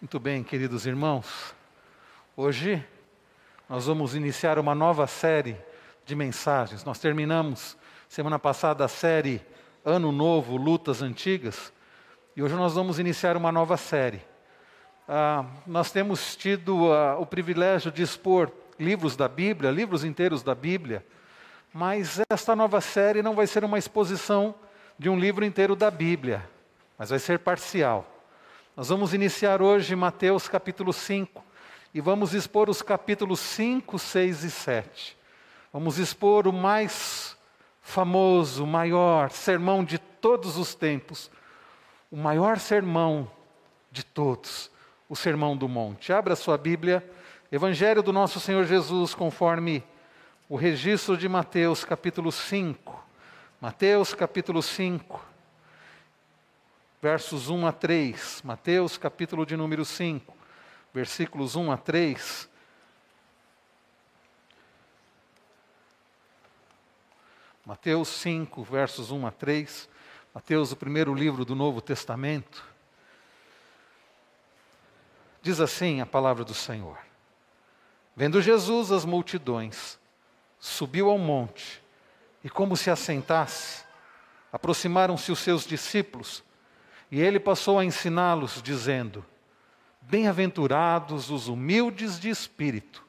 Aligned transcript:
Muito 0.00 0.20
bem, 0.20 0.44
queridos 0.44 0.86
irmãos. 0.86 1.52
Hoje 2.36 2.86
nós 3.68 3.86
vamos 3.86 4.14
iniciar 4.14 4.56
uma 4.56 4.72
nova 4.72 5.08
série 5.08 5.56
de 6.06 6.14
mensagens. 6.14 6.84
Nós 6.84 7.00
terminamos 7.00 7.76
semana 8.08 8.38
passada 8.38 8.84
a 8.84 8.88
série 8.88 9.44
Ano 9.84 10.12
Novo, 10.12 10.56
Lutas 10.56 11.02
Antigas, 11.02 11.72
e 12.36 12.42
hoje 12.44 12.54
nós 12.54 12.74
vamos 12.74 13.00
iniciar 13.00 13.36
uma 13.36 13.50
nova 13.50 13.76
série. 13.76 14.22
Ah, 15.08 15.44
nós 15.66 15.90
temos 15.90 16.36
tido 16.36 16.92
ah, 16.92 17.18
o 17.18 17.26
privilégio 17.26 17.90
de 17.90 18.00
expor 18.00 18.52
livros 18.78 19.16
da 19.16 19.26
Bíblia, 19.26 19.68
livros 19.68 20.04
inteiros 20.04 20.44
da 20.44 20.54
Bíblia, 20.54 21.04
mas 21.74 22.20
esta 22.30 22.54
nova 22.54 22.80
série 22.80 23.20
não 23.20 23.34
vai 23.34 23.48
ser 23.48 23.64
uma 23.64 23.80
exposição 23.80 24.54
de 24.96 25.10
um 25.10 25.18
livro 25.18 25.44
inteiro 25.44 25.74
da 25.74 25.90
Bíblia, 25.90 26.48
mas 26.96 27.10
vai 27.10 27.18
ser 27.18 27.40
parcial. 27.40 28.17
Nós 28.78 28.90
vamos 28.90 29.12
iniciar 29.12 29.60
hoje 29.60 29.96
Mateus 29.96 30.46
capítulo 30.46 30.92
5 30.92 31.44
e 31.92 32.00
vamos 32.00 32.32
expor 32.32 32.70
os 32.70 32.80
capítulos 32.80 33.40
5, 33.40 33.98
6 33.98 34.44
e 34.44 34.50
7. 34.52 35.18
Vamos 35.72 35.98
expor 35.98 36.46
o 36.46 36.52
mais 36.52 37.36
famoso, 37.82 38.64
maior 38.64 39.32
sermão 39.32 39.82
de 39.82 39.98
todos 39.98 40.56
os 40.56 40.76
tempos, 40.76 41.28
o 42.08 42.16
maior 42.16 42.60
sermão 42.60 43.28
de 43.90 44.04
todos, 44.04 44.70
o 45.08 45.16
Sermão 45.16 45.56
do 45.56 45.68
Monte. 45.68 46.12
Abra 46.12 46.36
sua 46.36 46.56
Bíblia, 46.56 47.04
Evangelho 47.50 48.00
do 48.00 48.12
nosso 48.12 48.38
Senhor 48.38 48.64
Jesus, 48.64 49.12
conforme 49.12 49.82
o 50.48 50.54
registro 50.54 51.16
de 51.16 51.28
Mateus 51.28 51.84
capítulo 51.84 52.30
5. 52.30 53.04
Mateus 53.60 54.14
capítulo 54.14 54.62
5 54.62 55.27
versos 57.00 57.48
1 57.48 57.66
a 57.66 57.72
3. 57.72 58.42
Mateus, 58.42 58.98
capítulo 58.98 59.46
de 59.46 59.56
número 59.56 59.84
5, 59.84 60.36
versículos 60.92 61.54
1 61.54 61.70
a 61.70 61.76
3. 61.76 62.48
Mateus 67.64 68.08
5, 68.08 68.62
versos 68.64 69.10
1 69.10 69.26
a 69.26 69.30
3. 69.30 69.88
Mateus, 70.34 70.72
o 70.72 70.76
primeiro 70.76 71.14
livro 71.14 71.44
do 71.44 71.54
Novo 71.54 71.80
Testamento. 71.80 72.64
Diz 75.40 75.60
assim 75.60 76.00
a 76.00 76.06
palavra 76.06 76.44
do 76.44 76.54
Senhor: 76.54 76.98
Vendo 78.16 78.42
Jesus 78.42 78.90
as 78.90 79.04
multidões, 79.04 79.98
subiu 80.58 81.08
ao 81.10 81.18
monte, 81.18 81.80
e 82.42 82.50
como 82.50 82.76
se 82.76 82.90
assentasse, 82.90 83.84
aproximaram-se 84.52 85.30
os 85.30 85.38
seus 85.38 85.64
discípulos 85.64 86.42
e 87.10 87.20
ele 87.20 87.40
passou 87.40 87.78
a 87.78 87.84
ensiná-los, 87.84 88.62
dizendo: 88.62 89.24
Bem-aventurados 90.02 91.30
os 91.30 91.48
humildes 91.48 92.18
de 92.18 92.28
espírito, 92.28 93.04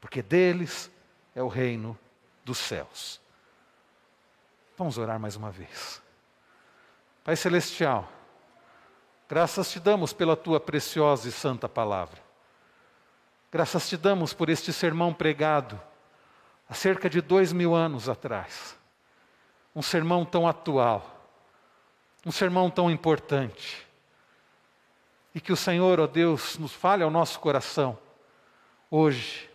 porque 0.00 0.22
deles 0.22 0.90
é 1.34 1.42
o 1.42 1.48
reino 1.48 1.98
dos 2.44 2.58
céus. 2.58 3.20
Vamos 4.76 4.98
orar 4.98 5.18
mais 5.18 5.36
uma 5.36 5.50
vez. 5.50 6.00
Pai 7.22 7.36
Celestial, 7.36 8.10
graças 9.28 9.70
te 9.70 9.78
damos 9.78 10.12
pela 10.12 10.36
tua 10.36 10.58
preciosa 10.58 11.28
e 11.28 11.32
santa 11.32 11.68
palavra. 11.68 12.20
Graças 13.52 13.88
te 13.88 13.96
damos 13.96 14.32
por 14.32 14.48
este 14.48 14.72
sermão 14.72 15.12
pregado 15.12 15.80
há 16.68 16.74
cerca 16.74 17.10
de 17.10 17.20
dois 17.20 17.52
mil 17.52 17.74
anos 17.74 18.08
atrás. 18.08 18.78
Um 19.74 19.82
sermão 19.82 20.24
tão 20.24 20.48
atual 20.48 21.19
um 22.24 22.30
sermão 22.30 22.70
tão 22.70 22.90
importante. 22.90 23.86
E 25.34 25.40
que 25.40 25.52
o 25.52 25.56
Senhor, 25.56 26.00
ó 26.00 26.06
Deus, 26.06 26.58
nos 26.58 26.72
fale 26.72 27.02
ao 27.02 27.10
nosso 27.10 27.38
coração 27.40 27.98
hoje. 28.90 29.48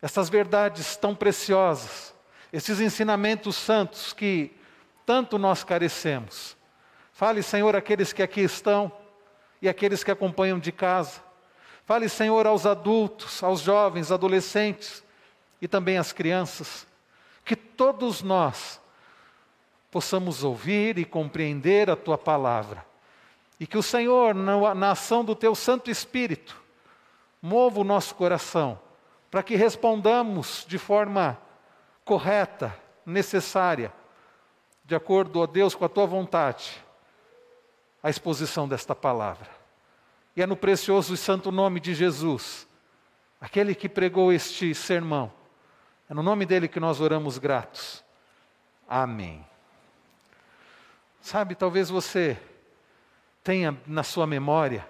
Essas 0.00 0.28
verdades 0.28 0.96
tão 0.96 1.14
preciosas, 1.14 2.14
esses 2.52 2.80
ensinamentos 2.80 3.56
santos 3.56 4.12
que 4.12 4.52
tanto 5.04 5.38
nós 5.38 5.64
carecemos. 5.64 6.56
Fale, 7.12 7.42
Senhor, 7.42 7.76
aqueles 7.76 8.12
que 8.12 8.22
aqui 8.22 8.40
estão 8.40 8.90
e 9.60 9.68
aqueles 9.68 10.02
que 10.02 10.10
acompanham 10.10 10.58
de 10.58 10.72
casa. 10.72 11.20
Fale, 11.84 12.08
Senhor, 12.08 12.46
aos 12.46 12.66
adultos, 12.66 13.42
aos 13.42 13.60
jovens, 13.60 14.10
adolescentes 14.10 15.04
e 15.60 15.68
também 15.68 15.98
às 15.98 16.12
crianças. 16.12 16.86
Que 17.44 17.54
todos 17.54 18.22
nós 18.22 18.80
possamos 19.92 20.42
ouvir 20.42 20.96
e 20.98 21.04
compreender 21.04 21.90
a 21.90 21.94
tua 21.94 22.16
palavra. 22.16 22.84
E 23.60 23.66
que 23.66 23.76
o 23.76 23.82
Senhor, 23.82 24.34
na, 24.34 24.90
ação 24.90 25.22
do 25.22 25.36
teu 25.36 25.54
Santo 25.54 25.90
Espírito, 25.90 26.60
mova 27.42 27.78
o 27.78 27.84
nosso 27.84 28.14
coração, 28.14 28.80
para 29.30 29.42
que 29.42 29.54
respondamos 29.54 30.64
de 30.66 30.78
forma 30.78 31.38
correta, 32.06 32.74
necessária, 33.04 33.92
de 34.82 34.94
acordo, 34.94 35.40
ó 35.40 35.46
Deus, 35.46 35.74
com 35.74 35.84
a 35.84 35.90
tua 35.90 36.06
vontade, 36.06 36.82
a 38.02 38.08
exposição 38.08 38.66
desta 38.66 38.94
palavra. 38.94 39.48
E 40.34 40.42
é 40.42 40.46
no 40.46 40.56
precioso 40.56 41.12
e 41.12 41.18
santo 41.18 41.52
nome 41.52 41.78
de 41.78 41.94
Jesus, 41.94 42.66
aquele 43.38 43.74
que 43.74 43.90
pregou 43.90 44.32
este 44.32 44.74
sermão, 44.74 45.30
é 46.08 46.14
no 46.14 46.22
nome 46.22 46.46
dele 46.46 46.66
que 46.66 46.80
nós 46.80 46.98
oramos 46.98 47.36
gratos. 47.36 48.02
Amém. 48.88 49.51
Sabe, 51.22 51.54
talvez 51.54 51.88
você 51.88 52.36
tenha 53.44 53.80
na 53.86 54.02
sua 54.02 54.26
memória 54.26 54.84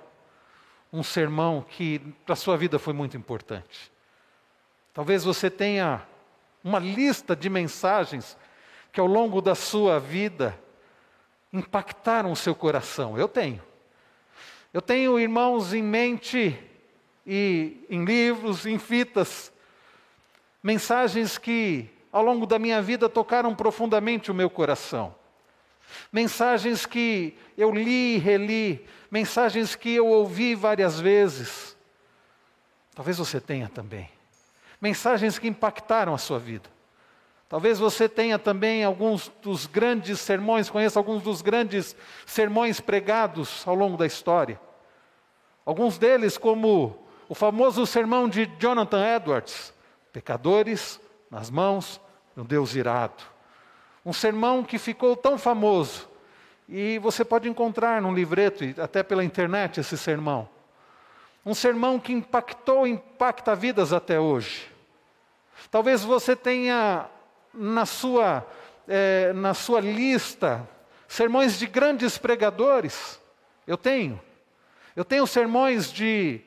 um 0.90 1.02
sermão 1.02 1.62
que 1.68 1.98
para 2.24 2.32
a 2.32 2.36
sua 2.36 2.56
vida 2.56 2.78
foi 2.78 2.94
muito 2.94 3.18
importante. 3.18 3.92
Talvez 4.94 5.24
você 5.24 5.50
tenha 5.50 6.02
uma 6.64 6.78
lista 6.78 7.36
de 7.36 7.50
mensagens 7.50 8.34
que 8.90 8.98
ao 8.98 9.06
longo 9.06 9.42
da 9.42 9.54
sua 9.54 10.00
vida 10.00 10.58
impactaram 11.52 12.32
o 12.32 12.36
seu 12.36 12.54
coração. 12.54 13.18
Eu 13.18 13.28
tenho. 13.28 13.62
Eu 14.72 14.80
tenho 14.80 15.20
irmãos 15.20 15.74
em 15.74 15.82
mente 15.82 16.58
e 17.26 17.84
em 17.90 18.06
livros, 18.06 18.64
em 18.64 18.78
fitas, 18.78 19.52
mensagens 20.62 21.36
que 21.36 21.90
ao 22.10 22.22
longo 22.22 22.46
da 22.46 22.58
minha 22.58 22.80
vida 22.80 23.06
tocaram 23.06 23.54
profundamente 23.54 24.30
o 24.30 24.34
meu 24.34 24.48
coração 24.48 25.14
mensagens 26.12 26.86
que 26.86 27.36
eu 27.56 27.70
li 27.70 28.16
e 28.16 28.18
reli, 28.18 28.86
mensagens 29.10 29.74
que 29.74 29.94
eu 29.94 30.06
ouvi 30.06 30.54
várias 30.54 31.00
vezes. 31.00 31.76
Talvez 32.94 33.18
você 33.18 33.40
tenha 33.40 33.68
também. 33.68 34.10
Mensagens 34.80 35.38
que 35.38 35.48
impactaram 35.48 36.14
a 36.14 36.18
sua 36.18 36.38
vida. 36.38 36.68
Talvez 37.48 37.78
você 37.78 38.08
tenha 38.08 38.38
também 38.38 38.82
alguns 38.82 39.30
dos 39.42 39.66
grandes 39.66 40.18
sermões, 40.20 40.70
conheça 40.70 40.98
alguns 40.98 41.22
dos 41.22 41.42
grandes 41.42 41.94
sermões 42.24 42.80
pregados 42.80 43.62
ao 43.68 43.74
longo 43.74 43.96
da 43.96 44.06
história. 44.06 44.58
Alguns 45.64 45.98
deles, 45.98 46.38
como 46.38 46.98
o 47.28 47.34
famoso 47.34 47.86
sermão 47.86 48.28
de 48.28 48.46
Jonathan 48.58 49.16
Edwards: 49.16 49.72
Pecadores 50.12 50.98
nas 51.30 51.50
mãos 51.50 52.00
de 52.34 52.40
um 52.40 52.44
Deus 52.44 52.74
irado. 52.74 53.22
Um 54.04 54.12
sermão 54.12 54.64
que 54.64 54.78
ficou 54.78 55.16
tão 55.16 55.38
famoso, 55.38 56.08
e 56.68 56.98
você 56.98 57.24
pode 57.24 57.48
encontrar 57.48 58.00
num 58.00 58.14
livreto, 58.14 58.64
até 58.80 59.02
pela 59.02 59.24
internet, 59.24 59.78
esse 59.78 59.96
sermão. 59.98 60.48
Um 61.44 61.54
sermão 61.54 61.98
que 61.98 62.12
impactou, 62.12 62.86
impacta 62.86 63.54
vidas 63.54 63.92
até 63.92 64.18
hoje. 64.18 64.70
Talvez 65.70 66.02
você 66.02 66.34
tenha 66.34 67.06
na 67.52 67.84
sua, 67.84 68.46
é, 68.88 69.32
na 69.32 69.54
sua 69.54 69.80
lista 69.80 70.68
sermões 71.06 71.58
de 71.58 71.66
grandes 71.66 72.16
pregadores. 72.16 73.20
Eu 73.66 73.76
tenho. 73.76 74.20
Eu 74.96 75.04
tenho 75.04 75.26
sermões 75.26 75.92
de, 75.92 76.40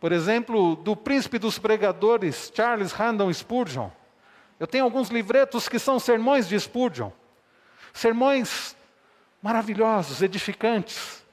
por 0.00 0.12
exemplo, 0.12 0.76
do 0.76 0.96
príncipe 0.96 1.38
dos 1.38 1.58
pregadores, 1.58 2.52
Charles 2.54 2.92
Randall 2.92 3.32
Spurgeon. 3.32 3.90
Eu 4.58 4.66
tenho 4.66 4.84
alguns 4.84 5.08
livretos 5.08 5.68
que 5.68 5.78
são 5.78 5.98
sermões 5.98 6.48
de 6.48 6.58
Spurgeon. 6.58 7.10
Sermões 7.92 8.76
maravilhosos, 9.40 10.20
edificantes. 10.20 11.24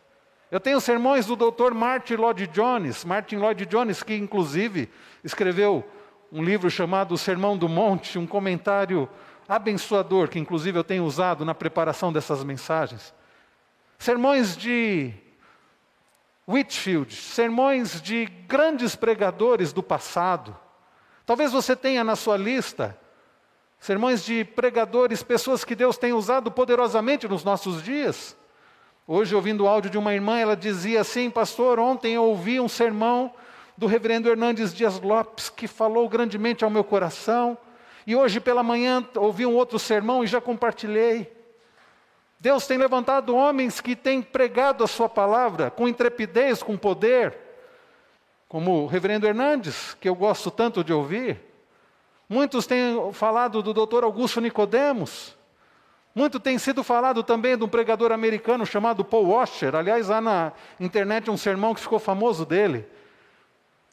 Eu 0.52 0.60
tenho 0.60 0.80
sermões 0.80 1.26
do 1.26 1.36
Dr. 1.36 1.74
Martin 1.74 2.16
Lloyd 2.16 2.48
Jones, 2.48 3.04
Martin 3.04 3.38
Lloyd 3.38 3.66
Jones, 3.66 4.04
que 4.04 4.16
inclusive 4.16 4.90
escreveu 5.24 5.84
um 6.32 6.44
livro 6.44 6.70
chamado 6.70 7.14
O 7.14 7.18
Sermão 7.18 7.58
do 7.58 7.68
Monte, 7.68 8.20
um 8.20 8.28
comentário 8.28 9.10
abençoador, 9.48 10.28
que 10.30 10.40
inclusive 10.40 10.78
eu 10.78 10.84
tenho 10.84 11.04
usado 11.04 11.44
na 11.44 11.56
preparação 11.56 12.14
dessas 12.14 12.44
mensagens. 12.44 13.14
Sermões 13.98 14.56
de 14.56 15.14
Whitfield, 16.48 17.14
sermões 17.14 18.00
de 18.02 18.26
grandes 18.48 18.96
pregadores 18.96 19.74
do 19.74 19.82
passado. 19.82 20.56
Talvez 21.26 21.52
você 21.52 21.76
tenha 21.76 22.04
na 22.04 22.16
sua 22.16 22.38
lista 22.38 22.98
sermões 23.80 24.24
de 24.24 24.44
pregadores, 24.44 25.24
pessoas 25.24 25.64
que 25.64 25.76
Deus 25.76 25.98
tem 25.98 26.14
usado 26.14 26.52
poderosamente 26.52 27.28
nos 27.28 27.44
nossos 27.44 27.84
dias. 27.84 28.36
Hoje, 29.08 29.36
ouvindo 29.36 29.66
o 29.66 29.68
áudio 29.68 29.92
de 29.92 29.98
uma 29.98 30.14
irmã, 30.14 30.40
ela 30.40 30.56
dizia 30.56 31.02
assim: 31.02 31.30
Pastor, 31.30 31.80
ontem 31.80 32.16
eu 32.16 32.24
ouvi 32.24 32.60
um 32.60 32.68
sermão 32.68 33.32
do 33.78 33.86
reverendo 33.86 34.30
Hernandes 34.30 34.74
Dias 34.74 35.00
Lopes 35.00 35.50
que 35.50 35.68
falou 35.68 36.08
grandemente 36.10 36.64
ao 36.64 36.70
meu 36.70 36.84
coração. 36.84 37.58
E 38.08 38.16
hoje 38.16 38.40
pela 38.40 38.64
manhã 38.64 39.08
ouvi 39.16 39.46
um 39.46 39.56
outro 39.56 39.78
sermão 39.78 40.24
e 40.24 40.28
já 40.28 40.40
compartilhei. 40.40 41.32
Deus 42.40 42.68
tem 42.68 42.78
levantado 42.78 43.36
homens 43.36 43.82
que 43.82 43.96
têm 43.96 44.22
pregado 44.22 44.84
a 44.84 44.88
sua 44.88 45.10
palavra 45.10 45.72
com 45.72 45.88
intrepidez, 45.88 46.62
com 46.62 46.78
poder, 46.78 47.36
como 48.48 48.84
o 48.84 48.88
reverendo 48.88 49.26
Hernandes, 49.26 49.96
que 50.00 50.08
eu 50.08 50.16
gosto 50.16 50.52
tanto 50.52 50.84
de 50.84 50.94
ouvir. 50.94 51.40
Muitos 52.28 52.66
têm 52.66 53.12
falado 53.14 53.62
do 53.62 53.74
doutor 53.74 54.04
Augusto 54.04 54.42
Nicodemos. 54.42 55.36
Muito 56.14 56.40
tem 56.40 56.58
sido 56.58 56.84
falado 56.84 57.22
também 57.24 57.58
de 57.58 57.64
um 57.64 57.68
pregador 57.68 58.12
americano 58.12 58.66
chamado 58.66 59.04
Paul 59.04 59.30
Washer. 59.30 59.76
Aliás, 59.76 60.10
há 60.10 60.22
na 60.22 60.54
internet 60.80 61.30
um 61.30 61.38
sermão 61.38 61.76
que 61.76 61.82
ficou 61.82 62.00
famoso 62.00 62.46
dele. 62.46 62.88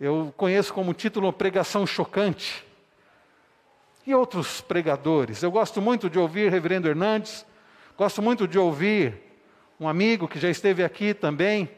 Eu 0.00 0.32
conheço 0.36 0.72
como 0.72 0.94
título 0.94 1.32
Pregação 1.32 1.86
Chocante. 1.86 2.64
E 4.06 4.14
outros 4.14 4.60
pregadores. 4.60 5.42
Eu 5.42 5.50
gosto 5.50 5.82
muito 5.82 6.08
de 6.08 6.18
ouvir 6.18 6.50
Reverendo 6.50 6.88
Hernandes, 6.88 7.44
gosto 7.96 8.22
muito 8.22 8.48
de 8.48 8.58
ouvir 8.58 9.14
um 9.78 9.88
amigo 9.88 10.26
que 10.26 10.38
já 10.38 10.48
esteve 10.48 10.82
aqui 10.82 11.12
também, 11.12 11.68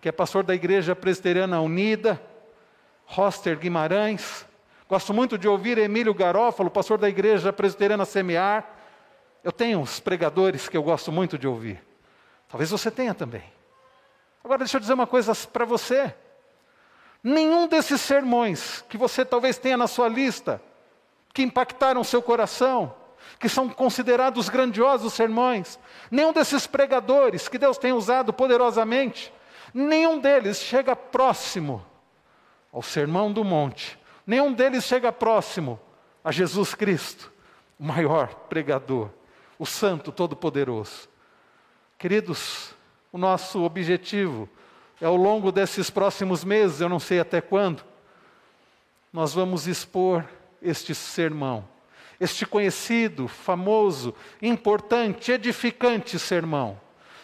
que 0.00 0.08
é 0.08 0.12
pastor 0.12 0.42
da 0.42 0.54
Igreja 0.54 0.96
Presbiteriana 0.96 1.60
Unida, 1.60 2.20
Roster 3.04 3.58
Guimarães. 3.58 4.46
Gosto 4.88 5.14
muito 5.14 5.38
de 5.38 5.48
ouvir 5.48 5.78
Emílio 5.78 6.12
Garófalo, 6.12 6.70
pastor 6.70 6.98
da 6.98 7.08
Igreja 7.08 7.52
Presbiteriana 7.52 8.04
Semear. 8.04 8.68
Eu 9.42 9.52
tenho 9.52 9.78
uns 9.78 10.00
pregadores 10.00 10.68
que 10.68 10.76
eu 10.76 10.82
gosto 10.82 11.10
muito 11.10 11.38
de 11.38 11.46
ouvir. 11.46 11.82
Talvez 12.48 12.70
você 12.70 12.90
tenha 12.90 13.14
também. 13.14 13.44
Agora, 14.44 14.58
deixa 14.58 14.76
eu 14.76 14.80
dizer 14.80 14.92
uma 14.92 15.06
coisa 15.06 15.34
para 15.34 15.64
você. 15.64 16.14
Nenhum 17.22 17.68
desses 17.68 18.00
sermões 18.00 18.84
que 18.88 18.98
você 18.98 19.24
talvez 19.24 19.56
tenha 19.56 19.76
na 19.76 19.86
sua 19.86 20.08
lista, 20.08 20.60
que 21.32 21.42
impactaram 21.42 22.02
seu 22.02 22.20
coração, 22.20 22.94
que 23.38 23.48
são 23.48 23.68
considerados 23.68 24.48
grandiosos 24.48 25.12
sermões, 25.12 25.78
nenhum 26.10 26.32
desses 26.32 26.66
pregadores 26.66 27.48
que 27.48 27.58
Deus 27.58 27.78
tem 27.78 27.92
usado 27.92 28.32
poderosamente, 28.32 29.32
nenhum 29.72 30.18
deles 30.18 30.58
chega 30.58 30.96
próximo 30.96 31.84
ao 32.72 32.82
Sermão 32.82 33.32
do 33.32 33.44
Monte, 33.44 33.98
nenhum 34.26 34.52
deles 34.52 34.84
chega 34.84 35.12
próximo 35.12 35.80
a 36.24 36.30
Jesus 36.30 36.74
Cristo, 36.74 37.32
o 37.78 37.84
maior 37.84 38.28
pregador, 38.48 39.10
o 39.58 39.66
Santo 39.66 40.12
Todo-Poderoso. 40.12 41.08
Queridos, 41.98 42.74
o 43.12 43.18
nosso 43.18 43.62
objetivo 43.62 44.48
é 45.00 45.06
ao 45.06 45.16
longo 45.16 45.50
desses 45.50 45.90
próximos 45.90 46.44
meses, 46.44 46.80
eu 46.80 46.88
não 46.88 46.98
sei 47.00 47.20
até 47.20 47.40
quando, 47.40 47.84
nós 49.12 49.34
vamos 49.34 49.66
expor 49.66 50.24
este 50.62 50.94
sermão, 50.94 51.68
este 52.18 52.46
conhecido, 52.46 53.28
famoso, 53.28 54.14
importante, 54.40 55.32
edificante 55.32 56.18
sermão. 56.18 56.80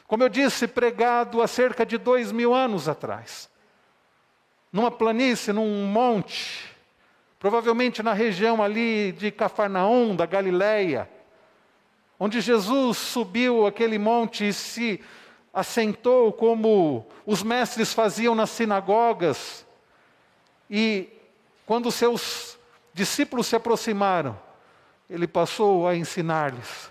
Como 0.06 0.22
eu 0.22 0.28
disse, 0.28 0.66
pregado 0.66 1.40
há 1.40 1.46
cerca 1.46 1.86
de 1.86 1.96
dois 1.96 2.32
mil 2.32 2.52
anos 2.52 2.88
atrás, 2.88 3.48
numa 4.72 4.90
planície, 4.90 5.52
num 5.52 5.86
monte, 5.86 6.68
provavelmente 7.38 8.02
na 8.02 8.12
região 8.12 8.62
ali 8.62 9.12
de 9.12 9.30
Cafarnaum, 9.30 10.16
da 10.16 10.26
Galileia, 10.26 11.08
onde 12.18 12.40
Jesus 12.40 12.98
subiu 12.98 13.66
aquele 13.66 13.98
monte 13.98 14.48
e 14.48 14.52
se 14.52 15.00
assentou 15.54 16.32
como 16.32 17.06
os 17.24 17.42
mestres 17.42 17.92
faziam 17.92 18.34
nas 18.34 18.50
sinagogas. 18.50 19.64
E 20.68 21.08
quando 21.64 21.92
seus 21.92 22.58
discípulos 22.92 23.46
se 23.46 23.56
aproximaram, 23.56 24.38
ele 25.08 25.26
passou 25.26 25.86
a 25.86 25.96
ensinar-lhes. 25.96 26.90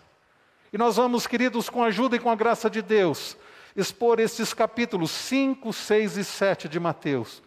E 0.72 0.78
nós 0.78 0.96
vamos, 0.96 1.28
queridos, 1.28 1.70
com 1.70 1.84
a 1.84 1.88
ajuda 1.88 2.16
e 2.16 2.20
com 2.20 2.30
a 2.30 2.36
graça 2.36 2.70
de 2.70 2.82
Deus, 2.82 3.38
expor 3.76 4.20
esses 4.20 4.54
capítulos 4.54 5.12
5, 5.12 5.72
6 5.72 6.18
e 6.18 6.24
7 6.24 6.70
de 6.70 6.80
Mateus. 6.80 7.42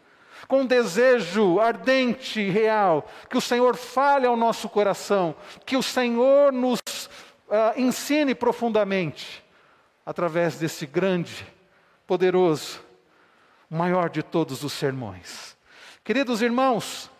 Com 0.48 0.62
um 0.62 0.66
desejo 0.66 1.60
ardente 1.60 2.40
e 2.40 2.50
real, 2.50 3.08
que 3.28 3.37
o 3.37 3.40
Senhor 3.40 3.76
fale 3.76 4.26
ao 4.26 4.37
nosso 4.37 4.69
coração, 4.69 5.34
que 5.64 5.76
o 5.76 5.82
Senhor 5.82 6.52
nos 6.52 6.81
uh, 7.48 7.78
ensine 7.78 8.34
profundamente 8.34 9.44
através 10.04 10.56
desse 10.56 10.87
grande, 10.87 11.46
poderoso, 12.06 12.81
maior 13.69 14.10
de 14.10 14.22
todos 14.22 14.64
os 14.64 14.72
sermões. 14.72 15.56
Queridos 16.02 16.42
irmãos, 16.42 17.10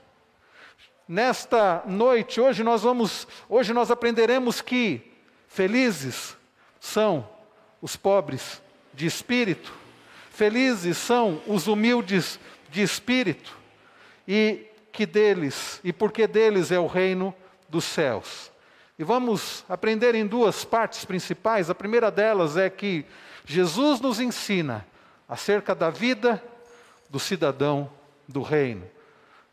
nesta 1.07 1.83
noite, 1.87 2.41
hoje 2.41 2.65
nós 2.65 2.83
vamos, 2.83 3.29
hoje 3.49 3.73
nós 3.73 3.91
aprenderemos 3.91 4.61
que 4.61 5.13
felizes 5.47 6.37
são 6.81 7.29
os 7.81 7.95
pobres 7.95 8.61
de 8.93 9.07
espírito, 9.07 9.73
felizes 10.31 10.97
são 10.97 11.41
os 11.47 11.69
humildes 11.69 12.41
de 12.71 12.83
espírito, 12.83 13.57
e 14.27 14.67
que 14.93 15.07
deles, 15.07 15.81
e 15.83 15.93
porque 15.93 16.27
deles 16.27 16.71
é 16.71 16.79
o 16.79 16.87
reino 16.87 17.35
dos 17.69 17.85
céus. 17.85 18.51
E 18.99 19.05
vamos 19.05 19.65
aprender 19.69 20.15
em 20.15 20.27
duas 20.27 20.65
partes 20.65 21.05
principais. 21.05 21.71
A 21.71 21.75
primeira 21.75 22.11
delas 22.11 22.57
é 22.57 22.69
que 22.69 23.07
Jesus 23.47 24.01
nos 24.01 24.21
ensina 24.21 24.87
acerca 25.29 25.75
da 25.75 25.89
vida 25.89 26.43
do 27.09 27.19
cidadão 27.19 27.91
do 28.29 28.43
reino. 28.43 28.85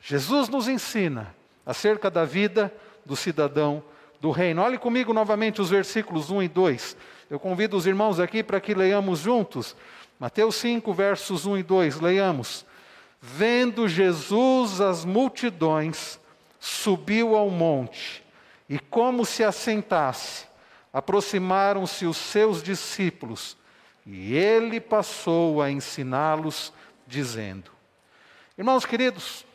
Jesus 0.01 0.49
nos 0.49 0.67
ensina 0.67 1.33
acerca 1.65 2.11
da 2.11 2.25
vida 2.25 2.73
do 3.05 3.15
cidadão 3.15 3.83
do 4.19 4.31
reino. 4.31 4.61
Olhe 4.61 4.77
comigo 4.77 5.13
novamente 5.13 5.61
os 5.61 5.69
versículos 5.69 6.29
1 6.29 6.43
e 6.43 6.47
2. 6.47 6.97
Eu 7.29 7.39
convido 7.39 7.77
os 7.77 7.85
irmãos 7.85 8.19
aqui 8.19 8.43
para 8.43 8.59
que 8.59 8.73
leiamos 8.73 9.19
juntos. 9.19 9.75
Mateus 10.19 10.55
5, 10.55 10.93
versos 10.93 11.45
1 11.45 11.57
e 11.59 11.63
2. 11.63 11.99
Leiamos. 11.99 12.65
Vendo 13.21 13.87
Jesus 13.87 14.79
as 14.79 15.03
multidões, 15.03 16.19
subiu 16.59 17.35
ao 17.35 17.49
monte 17.49 18.23
e 18.69 18.77
como 18.77 19.25
se 19.25 19.43
assentasse, 19.43 20.45
aproximaram-se 20.91 22.05
os 22.05 22.17
seus 22.17 22.61
discípulos, 22.61 23.57
e 24.05 24.35
ele 24.35 24.79
passou 24.79 25.61
a 25.61 25.71
ensiná-los, 25.71 26.73
dizendo: 27.05 27.71
Irmãos 28.57 28.85
queridos, 28.85 29.45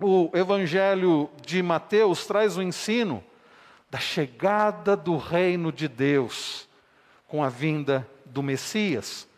o 0.00 0.30
Evangelho 0.34 1.30
de 1.44 1.62
Mateus 1.62 2.26
traz 2.26 2.56
o 2.56 2.62
ensino 2.62 3.24
da 3.90 3.98
chegada 3.98 4.96
do 4.96 5.16
reino 5.16 5.72
de 5.72 5.88
Deus 5.88 6.68
com 7.28 7.42
a 7.42 7.48
vinda 7.48 8.08
do 8.24 8.42
Messias. 8.42 9.28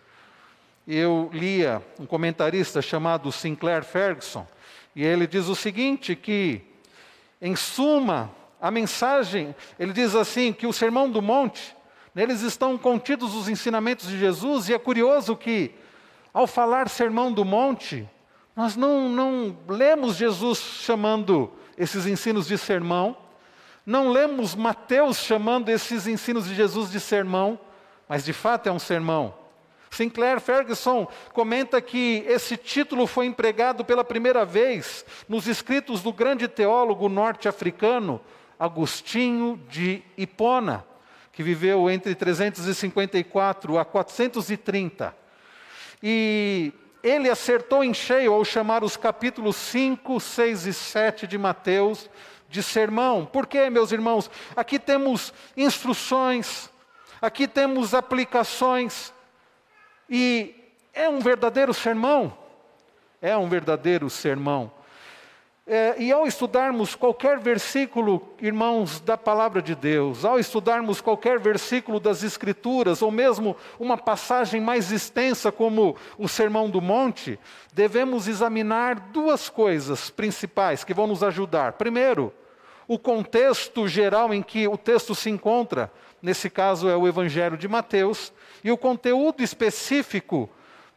Eu 0.91 1.29
lia 1.35 1.83
um 2.01 2.07
comentarista 2.07 2.81
chamado 2.81 3.31
Sinclair 3.31 3.85
Ferguson, 3.85 4.47
e 4.97 5.05
ele 5.05 5.27
diz 5.27 5.47
o 5.47 5.55
seguinte: 5.55 6.17
que, 6.17 6.63
em 7.43 7.55
suma, 7.55 8.35
a 8.59 8.71
mensagem, 8.71 9.55
ele 9.79 9.93
diz 9.93 10.15
assim: 10.15 10.51
que 10.51 10.67
o 10.67 10.73
Sermão 10.73 11.11
do 11.11 11.21
Monte, 11.21 11.77
neles 12.15 12.41
estão 12.41 12.79
contidos 12.79 13.35
os 13.35 13.51
ensinamentos 13.51 14.09
de 14.09 14.19
Jesus, 14.19 14.71
e 14.71 14.73
é 14.73 14.79
curioso 14.79 15.37
que, 15.37 15.75
ao 16.33 16.47
falar 16.47 16.89
Sermão 16.89 17.31
do 17.31 17.45
Monte, 17.45 18.09
nós 18.57 18.75
não, 18.75 19.11
não 19.11 19.59
lemos 19.69 20.17
Jesus 20.17 20.59
chamando 20.59 21.53
esses 21.77 22.07
ensinos 22.07 22.47
de 22.47 22.57
sermão, 22.57 23.15
não 23.85 24.09
lemos 24.11 24.55
Mateus 24.55 25.19
chamando 25.19 25.69
esses 25.69 26.07
ensinos 26.07 26.47
de 26.47 26.55
Jesus 26.55 26.91
de 26.91 26.99
sermão, 26.99 27.61
mas 28.09 28.25
de 28.25 28.33
fato 28.33 28.71
é 28.71 28.73
um 28.73 28.79
sermão. 28.79 29.35
Sinclair 29.99 30.39
Ferguson 30.39 31.09
comenta 31.33 31.81
que 31.81 32.23
esse 32.29 32.57
título 32.57 33.05
foi 33.05 33.27
empregado 33.27 33.85
pela 33.85 34.05
primeira 34.05 34.45
vez 34.45 35.05
nos 35.29 35.49
escritos 35.49 36.03
do 36.03 36.13
grande 36.13 36.47
teólogo 36.47 37.09
norte-africano 37.09 38.21
Agostinho 38.61 39.61
de 39.69 40.01
Hipona, 40.17 40.87
que 41.33 41.43
viveu 41.43 41.91
entre 41.91 42.15
354 42.15 43.77
a 43.77 43.85
430. 43.85 45.17
E 46.01 46.73
ele 47.03 47.29
acertou 47.29 47.83
em 47.83 47.93
cheio 47.93 48.33
ao 48.33 48.45
chamar 48.45 48.85
os 48.85 48.97
capítulos 48.97 49.57
5, 49.57 50.21
6 50.21 50.67
e 50.67 50.75
7 50.75 51.27
de 51.27 51.37
Mateus 51.37 52.09
de 52.49 52.63
sermão. 52.63 53.27
Por 53.27 53.49
quê, 53.49 53.69
meus 53.69 53.91
irmãos? 53.91 54.31
Aqui 54.55 54.79
temos 54.79 55.35
instruções, 55.57 56.71
aqui 57.21 57.49
temos 57.49 57.95
aplicações, 57.95 59.13
e 60.09 60.55
é 60.93 61.09
um 61.09 61.21
verdadeiro 61.21 61.73
sermão. 61.73 62.33
É 63.21 63.37
um 63.37 63.49
verdadeiro 63.49 64.09
sermão. 64.09 64.71
É, 65.71 65.97
e 65.99 66.11
ao 66.11 66.27
estudarmos 66.27 66.95
qualquer 66.95 67.39
versículo, 67.39 68.27
irmãos, 68.41 69.01
da 69.01 69.19
palavra 69.19 69.61
de 69.61 69.75
Deus, 69.75 70.25
ao 70.25 70.39
estudarmos 70.39 71.03
qualquer 71.03 71.39
versículo 71.39 72.01
das 72.01 72.23
Escrituras, 72.23 73.03
ou 73.03 73.11
mesmo 73.11 73.55
uma 73.79 73.99
passagem 73.99 74.63
mais 74.63 74.91
extensa 74.91 75.53
como 75.53 75.95
o 76.17 76.27
Sermão 76.27 76.71
do 76.71 76.81
Monte, 76.81 77.39
devemos 77.75 78.27
examinar 78.27 78.99
duas 79.13 79.51
coisas 79.51 80.09
principais 80.09 80.85
que 80.85 80.95
vão 80.95 81.07
nos 81.07 81.23
ajudar. 81.23 81.75
Primeiro, 81.75 82.33
o 82.87 82.99
contexto 82.99 83.87
geral 83.87 84.33
em 84.33 84.43
que 84.43 84.67
o 84.67 84.79
texto 84.79 85.15
se 85.15 85.29
encontra, 85.29 85.93
nesse 86.23 86.51
caso 86.51 86.89
é 86.89 86.97
o 86.97 87.07
Evangelho 87.07 87.57
de 87.57 87.69
Mateus, 87.69 88.33
e 88.63 88.71
o 88.71 88.79
conteúdo 88.79 89.43
específico 89.43 90.51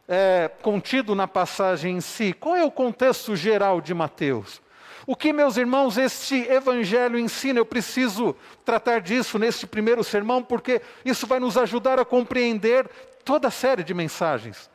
é, 0.08 0.50
contido 0.62 1.14
na 1.14 1.28
passagem 1.28 1.96
em 1.96 2.00
si. 2.00 2.32
Qual 2.32 2.56
é 2.56 2.64
o 2.64 2.70
contexto 2.70 3.36
geral 3.36 3.80
de 3.80 3.94
Mateus? 3.94 4.60
O 5.06 5.16
que, 5.16 5.32
meus 5.32 5.56
irmãos, 5.56 5.98
este 5.98 6.36
evangelho 6.48 7.18
ensina? 7.18 7.58
Eu 7.58 7.66
preciso 7.66 8.36
tratar 8.64 9.00
disso 9.00 9.38
neste 9.38 9.66
primeiro 9.66 10.04
sermão, 10.04 10.42
porque 10.42 10.80
isso 11.04 11.26
vai 11.26 11.40
nos 11.40 11.56
ajudar 11.56 11.98
a 11.98 12.04
compreender 12.04 12.88
toda 13.24 13.48
a 13.48 13.50
série 13.50 13.82
de 13.82 13.92
mensagens. 13.92 14.70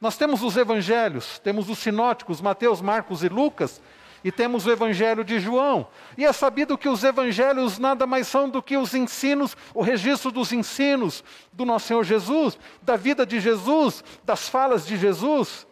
Nós 0.00 0.16
temos 0.16 0.42
os 0.42 0.56
evangelhos, 0.56 1.38
temos 1.40 1.68
os 1.68 1.78
sinóticos, 1.78 2.40
Mateus, 2.40 2.80
Marcos 2.80 3.22
e 3.22 3.28
Lucas, 3.28 3.82
e 4.22 4.30
temos 4.30 4.66
o 4.66 4.70
evangelho 4.70 5.24
de 5.24 5.38
João. 5.38 5.88
E 6.16 6.24
é 6.24 6.32
sabido 6.32 6.76
que 6.78 6.88
os 6.88 7.02
evangelhos 7.04 7.78
nada 7.78 8.06
mais 8.06 8.26
são 8.26 8.48
do 8.48 8.62
que 8.62 8.76
os 8.76 8.94
ensinos, 8.94 9.56
o 9.74 9.82
registro 9.82 10.30
dos 10.30 10.52
ensinos 10.52 11.24
do 11.52 11.64
nosso 11.64 11.88
Senhor 11.88 12.04
Jesus, 12.04 12.58
da 12.82 12.96
vida 12.96 13.24
de 13.24 13.40
Jesus, 13.40 14.04
das 14.24 14.48
falas 14.48 14.86
de 14.86 14.96
Jesus. 14.96 15.66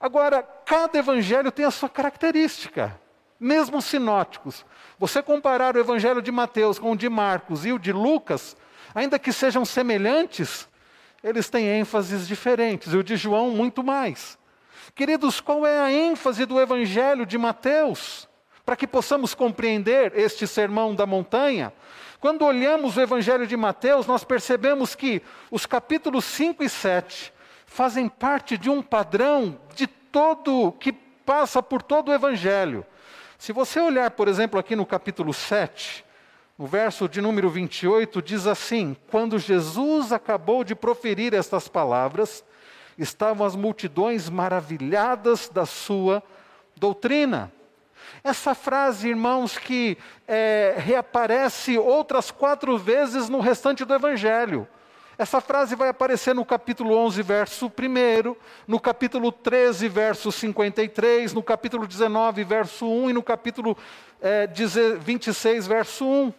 Agora, 0.00 0.42
cada 0.42 0.98
evangelho 0.98 1.52
tem 1.52 1.64
a 1.64 1.70
sua 1.70 1.88
característica, 1.88 2.98
mesmo 3.38 3.78
os 3.78 3.84
sinóticos. 3.84 4.64
Você 4.98 5.22
comparar 5.22 5.76
o 5.76 5.80
evangelho 5.80 6.22
de 6.22 6.32
Mateus 6.32 6.78
com 6.78 6.92
o 6.92 6.96
de 6.96 7.08
Marcos 7.08 7.64
e 7.64 7.72
o 7.72 7.78
de 7.78 7.92
Lucas, 7.92 8.56
ainda 8.94 9.18
que 9.18 9.32
sejam 9.32 9.64
semelhantes, 9.64 10.68
eles 11.22 11.48
têm 11.48 11.66
ênfases 11.66 12.26
diferentes, 12.26 12.92
e 12.92 12.96
o 12.96 13.02
de 13.02 13.16
João 13.16 13.50
muito 13.50 13.82
mais. 13.82 14.38
Queridos, 14.94 15.40
qual 15.40 15.66
é 15.66 15.80
a 15.80 15.92
ênfase 15.92 16.46
do 16.46 16.60
evangelho 16.60 17.26
de 17.26 17.36
Mateus? 17.36 18.28
Para 18.64 18.76
que 18.76 18.86
possamos 18.86 19.34
compreender 19.34 20.12
este 20.14 20.46
sermão 20.46 20.94
da 20.94 21.04
montanha, 21.04 21.72
quando 22.20 22.44
olhamos 22.44 22.96
o 22.96 23.00
evangelho 23.00 23.44
de 23.44 23.56
Mateus, 23.56 24.06
nós 24.06 24.22
percebemos 24.22 24.94
que 24.94 25.20
os 25.50 25.66
capítulos 25.66 26.24
5 26.24 26.62
e 26.62 26.68
7 26.68 27.32
fazem 27.66 28.08
parte 28.08 28.56
de 28.56 28.70
um 28.70 28.80
padrão 28.80 29.58
de 29.74 29.88
todo 29.88 30.72
que 30.78 30.92
passa 30.92 31.60
por 31.60 31.82
todo 31.82 32.10
o 32.10 32.14
evangelho. 32.14 32.86
Se 33.36 33.52
você 33.52 33.80
olhar, 33.80 34.12
por 34.12 34.28
exemplo, 34.28 34.60
aqui 34.60 34.76
no 34.76 34.86
capítulo 34.86 35.34
7, 35.34 36.04
no 36.56 36.68
verso 36.68 37.08
de 37.08 37.20
número 37.20 37.50
28, 37.50 38.22
diz 38.22 38.46
assim: 38.46 38.96
Quando 39.10 39.40
Jesus 39.40 40.12
acabou 40.12 40.62
de 40.62 40.76
proferir 40.76 41.34
estas 41.34 41.66
palavras, 41.66 42.44
estavam 42.98 43.46
as 43.46 43.54
multidões 43.56 44.28
maravilhadas 44.28 45.48
da 45.48 45.66
sua 45.66 46.22
doutrina. 46.76 47.52
Essa 48.22 48.54
frase, 48.54 49.08
irmãos, 49.08 49.58
que 49.58 49.98
é, 50.26 50.74
reaparece 50.78 51.78
outras 51.78 52.30
quatro 52.30 52.78
vezes 52.78 53.28
no 53.28 53.40
restante 53.40 53.84
do 53.84 53.94
Evangelho. 53.94 54.66
Essa 55.16 55.40
frase 55.40 55.76
vai 55.76 55.90
aparecer 55.90 56.34
no 56.34 56.44
capítulo 56.44 56.96
11, 56.96 57.22
verso 57.22 57.66
1, 57.66 58.36
no 58.66 58.80
capítulo 58.80 59.30
13, 59.30 59.88
verso 59.88 60.32
53, 60.32 61.32
no 61.32 61.42
capítulo 61.42 61.86
19, 61.86 62.42
verso 62.42 62.86
1 62.86 63.10
e 63.10 63.12
no 63.12 63.22
capítulo 63.22 63.76
é, 64.20 64.48
26, 65.00 65.66
verso 65.66 66.04
1. 66.04 66.32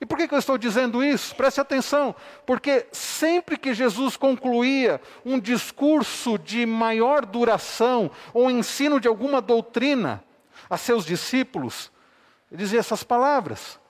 E 0.00 0.06
por 0.06 0.16
que, 0.16 0.32
eu 0.32 0.38
estou 0.38 0.56
dizendo 0.56 1.02
isso? 1.02 1.34
Preste 1.34 1.60
atenção, 1.60 2.14
porque 2.46 2.86
sempre 2.92 3.56
que 3.56 3.74
Jesus 3.74 4.16
concluía 4.16 5.00
um 5.24 5.40
discurso 5.40 6.38
de 6.38 6.64
maior 6.64 7.26
duração 7.26 8.10
ou 8.32 8.50
ensino 8.50 9.00
de 9.00 9.08
alguma 9.08 9.40
doutrina 9.40 10.22
a 10.70 10.76
seus 10.76 11.04
discípulos, 11.04 11.90
ele 12.50 12.62
dizia 12.62 12.78
essas 12.78 13.02
palavras. 13.02 13.80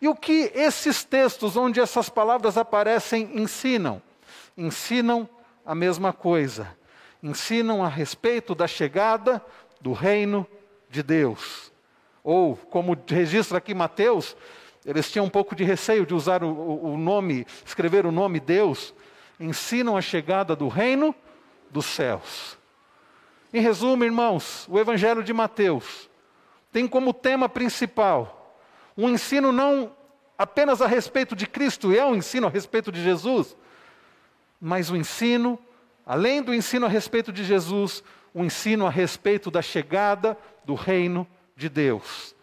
E 0.00 0.08
o 0.08 0.14
que 0.14 0.52
esses 0.54 1.04
textos, 1.04 1.56
onde 1.56 1.80
essas 1.80 2.08
palavras 2.08 2.56
aparecem, 2.56 3.30
ensinam? 3.34 4.00
Ensinam 4.56 5.28
a 5.66 5.74
mesma 5.74 6.12
coisa. 6.12 6.76
Ensinam 7.22 7.84
a 7.84 7.88
respeito 7.88 8.54
da 8.54 8.66
chegada 8.66 9.44
do 9.80 9.92
reino 9.92 10.46
de 10.88 11.02
Deus. 11.02 11.70
Ou, 12.22 12.56
como 12.56 12.96
registra 13.06 13.58
aqui 13.58 13.74
Mateus, 13.74 14.36
eles 14.84 15.10
tinham 15.10 15.26
um 15.26 15.30
pouco 15.30 15.54
de 15.54 15.64
receio 15.64 16.06
de 16.06 16.14
usar 16.14 16.42
o, 16.42 16.92
o 16.92 16.96
nome, 16.96 17.46
escrever 17.64 18.06
o 18.06 18.12
nome 18.12 18.40
Deus. 18.40 18.94
Ensinam 19.38 19.96
a 19.96 20.02
chegada 20.02 20.56
do 20.56 20.68
reino 20.68 21.14
dos 21.70 21.86
céus. 21.86 22.58
Em 23.52 23.60
resumo, 23.60 24.04
irmãos, 24.04 24.66
o 24.68 24.78
Evangelho 24.78 25.22
de 25.22 25.32
Mateus 25.32 26.08
tem 26.72 26.86
como 26.86 27.12
tema 27.12 27.48
principal 27.48 28.40
um 28.96 29.08
ensino 29.08 29.50
não 29.50 29.92
apenas 30.36 30.80
a 30.80 30.86
respeito 30.86 31.36
de 31.36 31.46
Cristo, 31.46 31.92
é 31.94 32.04
um 32.04 32.14
ensino 32.14 32.46
a 32.46 32.50
respeito 32.50 32.90
de 32.90 33.02
Jesus, 33.02 33.56
mas 34.60 34.90
o 34.90 34.94
um 34.94 34.96
ensino, 34.96 35.58
além 36.04 36.42
do 36.42 36.54
ensino 36.54 36.86
a 36.86 36.88
respeito 36.88 37.32
de 37.32 37.44
Jesus, 37.44 38.02
o 38.32 38.40
um 38.40 38.44
ensino 38.44 38.86
a 38.86 38.90
respeito 38.90 39.50
da 39.50 39.62
chegada 39.62 40.36
do 40.64 40.74
reino 40.74 41.26
de 41.56 41.68
Deus. 41.68 42.34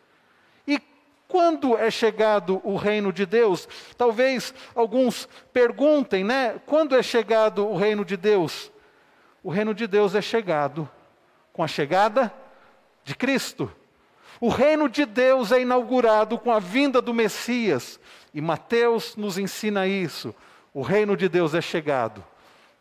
Quando 1.28 1.78
é 1.78 1.92
chegado 1.92 2.62
o 2.64 2.76
reino 2.76 3.12
de 3.12 3.26
Deus? 3.26 3.68
Talvez 3.98 4.54
alguns 4.74 5.28
perguntem, 5.52 6.24
né? 6.24 6.60
Quando 6.66 6.96
é 6.96 7.04
chegado 7.04 7.68
o 7.68 7.76
reino 7.76 8.06
de 8.06 8.16
Deus? 8.16 8.72
O 9.44 9.50
reino 9.50 9.74
de 9.74 9.88
Deus 9.88 10.16
é 10.16 10.22
chegado 10.22 10.90
com 11.52 11.64
a 11.64 11.68
chegada 11.68 12.34
de 13.04 13.16
Cristo. 13.16 13.72
O 14.40 14.50
reino 14.50 14.88
de 14.88 15.06
Deus 15.06 15.52
é 15.52 15.62
inaugurado 15.62 16.38
com 16.38 16.52
a 16.52 16.60
vinda 16.60 17.02
do 17.02 17.14
Messias, 17.14 18.00
e 18.34 18.40
Mateus 18.40 19.16
nos 19.16 19.38
ensina 19.38 19.88
isso. 19.88 20.34
O 20.74 20.82
reino 20.82 21.18
de 21.18 21.28
Deus 21.28 21.56
é 21.56 21.62
chegado, 21.62 22.24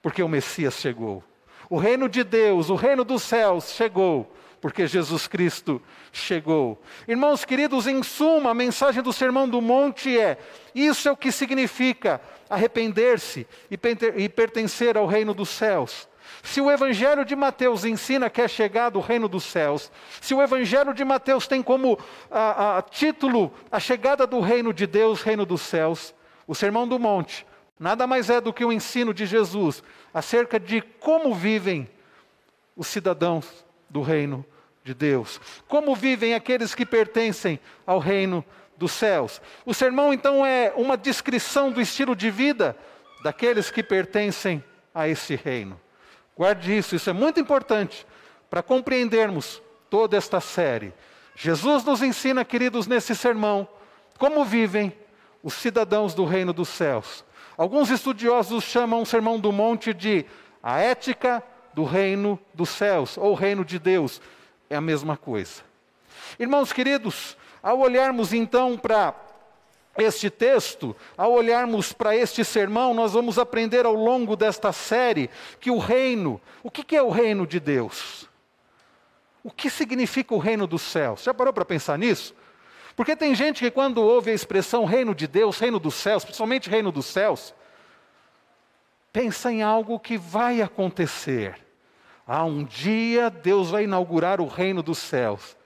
porque 0.02 0.22
o 0.22 0.28
Messias 0.28 0.74
chegou. 0.74 1.24
O 1.70 1.78
reino 1.78 2.08
de 2.08 2.22
Deus, 2.22 2.68
o 2.68 2.74
reino 2.74 3.04
dos 3.04 3.22
céus 3.22 3.70
chegou, 3.72 4.30
porque 4.60 4.86
Jesus 4.86 5.26
Cristo 5.26 5.80
chegou. 6.12 6.80
Irmãos 7.06 7.44
queridos, 7.44 7.86
em 7.86 8.02
suma, 8.02 8.50
a 8.50 8.54
mensagem 8.54 9.02
do 9.02 9.12
Sermão 9.12 9.48
do 9.48 9.60
Monte 9.60 10.18
é: 10.18 10.38
isso 10.74 11.08
é 11.08 11.12
o 11.12 11.16
que 11.16 11.30
significa 11.30 12.20
arrepender-se 12.48 13.46
e 13.70 14.28
pertencer 14.28 14.96
ao 14.96 15.06
reino 15.06 15.34
dos 15.34 15.48
céus. 15.48 16.08
Se 16.42 16.60
o 16.60 16.70
Evangelho 16.70 17.24
de 17.24 17.36
Mateus 17.36 17.84
ensina 17.84 18.30
que 18.30 18.40
é 18.40 18.48
chegado 18.48 18.96
o 18.96 19.02
reino 19.02 19.28
dos 19.28 19.44
céus, 19.44 19.90
se 20.20 20.34
o 20.34 20.42
Evangelho 20.42 20.92
de 20.92 21.04
Mateus 21.04 21.46
tem 21.46 21.62
como 21.62 21.98
a, 22.30 22.78
a, 22.78 22.82
título 22.82 23.52
a 23.70 23.78
chegada 23.78 24.26
do 24.26 24.40
reino 24.40 24.72
de 24.72 24.86
Deus, 24.86 25.22
reino 25.22 25.46
dos 25.46 25.62
céus, 25.62 26.14
o 26.46 26.54
Sermão 26.54 26.86
do 26.86 26.98
Monte 26.98 27.46
nada 27.78 28.06
mais 28.06 28.30
é 28.30 28.40
do 28.40 28.52
que 28.52 28.64
o 28.64 28.72
ensino 28.72 29.12
de 29.12 29.26
Jesus 29.26 29.82
acerca 30.12 30.58
de 30.58 30.80
como 30.80 31.34
vivem 31.34 31.88
os 32.74 32.86
cidadãos 32.86 33.65
do 33.96 34.02
reino 34.02 34.44
de 34.84 34.92
Deus, 34.92 35.40
como 35.66 35.96
vivem 35.96 36.34
aqueles 36.34 36.74
que 36.74 36.84
pertencem 36.84 37.58
ao 37.86 37.98
reino 37.98 38.44
dos 38.76 38.92
céus. 38.92 39.40
O 39.64 39.72
sermão 39.72 40.12
então 40.12 40.44
é 40.44 40.70
uma 40.76 40.98
descrição 40.98 41.72
do 41.72 41.80
estilo 41.80 42.14
de 42.14 42.30
vida 42.30 42.76
daqueles 43.24 43.70
que 43.70 43.82
pertencem 43.82 44.62
a 44.94 45.08
esse 45.08 45.34
reino. 45.34 45.80
Guarde 46.36 46.76
isso, 46.76 46.94
isso 46.94 47.08
é 47.08 47.12
muito 47.14 47.40
importante 47.40 48.06
para 48.50 48.62
compreendermos 48.62 49.62
toda 49.88 50.14
esta 50.14 50.42
série. 50.42 50.92
Jesus 51.34 51.82
nos 51.82 52.02
ensina, 52.02 52.44
queridos, 52.44 52.86
nesse 52.86 53.16
sermão, 53.16 53.66
como 54.18 54.44
vivem 54.44 54.92
os 55.42 55.54
cidadãos 55.54 56.12
do 56.12 56.26
reino 56.26 56.52
dos 56.52 56.68
céus. 56.68 57.24
Alguns 57.56 57.88
estudiosos 57.88 58.62
chamam 58.62 59.00
o 59.00 59.06
sermão 59.06 59.40
do 59.40 59.50
monte 59.50 59.94
de 59.94 60.26
a 60.62 60.80
ética 60.80 61.42
do 61.76 61.84
reino 61.84 62.40
dos 62.54 62.70
céus, 62.70 63.18
ou 63.18 63.34
reino 63.34 63.62
de 63.62 63.78
Deus. 63.78 64.18
É 64.70 64.76
a 64.76 64.80
mesma 64.80 65.14
coisa. 65.14 65.60
Irmãos 66.38 66.72
queridos, 66.72 67.36
ao 67.62 67.80
olharmos 67.80 68.32
então 68.32 68.78
para 68.78 69.14
este 69.98 70.30
texto, 70.30 70.96
ao 71.18 71.32
olharmos 71.32 71.92
para 71.92 72.16
este 72.16 72.42
sermão, 72.46 72.94
nós 72.94 73.12
vamos 73.12 73.38
aprender 73.38 73.84
ao 73.84 73.92
longo 73.92 74.34
desta 74.36 74.72
série 74.72 75.28
que 75.60 75.70
o 75.70 75.76
reino, 75.76 76.40
o 76.62 76.70
que 76.70 76.96
é 76.96 77.02
o 77.02 77.10
reino 77.10 77.46
de 77.46 77.60
Deus? 77.60 78.26
O 79.44 79.50
que 79.50 79.68
significa 79.68 80.34
o 80.34 80.38
reino 80.38 80.66
dos 80.66 80.80
céus? 80.80 81.24
Já 81.24 81.34
parou 81.34 81.52
para 81.52 81.64
pensar 81.66 81.98
nisso? 81.98 82.34
Porque 82.96 83.14
tem 83.14 83.34
gente 83.34 83.60
que, 83.60 83.70
quando 83.70 83.98
ouve 83.98 84.30
a 84.30 84.34
expressão 84.34 84.86
reino 84.86 85.14
de 85.14 85.26
Deus, 85.26 85.58
reino 85.58 85.78
dos 85.78 85.94
céus, 85.94 86.24
principalmente 86.24 86.70
reino 86.70 86.90
dos 86.90 87.04
céus, 87.04 87.54
pensa 89.12 89.52
em 89.52 89.62
algo 89.62 90.00
que 90.00 90.16
vai 90.16 90.62
acontecer, 90.62 91.65
Ah, 92.26 92.44
um 92.44 92.64
dia 92.64 93.30
Deus 93.30 93.70
vai 93.70 93.84
inaugurar 93.84 94.40
o 94.40 94.46
reino 94.46 94.82
dos 94.82 94.98
céus. 94.98 95.56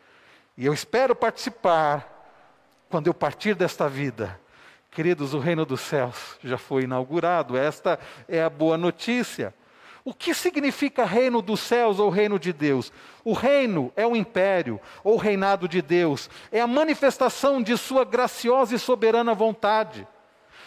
E 0.57 0.67
eu 0.67 0.75
espero 0.75 1.17
participar 1.17 2.07
quando 2.91 3.07
eu 3.07 3.15
partir 3.15 3.55
desta 3.55 3.89
vida. 3.89 4.39
Queridos, 4.91 5.33
o 5.33 5.39
reino 5.39 5.65
dos 5.65 5.81
céus 5.81 6.39
já 6.43 6.59
foi 6.59 6.83
inaugurado. 6.83 7.57
Esta 7.57 7.99
é 8.29 8.43
a 8.43 8.51
boa 8.51 8.77
notícia. 8.77 9.55
O 10.05 10.13
que 10.13 10.35
significa 10.35 11.05
reino 11.05 11.41
dos 11.41 11.61
céus 11.61 11.99
ou 11.99 12.11
reino 12.11 12.39
de 12.39 12.53
Deus? 12.53 12.93
O 13.25 13.33
reino 13.33 13.93
é 13.95 14.07
o 14.07 14.17
império 14.17 14.81
ou 15.05 15.17
reinado 15.17 15.69
de 15.69 15.81
Deus, 15.81 16.29
é 16.51 16.61
a 16.61 16.67
manifestação 16.67 17.63
de 17.63 17.77
sua 17.77 18.05
graciosa 18.05 18.75
e 18.75 18.79
soberana 18.79 19.35
vontade. 19.35 20.07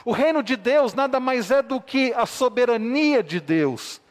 O 0.06 0.12
reino 0.12 0.44
de 0.44 0.56
Deus 0.56 0.94
nada 0.94 1.20
mais 1.20 1.50
é 1.50 1.62
do 1.62 1.82
que 1.82 2.14
a 2.14 2.26
soberania 2.26 3.24
de 3.24 3.40
Deus. 3.40 4.02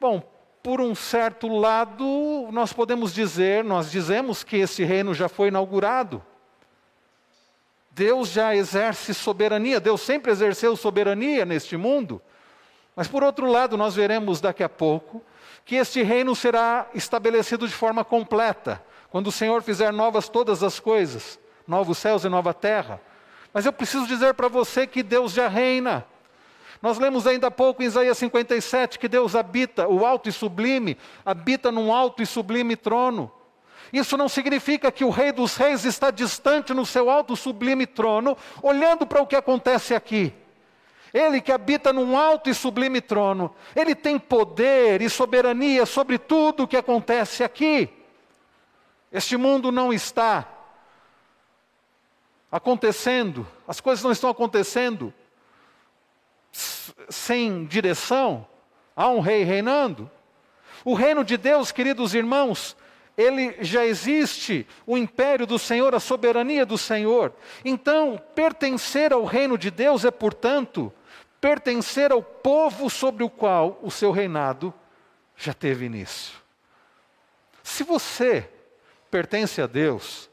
Bom, 0.00 0.22
por 0.62 0.80
um 0.80 0.94
certo 0.94 1.48
lado, 1.48 2.48
nós 2.50 2.72
podemos 2.72 3.12
dizer, 3.12 3.64
nós 3.64 3.90
dizemos 3.90 4.42
que 4.42 4.56
esse 4.56 4.84
reino 4.84 5.14
já 5.14 5.28
foi 5.28 5.48
inaugurado. 5.48 6.22
Deus 7.90 8.28
já 8.28 8.54
exerce 8.54 9.12
soberania, 9.12 9.80
Deus 9.80 10.00
sempre 10.00 10.30
exerceu 10.30 10.76
soberania 10.76 11.44
neste 11.44 11.76
mundo. 11.76 12.22
Mas 12.94 13.08
por 13.08 13.22
outro 13.22 13.46
lado, 13.46 13.76
nós 13.76 13.94
veremos 13.94 14.40
daqui 14.40 14.62
a 14.62 14.68
pouco 14.68 15.22
que 15.64 15.76
este 15.76 16.02
reino 16.02 16.34
será 16.34 16.88
estabelecido 16.94 17.66
de 17.66 17.74
forma 17.74 18.04
completa, 18.04 18.82
quando 19.10 19.28
o 19.28 19.32
Senhor 19.32 19.62
fizer 19.62 19.92
novas 19.92 20.28
todas 20.28 20.62
as 20.62 20.80
coisas, 20.80 21.38
novos 21.66 21.98
céus 21.98 22.24
e 22.24 22.28
nova 22.28 22.54
terra. 22.54 23.00
Mas 23.52 23.66
eu 23.66 23.72
preciso 23.72 24.06
dizer 24.06 24.34
para 24.34 24.48
você 24.48 24.86
que 24.86 25.02
Deus 25.02 25.32
já 25.32 25.48
reina. 25.48 26.06
Nós 26.80 26.98
lemos 26.98 27.26
ainda 27.26 27.48
há 27.48 27.50
pouco 27.50 27.82
em 27.82 27.86
Isaías 27.86 28.16
57 28.18 28.98
que 28.98 29.08
Deus 29.08 29.34
habita, 29.34 29.88
o 29.88 30.06
alto 30.06 30.28
e 30.28 30.32
sublime, 30.32 30.96
habita 31.24 31.72
num 31.72 31.92
alto 31.92 32.22
e 32.22 32.26
sublime 32.26 32.76
trono. 32.76 33.30
Isso 33.92 34.16
não 34.16 34.28
significa 34.28 34.92
que 34.92 35.04
o 35.04 35.10
Rei 35.10 35.32
dos 35.32 35.56
Reis 35.56 35.84
está 35.84 36.10
distante 36.10 36.74
no 36.74 36.86
seu 36.86 37.10
alto 37.10 37.34
e 37.34 37.36
sublime 37.36 37.86
trono, 37.86 38.36
olhando 38.62 39.06
para 39.06 39.20
o 39.20 39.26
que 39.26 39.34
acontece 39.34 39.94
aqui. 39.94 40.32
Ele 41.12 41.40
que 41.40 41.50
habita 41.50 41.92
num 41.92 42.16
alto 42.16 42.50
e 42.50 42.54
sublime 42.54 43.00
trono, 43.00 43.54
ele 43.74 43.94
tem 43.94 44.18
poder 44.18 45.00
e 45.00 45.08
soberania 45.08 45.86
sobre 45.86 46.18
tudo 46.18 46.64
o 46.64 46.68
que 46.68 46.76
acontece 46.76 47.42
aqui. 47.42 47.88
Este 49.10 49.36
mundo 49.36 49.72
não 49.72 49.90
está 49.90 50.46
acontecendo, 52.52 53.46
as 53.66 53.80
coisas 53.80 54.04
não 54.04 54.12
estão 54.12 54.28
acontecendo 54.28 55.12
sem 56.52 57.64
direção, 57.64 58.46
há 58.94 59.08
um 59.08 59.20
rei 59.20 59.44
reinando. 59.44 60.10
O 60.84 60.94
reino 60.94 61.24
de 61.24 61.36
Deus, 61.36 61.72
queridos 61.72 62.14
irmãos, 62.14 62.76
ele 63.16 63.56
já 63.60 63.84
existe, 63.84 64.66
o 64.86 64.96
império 64.96 65.46
do 65.46 65.58
Senhor, 65.58 65.94
a 65.94 66.00
soberania 66.00 66.64
do 66.64 66.78
Senhor. 66.78 67.32
Então, 67.64 68.20
pertencer 68.34 69.12
ao 69.12 69.24
reino 69.24 69.58
de 69.58 69.70
Deus 69.70 70.04
é, 70.04 70.10
portanto, 70.10 70.92
pertencer 71.40 72.12
ao 72.12 72.22
povo 72.22 72.88
sobre 72.88 73.24
o 73.24 73.30
qual 73.30 73.78
o 73.82 73.90
seu 73.90 74.12
reinado 74.12 74.72
já 75.36 75.52
teve 75.52 75.86
início. 75.86 76.38
Se 77.62 77.82
você 77.82 78.48
pertence 79.10 79.60
a 79.60 79.66
Deus, 79.66 80.30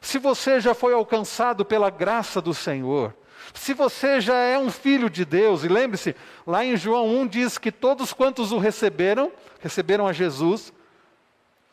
se 0.00 0.18
você 0.18 0.60
já 0.60 0.74
foi 0.74 0.94
alcançado 0.94 1.64
pela 1.64 1.90
graça 1.90 2.40
do 2.40 2.54
Senhor, 2.54 3.14
se 3.54 3.74
você 3.74 4.20
já 4.20 4.36
é 4.36 4.58
um 4.58 4.70
filho 4.70 5.10
de 5.10 5.24
Deus, 5.24 5.64
e 5.64 5.68
lembre-se, 5.68 6.14
lá 6.46 6.64
em 6.64 6.76
João 6.76 7.08
1 7.20 7.26
diz 7.26 7.58
que 7.58 7.72
todos 7.72 8.12
quantos 8.12 8.52
o 8.52 8.58
receberam, 8.58 9.32
receberam 9.60 10.06
a 10.06 10.12
Jesus, 10.12 10.72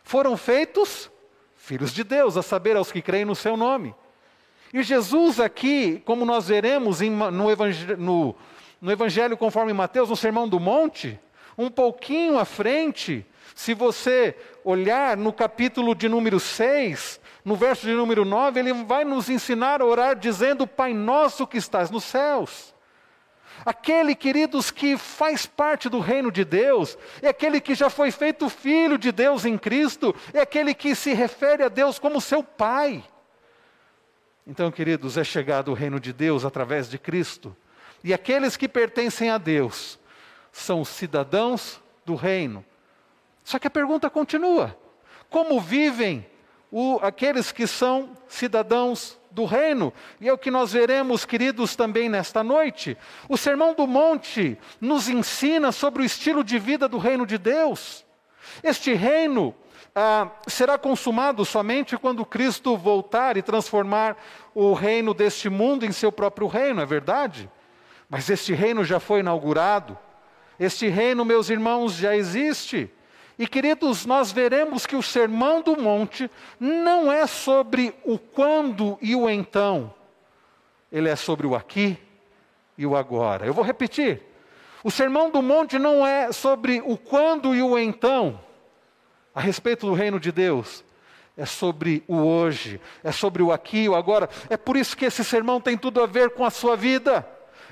foram 0.04 0.36
feitos 0.38 1.12
filhos 1.56 1.94
de 1.94 2.04
Deus, 2.04 2.38
a 2.38 2.42
saber, 2.42 2.78
aos 2.78 2.92
que 2.92 3.02
creem 3.02 3.26
no 3.26 3.36
seu 3.36 3.58
nome. 3.58 3.94
E 4.74 4.84
Jesus 4.84 5.40
aqui, 5.40 6.02
como 6.06 6.26
nós 6.26 6.48
veremos 6.48 7.02
em, 7.02 7.10
no, 7.10 7.52
evangelho, 7.52 7.98
no, 7.98 8.36
no 8.82 8.92
Evangelho 8.92 9.38
conforme 9.38 9.74
Mateus, 9.74 10.10
no 10.10 10.16
Sermão 10.16 10.48
do 10.48 10.60
Monte, 10.60 11.20
um 11.58 11.70
pouquinho 11.70 12.38
à 12.38 12.46
frente, 12.46 13.26
se 13.56 13.74
você 13.74 14.36
olhar 14.64 15.18
no 15.18 15.34
capítulo 15.34 15.96
de 15.96 16.08
número 16.08 16.40
6, 16.40 17.20
no 17.48 17.56
verso 17.56 17.88
de 17.88 17.94
número 17.94 18.26
9, 18.26 18.60
ele 18.60 18.74
vai 18.74 19.06
nos 19.06 19.30
ensinar 19.30 19.82
a 19.82 19.86
orar 19.86 20.18
dizendo: 20.18 20.68
Pai 20.68 20.94
nosso 20.94 21.48
que 21.48 21.58
estás 21.58 21.90
nos 21.90 22.04
céus. 22.04 22.76
Aquele, 23.66 24.14
queridos, 24.16 24.70
que 24.70 24.98
faz 24.98 25.46
parte 25.46 25.88
do 25.88 26.02
reino 26.02 26.30
de 26.30 26.44
Deus, 26.44 26.98
é 27.22 27.30
aquele 27.30 27.62
que 27.62 27.74
já 27.74 27.90
foi 27.90 28.12
feito 28.12 28.50
filho 28.50 28.98
de 28.98 29.14
Deus 29.14 29.46
em 29.46 29.58
Cristo, 29.58 30.14
é 30.34 30.42
aquele 30.42 30.74
que 30.74 30.94
se 30.94 31.14
refere 31.14 31.64
a 31.64 31.70
Deus 31.70 31.98
como 31.98 32.20
seu 32.20 32.44
Pai. 32.44 33.02
Então, 34.46 34.70
queridos, 34.70 35.18
é 35.18 35.24
chegado 35.24 35.72
o 35.72 35.74
reino 35.74 36.02
de 36.02 36.12
Deus 36.12 36.44
através 36.44 36.90
de 36.90 37.00
Cristo, 37.00 37.56
e 38.04 38.14
aqueles 38.14 38.58
que 38.58 38.68
pertencem 38.68 39.30
a 39.30 39.38
Deus 39.38 39.98
são 40.52 40.84
cidadãos 40.84 41.82
do 42.06 42.14
reino. 42.14 42.66
Só 43.42 43.58
que 43.58 43.68
a 43.68 43.72
pergunta 43.72 44.10
continua: 44.10 44.78
como 45.30 45.62
vivem 45.62 46.28
o, 46.72 47.00
aqueles 47.02 47.52
que 47.52 47.66
são 47.66 48.12
cidadãos 48.28 49.18
do 49.32 49.46
reino. 49.46 49.94
E 50.20 50.28
é 50.28 50.34
o 50.34 50.38
que 50.38 50.52
nós 50.52 50.74
veremos, 50.74 51.26
queridos, 51.26 51.76
também 51.76 52.10
nesta 52.10 52.44
noite. 52.44 52.98
O 53.30 53.38
Sermão 53.38 53.74
do 53.74 53.86
Monte 53.86 54.58
nos 54.82 55.08
ensina 55.08 55.72
sobre 55.72 56.02
o 56.02 56.06
estilo 56.06 56.44
de 56.44 56.58
vida 56.58 56.88
do 56.88 56.98
reino 56.98 57.26
de 57.26 57.38
Deus. 57.38 58.06
Este 58.64 58.94
reino 58.94 59.54
ah, 59.96 60.30
será 60.48 60.78
consumado 60.78 61.46
somente 61.46 61.98
quando 61.98 62.26
Cristo 62.26 62.76
voltar 62.76 63.38
e 63.38 63.42
transformar 63.42 64.18
o 64.54 64.74
reino 64.74 65.14
deste 65.14 65.50
mundo 65.50 65.86
em 65.86 65.92
seu 65.92 66.12
próprio 66.12 66.48
reino, 66.48 66.82
é 66.82 66.86
verdade? 66.86 67.50
Mas 68.10 68.30
este 68.30 68.54
reino 68.54 68.84
já 68.84 69.00
foi 69.00 69.20
inaugurado. 69.20 69.98
Este 70.60 70.88
reino, 70.88 71.24
meus 71.24 71.50
irmãos, 71.50 71.94
já 71.94 72.16
existe. 72.16 72.92
E 73.40 73.46
queridos, 73.48 74.06
nós 74.06 74.32
veremos 74.32 74.86
que 74.86 74.96
o 74.96 75.04
Sermão 75.04 75.62
do 75.62 75.80
Monte 75.80 76.30
não 76.60 77.12
é 77.12 77.28
sobre 77.28 77.94
o 78.04 78.18
quando 78.18 78.98
e 79.02 79.16
o 79.16 79.30
então, 79.30 79.94
ele 80.92 81.08
é 81.08 81.16
sobre 81.16 81.46
o 81.46 81.56
aqui 81.56 81.98
e 82.78 82.86
o 82.86 82.96
agora. 82.96 83.46
Eu 83.46 83.54
vou 83.54 83.64
repetir. 83.64 84.24
O 84.84 84.90
Sermão 84.90 85.30
do 85.30 85.42
Monte 85.42 85.78
não 85.78 86.06
é 86.06 86.32
sobre 86.32 86.82
o 86.86 86.98
quando 86.98 87.54
e 87.54 87.62
o 87.62 87.78
então, 87.78 88.40
a 89.36 89.42
respeito 89.42 89.86
do 89.86 89.94
reino 89.94 90.20
de 90.20 90.32
Deus. 90.32 90.84
É 91.36 91.46
sobre 91.46 92.04
o 92.08 92.16
hoje, 92.16 92.82
é 93.04 93.12
sobre 93.12 93.44
o 93.44 93.52
aqui 93.52 93.84
e 93.84 93.90
o 93.90 93.96
agora. 93.96 94.28
É 94.50 94.58
por 94.58 94.76
isso 94.76 94.98
que 94.98 95.06
esse 95.06 95.24
sermão 95.24 95.62
tem 95.62 95.78
tudo 95.78 96.02
a 96.02 96.08
ver 96.08 96.32
com 96.32 96.44
a 96.44 96.50
sua 96.50 96.76
vida. 96.76 97.28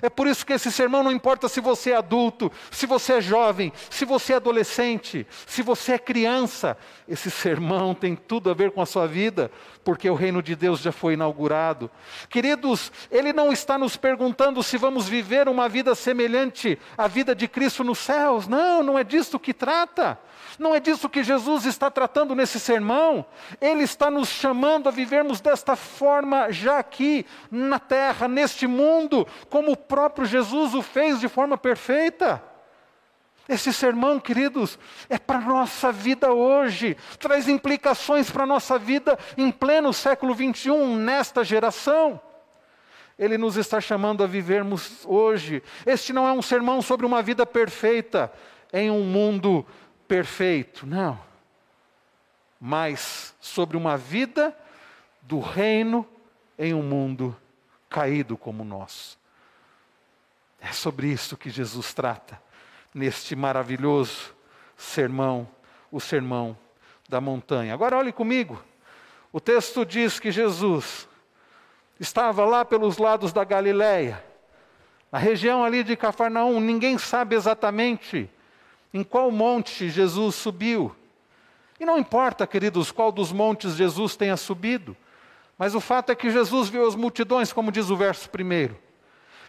É 0.06 0.10
por 0.10 0.28
isso 0.28 0.46
que 0.46 0.54
esse 0.54 0.72
sermão 0.72 1.02
não 1.02 1.12
importa 1.12 1.50
se 1.50 1.60
você 1.60 1.89
é 1.89 1.96
adulto, 1.96 2.52
se 2.70 2.86
você 2.86 3.13
é 3.13 3.22
jovem, 3.22 3.74
se 3.89 4.06
você 4.06 4.34
é 4.34 4.36
adolescente, 4.36 5.26
se 5.48 5.63
você 5.63 5.94
é 5.94 5.98
criança. 5.98 6.78
Esse 7.08 7.32
sermão 7.32 7.96
tem 7.96 8.15
tudo 8.15 8.52
a 8.52 8.54
ver 8.54 8.70
com 8.70 8.84
a 8.84 8.86
sua 8.86 9.08
vida, 9.08 9.50
porque 9.84 10.08
o 10.08 10.13
reino 10.13 10.44
de 10.44 10.56
Deus 10.56 10.80
já 10.80 10.91
foi 10.91 11.13
inaugurado. 11.13 11.89
Queridos, 12.30 12.91
ele 13.10 13.34
não 13.34 13.52
está 13.52 13.80
nos 13.80 13.98
perguntando 13.98 14.62
se 14.62 14.78
vamos 14.78 15.10
viver 15.10 15.50
uma 15.50 15.68
vida 15.68 15.96
semelhante 15.96 16.78
à 16.96 17.08
vida 17.08 17.34
de 17.34 17.48
Cristo 17.48 17.84
nos 17.84 17.98
céus. 17.98 18.48
Não, 18.48 18.84
não 18.84 19.00
é 19.00 19.04
disso 19.04 19.39
que 19.39 19.56
trata. 19.56 20.20
Não 20.58 20.74
é 20.74 20.80
disso 20.80 21.10
que 21.10 21.24
Jesus 21.24 21.65
está 21.65 21.89
tratando 21.91 22.36
nesse 22.36 22.60
sermão. 22.60 23.26
Ele 23.60 23.84
está 23.84 24.10
nos 24.10 24.30
chamando 24.30 24.88
a 24.88 24.91
vivermos 24.91 25.41
desta 25.41 25.76
forma 25.76 26.52
já 26.52 26.80
aqui, 26.80 27.26
na 27.52 27.80
terra, 27.80 28.28
neste 28.28 28.68
mundo, 28.68 29.28
como 29.50 29.72
o 29.72 29.78
próprio 29.78 30.26
Jesus 30.26 30.74
o 30.74 30.82
fez 30.82 31.20
de 31.20 31.28
forma 31.28 31.58
perfeita. 31.58 32.41
Esse 33.48 33.72
sermão, 33.72 34.20
queridos, 34.20 34.80
é 35.08 35.20
para 35.20 35.38
a 35.38 35.41
nossa 35.41 35.91
vida 35.91 36.34
hoje, 36.34 36.98
traz 37.20 37.48
implicações 37.48 38.32
para 38.32 38.44
a 38.44 38.48
nossa 38.48 38.80
vida 38.80 39.20
em 39.38 39.52
pleno 39.52 39.94
século 39.94 40.34
21, 40.34 40.96
nesta 40.96 41.44
geração. 41.44 42.20
Ele 43.18 43.38
nos 43.38 43.56
está 43.56 43.80
chamando 43.80 44.24
a 44.24 44.28
vivermos 44.28 45.06
hoje. 45.06 45.62
Este 45.86 46.12
não 46.12 46.28
é 46.28 46.34
um 46.34 46.41
sermão 46.41 46.82
sobre 46.82 47.06
uma 47.06 47.22
vida 47.22 47.46
perfeita 47.46 48.32
em 48.74 48.89
um 48.89 49.04
mundo 49.04 49.63
perfeito, 49.63 49.85
não. 50.86 51.20
Mas 52.60 53.36
sobre 53.39 53.76
uma 53.78 53.98
vida 53.98 54.56
do 55.22 55.39
reino 55.39 56.08
em 56.58 56.74
um 56.74 56.82
mundo 56.82 57.36
caído 57.89 58.38
como 58.38 58.63
o 58.63 58.65
nosso. 58.65 59.18
É 60.60 60.72
sobre 60.72 61.08
isso 61.08 61.38
que 61.38 61.50
Jesus 61.50 61.94
trata 61.94 62.41
neste 62.94 63.36
maravilhoso 63.36 64.34
sermão, 64.78 65.48
o 65.91 66.00
sermão 66.00 66.58
da 67.08 67.20
montanha. 67.20 67.74
Agora 67.74 67.98
olhe 67.98 68.12
comigo. 68.12 68.63
O 69.32 69.39
texto 69.39 69.86
diz 69.86 70.20
que 70.20 70.32
Jesus 70.32 71.08
estava 72.00 72.46
lá 72.46 72.63
pelos 72.63 72.98
lados 72.98 73.32
da 73.32 73.44
Galileia, 73.44 74.24
na 75.12 75.20
região 75.20 75.63
ali 75.63 75.84
de 75.84 75.96
Cafarnaum, 75.96 76.60
ninguém 76.60 76.98
sabe 76.98 77.36
exatamente 77.36 78.30
em 78.96 79.04
qual 79.04 79.30
monte 79.30 79.90
Jesus 79.90 80.36
subiu. 80.36 80.96
E 81.78 81.86
não 81.86 81.98
importa, 81.98 82.48
queridos, 82.48 82.94
qual 82.94 83.12
dos 83.12 83.30
montes 83.30 83.76
Jesus 83.76 84.16
tenha 84.16 84.38
subido, 84.38 84.96
mas 85.58 85.76
o 85.76 85.82
fato 85.82 86.14
é 86.14 86.16
que 86.16 86.32
Jesus 86.32 86.70
viu 86.70 86.88
as 86.88 86.96
multidões, 86.96 87.52
como 87.52 87.74
diz 87.74 87.90
o 87.90 87.98
verso 87.98 88.30
primeiro. 88.30 88.80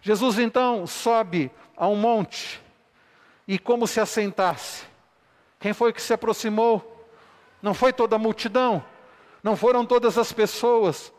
Jesus 0.03 0.41
então 0.41 0.85
sobe 0.85 1.49
a 1.77 1.87
um 1.87 1.95
monte 1.95 2.61
e, 3.47 3.57
como 3.57 3.87
se 3.87 4.01
assentasse, 4.01 4.83
quem 5.61 5.73
foi 5.73 5.93
que 5.93 6.03
se 6.03 6.13
aproximou? 6.13 7.07
Não 7.63 7.73
foi 7.73 7.93
toda 7.93 8.17
a 8.17 8.19
multidão, 8.19 8.85
não 9.45 9.57
foram 9.57 9.87
todas 9.87 10.19
as 10.19 10.33
pessoas, 10.33 11.13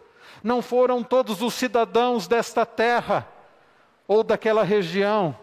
não 0.43 0.61
foram 0.61 1.01
todos 1.01 1.41
os 1.41 1.53
cidadãos 1.53 2.27
desta 2.27 2.65
terra 2.65 3.25
ou 4.05 4.21
daquela 4.21 4.65
região, 4.65 5.33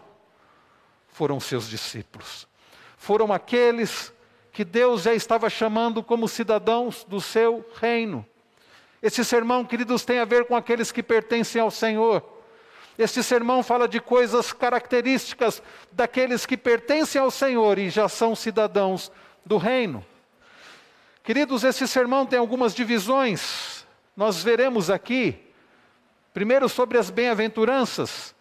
foram 1.07 1.39
seus 1.39 1.67
discípulos. 1.67 2.47
Foram 2.97 3.31
aqueles 3.31 4.13
que 4.51 4.63
Deus 4.63 5.03
já 5.03 5.13
estava 5.13 5.49
chamando 5.49 6.01
como 6.01 6.27
cidadãos 6.27 7.03
do 7.03 7.19
seu 7.19 7.65
reino. 7.75 8.25
Esse 9.01 9.23
sermão, 9.23 9.65
queridos, 9.65 10.03
tem 10.03 10.19
a 10.19 10.25
ver 10.25 10.45
com 10.45 10.55
aqueles 10.55 10.91
que 10.91 11.03
pertencem 11.03 11.61
ao 11.61 11.69
Senhor. 11.69 12.23
Este 12.97 13.21
sermão 13.21 13.61
fala 13.61 13.87
de 13.87 13.99
coisas 13.99 14.53
características 14.53 15.61
daqueles 15.91 16.45
que 16.45 16.55
pertencem 16.55 17.21
ao 17.21 17.29
Senhor 17.29 17.77
e 17.77 17.89
já 17.89 18.07
são 18.07 18.35
cidadãos 18.35 19.11
do 19.45 19.57
reino. 19.57 20.03
Queridos, 21.21 21.63
esse 21.63 21.87
sermão 21.87 22.25
tem 22.25 22.39
algumas 22.39 22.73
divisões. 22.73 23.85
Nós 24.15 24.41
veremos 24.41 24.89
aqui, 24.89 25.37
primeiro 26.33 26.69
sobre 26.69 26.97
as 26.97 27.09
bem-aventuranças, 27.09 28.33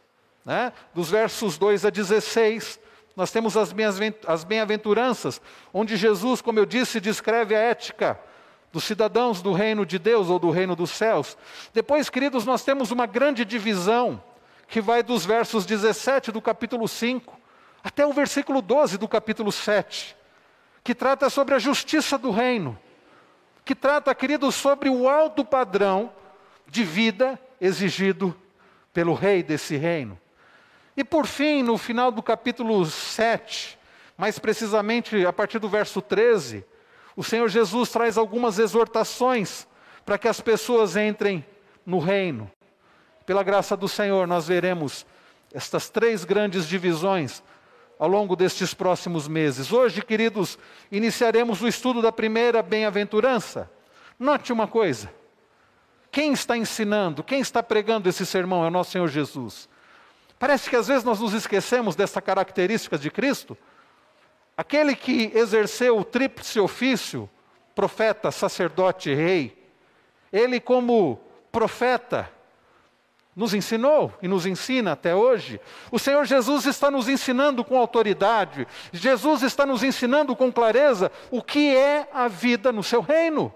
né? 0.44 0.72
dos 0.94 1.10
versos 1.10 1.58
2 1.58 1.84
a 1.86 1.90
16. 1.90 2.78
Nós 3.16 3.30
temos 3.30 3.56
as 3.56 4.44
bem-aventuranças, 4.44 5.40
onde 5.72 5.96
Jesus, 5.96 6.40
como 6.40 6.58
eu 6.58 6.66
disse, 6.66 7.00
descreve 7.00 7.54
a 7.54 7.60
ética 7.60 8.18
dos 8.72 8.82
cidadãos 8.82 9.40
do 9.40 9.52
reino 9.52 9.86
de 9.86 10.00
Deus 10.00 10.28
ou 10.28 10.38
do 10.38 10.50
reino 10.50 10.74
dos 10.74 10.90
céus. 10.90 11.38
Depois, 11.72 12.10
queridos, 12.10 12.44
nós 12.44 12.64
temos 12.64 12.90
uma 12.90 13.06
grande 13.06 13.44
divisão 13.44 14.20
que 14.66 14.80
vai 14.80 15.02
dos 15.02 15.24
versos 15.24 15.64
17 15.64 16.32
do 16.32 16.42
capítulo 16.42 16.88
5 16.88 17.38
até 17.84 18.04
o 18.04 18.12
versículo 18.12 18.60
12 18.60 18.98
do 18.98 19.06
capítulo 19.06 19.52
7, 19.52 20.16
que 20.82 20.94
trata 20.94 21.30
sobre 21.30 21.54
a 21.54 21.58
justiça 21.58 22.18
do 22.18 22.30
reino, 22.30 22.76
que 23.64 23.74
trata, 23.74 24.12
queridos, 24.14 24.54
sobre 24.54 24.88
o 24.88 25.08
alto 25.08 25.44
padrão 25.44 26.10
de 26.66 26.82
vida 26.82 27.38
exigido 27.60 28.34
pelo 28.92 29.14
rei 29.14 29.42
desse 29.42 29.76
reino. 29.76 30.18
E 30.96 31.02
por 31.02 31.26
fim, 31.26 31.62
no 31.62 31.76
final 31.76 32.12
do 32.12 32.22
capítulo 32.22 32.84
7, 32.86 33.78
mais 34.16 34.38
precisamente 34.38 35.26
a 35.26 35.32
partir 35.32 35.58
do 35.58 35.68
verso 35.68 36.00
13, 36.00 36.64
o 37.16 37.24
Senhor 37.24 37.48
Jesus 37.48 37.90
traz 37.90 38.16
algumas 38.16 38.58
exortações 38.58 39.66
para 40.04 40.18
que 40.18 40.28
as 40.28 40.40
pessoas 40.40 40.96
entrem 40.96 41.44
no 41.84 41.98
reino. 41.98 42.50
Pela 43.26 43.42
graça 43.42 43.76
do 43.76 43.88
Senhor, 43.88 44.26
nós 44.26 44.46
veremos 44.46 45.06
estas 45.52 45.88
três 45.88 46.24
grandes 46.24 46.68
divisões 46.68 47.42
ao 47.98 48.08
longo 48.08 48.36
destes 48.36 48.74
próximos 48.74 49.26
meses. 49.26 49.72
Hoje, 49.72 50.02
queridos, 50.02 50.58
iniciaremos 50.90 51.62
o 51.62 51.68
estudo 51.68 52.02
da 52.02 52.12
primeira 52.12 52.62
bem-aventurança. 52.62 53.70
Note 54.18 54.52
uma 54.52 54.66
coisa: 54.66 55.12
quem 56.10 56.32
está 56.32 56.56
ensinando, 56.56 57.22
quem 57.22 57.40
está 57.40 57.62
pregando 57.62 58.08
esse 58.08 58.26
sermão 58.26 58.64
é 58.64 58.68
o 58.68 58.70
nosso 58.70 58.92
Senhor 58.92 59.08
Jesus. 59.08 59.68
Parece 60.38 60.68
que 60.68 60.76
às 60.76 60.88
vezes 60.88 61.04
nós 61.04 61.20
nos 61.20 61.32
esquecemos 61.32 61.94
dessa 61.96 62.20
característica 62.20 62.98
de 62.98 63.10
Cristo. 63.10 63.56
Aquele 64.56 64.94
que 64.94 65.32
exerceu 65.34 65.98
o 65.98 66.04
tríplice 66.04 66.60
ofício, 66.60 67.28
profeta, 67.74 68.30
sacerdote 68.30 69.10
e 69.10 69.14
rei, 69.14 69.64
ele, 70.32 70.60
como 70.60 71.20
profeta, 71.50 72.30
nos 73.34 73.52
ensinou 73.52 74.12
e 74.22 74.28
nos 74.28 74.46
ensina 74.46 74.92
até 74.92 75.14
hoje. 75.14 75.60
O 75.90 75.98
Senhor 75.98 76.24
Jesus 76.24 76.66
está 76.66 76.90
nos 76.90 77.08
ensinando 77.08 77.64
com 77.64 77.76
autoridade, 77.76 78.66
Jesus 78.92 79.42
está 79.42 79.66
nos 79.66 79.82
ensinando 79.82 80.36
com 80.36 80.52
clareza 80.52 81.10
o 81.30 81.42
que 81.42 81.74
é 81.74 82.08
a 82.12 82.28
vida 82.28 82.72
no 82.72 82.82
seu 82.82 83.00
reino. 83.00 83.52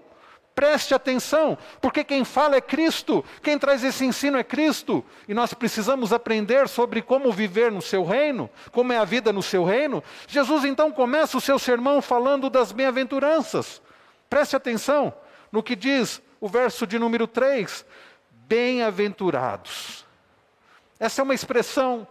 Preste 0.59 0.93
atenção, 0.93 1.57
porque 1.79 2.03
quem 2.03 2.25
fala 2.25 2.57
é 2.57 2.59
Cristo, 2.59 3.23
quem 3.41 3.57
traz 3.57 3.81
esse 3.81 4.03
ensino 4.03 4.37
é 4.37 4.43
Cristo, 4.43 5.05
e 5.25 5.33
nós 5.33 5.53
precisamos 5.53 6.11
aprender 6.11 6.67
sobre 6.67 7.01
como 7.01 7.31
viver 7.31 7.71
no 7.71 7.81
seu 7.81 8.03
reino, 8.03 8.49
como 8.69 8.91
é 8.91 8.97
a 8.97 9.05
vida 9.05 9.31
no 9.31 9.41
seu 9.41 9.63
reino. 9.63 10.03
Jesus 10.27 10.65
então 10.65 10.91
começa 10.91 11.37
o 11.37 11.39
seu 11.39 11.57
sermão 11.57 12.01
falando 12.01 12.49
das 12.49 12.73
bem-aventuranças. 12.73 13.81
Preste 14.29 14.53
atenção 14.53 15.13
no 15.49 15.63
que 15.63 15.77
diz 15.77 16.21
o 16.41 16.49
verso 16.49 16.85
de 16.85 16.99
número 16.99 17.25
3: 17.25 17.85
bem-aventurados. 18.29 20.05
Essa 20.99 21.21
é 21.21 21.23
uma 21.23 21.33
expressão 21.35 22.05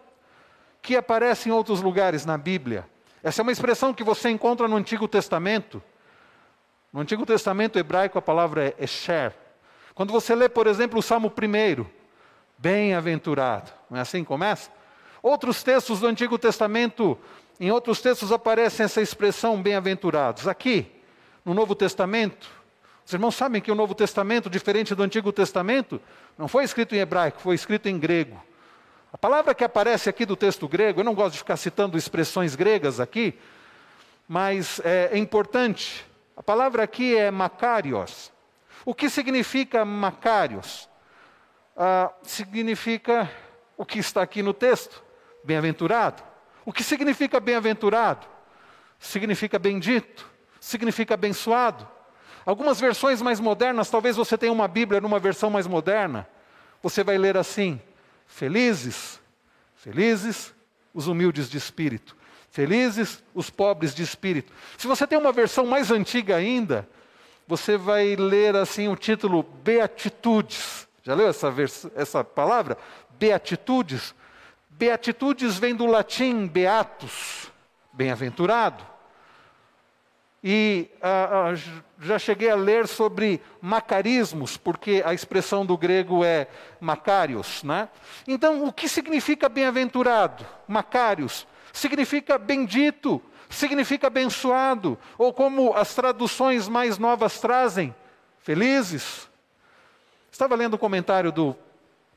que 0.80 0.96
aparece 0.96 1.50
em 1.50 1.52
outros 1.52 1.82
lugares 1.82 2.24
na 2.24 2.38
Bíblia. 2.38 2.88
Essa 3.22 3.42
é 3.42 3.44
uma 3.44 3.52
expressão 3.52 3.92
que 3.92 4.02
você 4.02 4.30
encontra 4.30 4.66
no 4.66 4.76
Antigo 4.76 5.06
Testamento. 5.06 5.82
No 6.92 7.00
Antigo 7.00 7.26
Testamento 7.26 7.78
hebraico 7.78 8.18
a 8.18 8.22
palavra 8.22 8.68
é 8.68 8.84
esher. 8.84 9.34
Quando 9.94 10.12
você 10.12 10.34
lê, 10.34 10.48
por 10.48 10.66
exemplo, 10.66 10.98
o 10.98 11.02
Salmo 11.02 11.30
1, 11.30 11.84
bem-aventurado, 12.56 13.70
não 13.90 13.98
é 13.98 14.00
assim 14.00 14.22
que 14.22 14.28
começa? 14.28 14.70
Outros 15.22 15.62
textos 15.62 16.00
do 16.00 16.06
Antigo 16.06 16.38
Testamento, 16.38 17.18
em 17.60 17.70
outros 17.70 18.00
textos 18.00 18.32
aparece 18.32 18.82
essa 18.82 19.02
expressão 19.02 19.60
bem-aventurados. 19.60 20.48
Aqui, 20.48 20.90
no 21.44 21.52
Novo 21.52 21.74
Testamento, 21.74 22.48
os 23.04 23.12
irmãos 23.12 23.34
sabem 23.34 23.60
que 23.60 23.70
o 23.70 23.74
Novo 23.74 23.94
Testamento, 23.94 24.48
diferente 24.48 24.94
do 24.94 25.02
Antigo 25.02 25.30
Testamento, 25.30 26.00
não 26.38 26.48
foi 26.48 26.64
escrito 26.64 26.94
em 26.94 26.98
hebraico, 26.98 27.40
foi 27.40 27.54
escrito 27.54 27.86
em 27.86 27.98
grego. 27.98 28.42
A 29.12 29.18
palavra 29.18 29.54
que 29.54 29.64
aparece 29.64 30.08
aqui 30.08 30.24
do 30.24 30.36
texto 30.36 30.66
grego, 30.68 31.00
eu 31.00 31.04
não 31.04 31.14
gosto 31.14 31.32
de 31.32 31.38
ficar 31.38 31.56
citando 31.56 31.98
expressões 31.98 32.54
gregas 32.54 32.98
aqui, 33.00 33.38
mas 34.28 34.80
é, 34.84 35.10
é 35.12 35.18
importante 35.18 36.07
a 36.38 36.42
palavra 36.42 36.84
aqui 36.84 37.16
é 37.16 37.32
Macarios. 37.32 38.30
O 38.84 38.94
que 38.94 39.10
significa 39.10 39.84
Macarios? 39.84 40.88
Ah, 41.76 42.12
significa 42.22 43.28
o 43.76 43.84
que 43.84 43.98
está 43.98 44.22
aqui 44.22 44.40
no 44.40 44.54
texto, 44.54 45.02
bem-aventurado. 45.42 46.22
O 46.64 46.72
que 46.72 46.84
significa 46.84 47.40
bem-aventurado? 47.40 48.24
Significa 49.00 49.58
bendito, 49.58 50.30
significa 50.60 51.14
abençoado. 51.14 51.88
Algumas 52.46 52.78
versões 52.78 53.20
mais 53.20 53.40
modernas, 53.40 53.90
talvez 53.90 54.14
você 54.14 54.38
tenha 54.38 54.52
uma 54.52 54.68
Bíblia 54.68 55.00
numa 55.00 55.18
versão 55.18 55.50
mais 55.50 55.66
moderna, 55.66 56.24
você 56.80 57.02
vai 57.02 57.18
ler 57.18 57.36
assim: 57.36 57.82
Felizes, 58.28 59.20
felizes 59.74 60.54
os 60.94 61.08
humildes 61.08 61.50
de 61.50 61.58
espírito, 61.58 62.16
Felizes 62.58 63.22
os 63.32 63.48
pobres 63.50 63.94
de 63.94 64.02
espírito. 64.02 64.52
Se 64.76 64.88
você 64.88 65.06
tem 65.06 65.16
uma 65.16 65.30
versão 65.30 65.64
mais 65.64 65.92
antiga 65.92 66.34
ainda, 66.34 66.88
você 67.46 67.76
vai 67.76 68.16
ler 68.16 68.56
assim 68.56 68.88
o 68.88 68.96
título 68.96 69.44
Beatitudes. 69.62 70.88
Já 71.04 71.14
leu 71.14 71.28
essa, 71.28 71.54
essa 71.94 72.24
palavra? 72.24 72.76
Beatitudes. 73.10 74.12
Beatitudes 74.70 75.56
vem 75.56 75.72
do 75.72 75.86
latim 75.86 76.48
beatus, 76.48 77.48
bem-aventurado. 77.92 78.84
E 80.42 80.90
ah, 81.00 81.52
ah, 81.52 81.78
já 82.00 82.18
cheguei 82.18 82.50
a 82.50 82.56
ler 82.56 82.88
sobre 82.88 83.40
macarismos, 83.62 84.56
porque 84.56 85.00
a 85.06 85.14
expressão 85.14 85.64
do 85.64 85.78
grego 85.78 86.24
é 86.24 86.48
macarios. 86.80 87.62
Né? 87.62 87.88
Então, 88.26 88.64
o 88.64 88.72
que 88.72 88.88
significa 88.88 89.48
bem-aventurado? 89.48 90.44
Macarios 90.66 91.46
significa 91.72 92.38
bendito, 92.38 93.20
significa 93.48 94.06
abençoado, 94.06 94.98
ou 95.16 95.32
como 95.32 95.74
as 95.74 95.94
traduções 95.94 96.68
mais 96.68 96.98
novas 96.98 97.40
trazem, 97.40 97.94
felizes. 98.40 99.28
Estava 100.30 100.54
lendo 100.54 100.74
um 100.74 100.78
comentário 100.78 101.32
do 101.32 101.56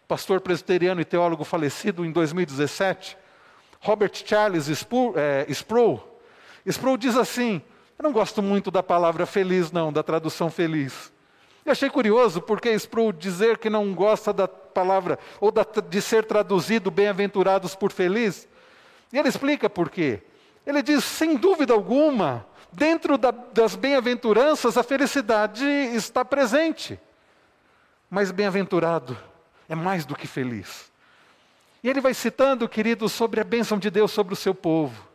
pastor 0.08 0.42
presbiteriano 0.42 1.02
e 1.02 1.06
teólogo 1.06 1.44
falecido 1.44 2.06
em 2.06 2.12
2017, 2.12 3.18
Robert 3.80 4.12
Charles 4.26 4.68
é, 4.70 5.46
Sproul. 5.50 6.02
Sproul 6.66 6.98
diz 6.98 7.16
assim: 7.16 7.62
Eu 7.98 8.04
não 8.04 8.12
gosto 8.12 8.42
muito 8.42 8.70
da 8.70 8.84
palavra 8.84 9.26
feliz, 9.26 9.72
não, 9.72 9.92
da 9.92 10.04
tradução 10.04 10.52
feliz. 10.52 11.12
Eu 11.66 11.72
achei 11.72 11.90
curioso 11.90 12.42
porque 12.42 12.72
Sproul 12.74 13.14
dizer 13.14 13.58
que 13.58 13.70
não 13.70 13.94
gosta 13.94 14.34
da 14.34 14.48
palavra, 14.48 15.20
ou 15.40 15.52
da, 15.52 15.64
de 15.64 16.02
ser 16.02 16.26
traduzido 16.26 16.92
bem-aventurados 16.92 17.76
por 17.76 17.92
feliz, 17.92 18.48
e 19.12 19.18
ele 19.18 19.30
explica 19.30 19.70
por 19.70 19.90
quê. 19.90 20.22
Ele 20.66 20.82
diz: 20.82 21.04
sem 21.04 21.36
dúvida 21.36 21.74
alguma, 21.74 22.46
dentro 22.72 23.18
da, 23.18 23.32
das 23.32 23.76
bem-aventuranças, 23.76 24.78
a 24.78 24.84
felicidade 24.84 25.66
está 25.66 26.24
presente. 26.24 27.00
Mas 28.10 28.32
bem-aventurado 28.32 29.18
é 29.68 29.76
mais 29.76 30.06
do 30.06 30.16
que 30.16 30.28
feliz. 30.28 30.92
E 31.84 31.90
ele 31.90 32.02
vai 32.02 32.14
citando, 32.14 32.68
querido, 32.70 33.10
sobre 33.10 33.42
a 33.42 33.44
bênção 33.44 33.78
de 33.78 33.90
Deus 33.90 34.12
sobre 34.12 34.34
o 34.34 34.38
seu 34.38 34.54
povo. 34.54 35.08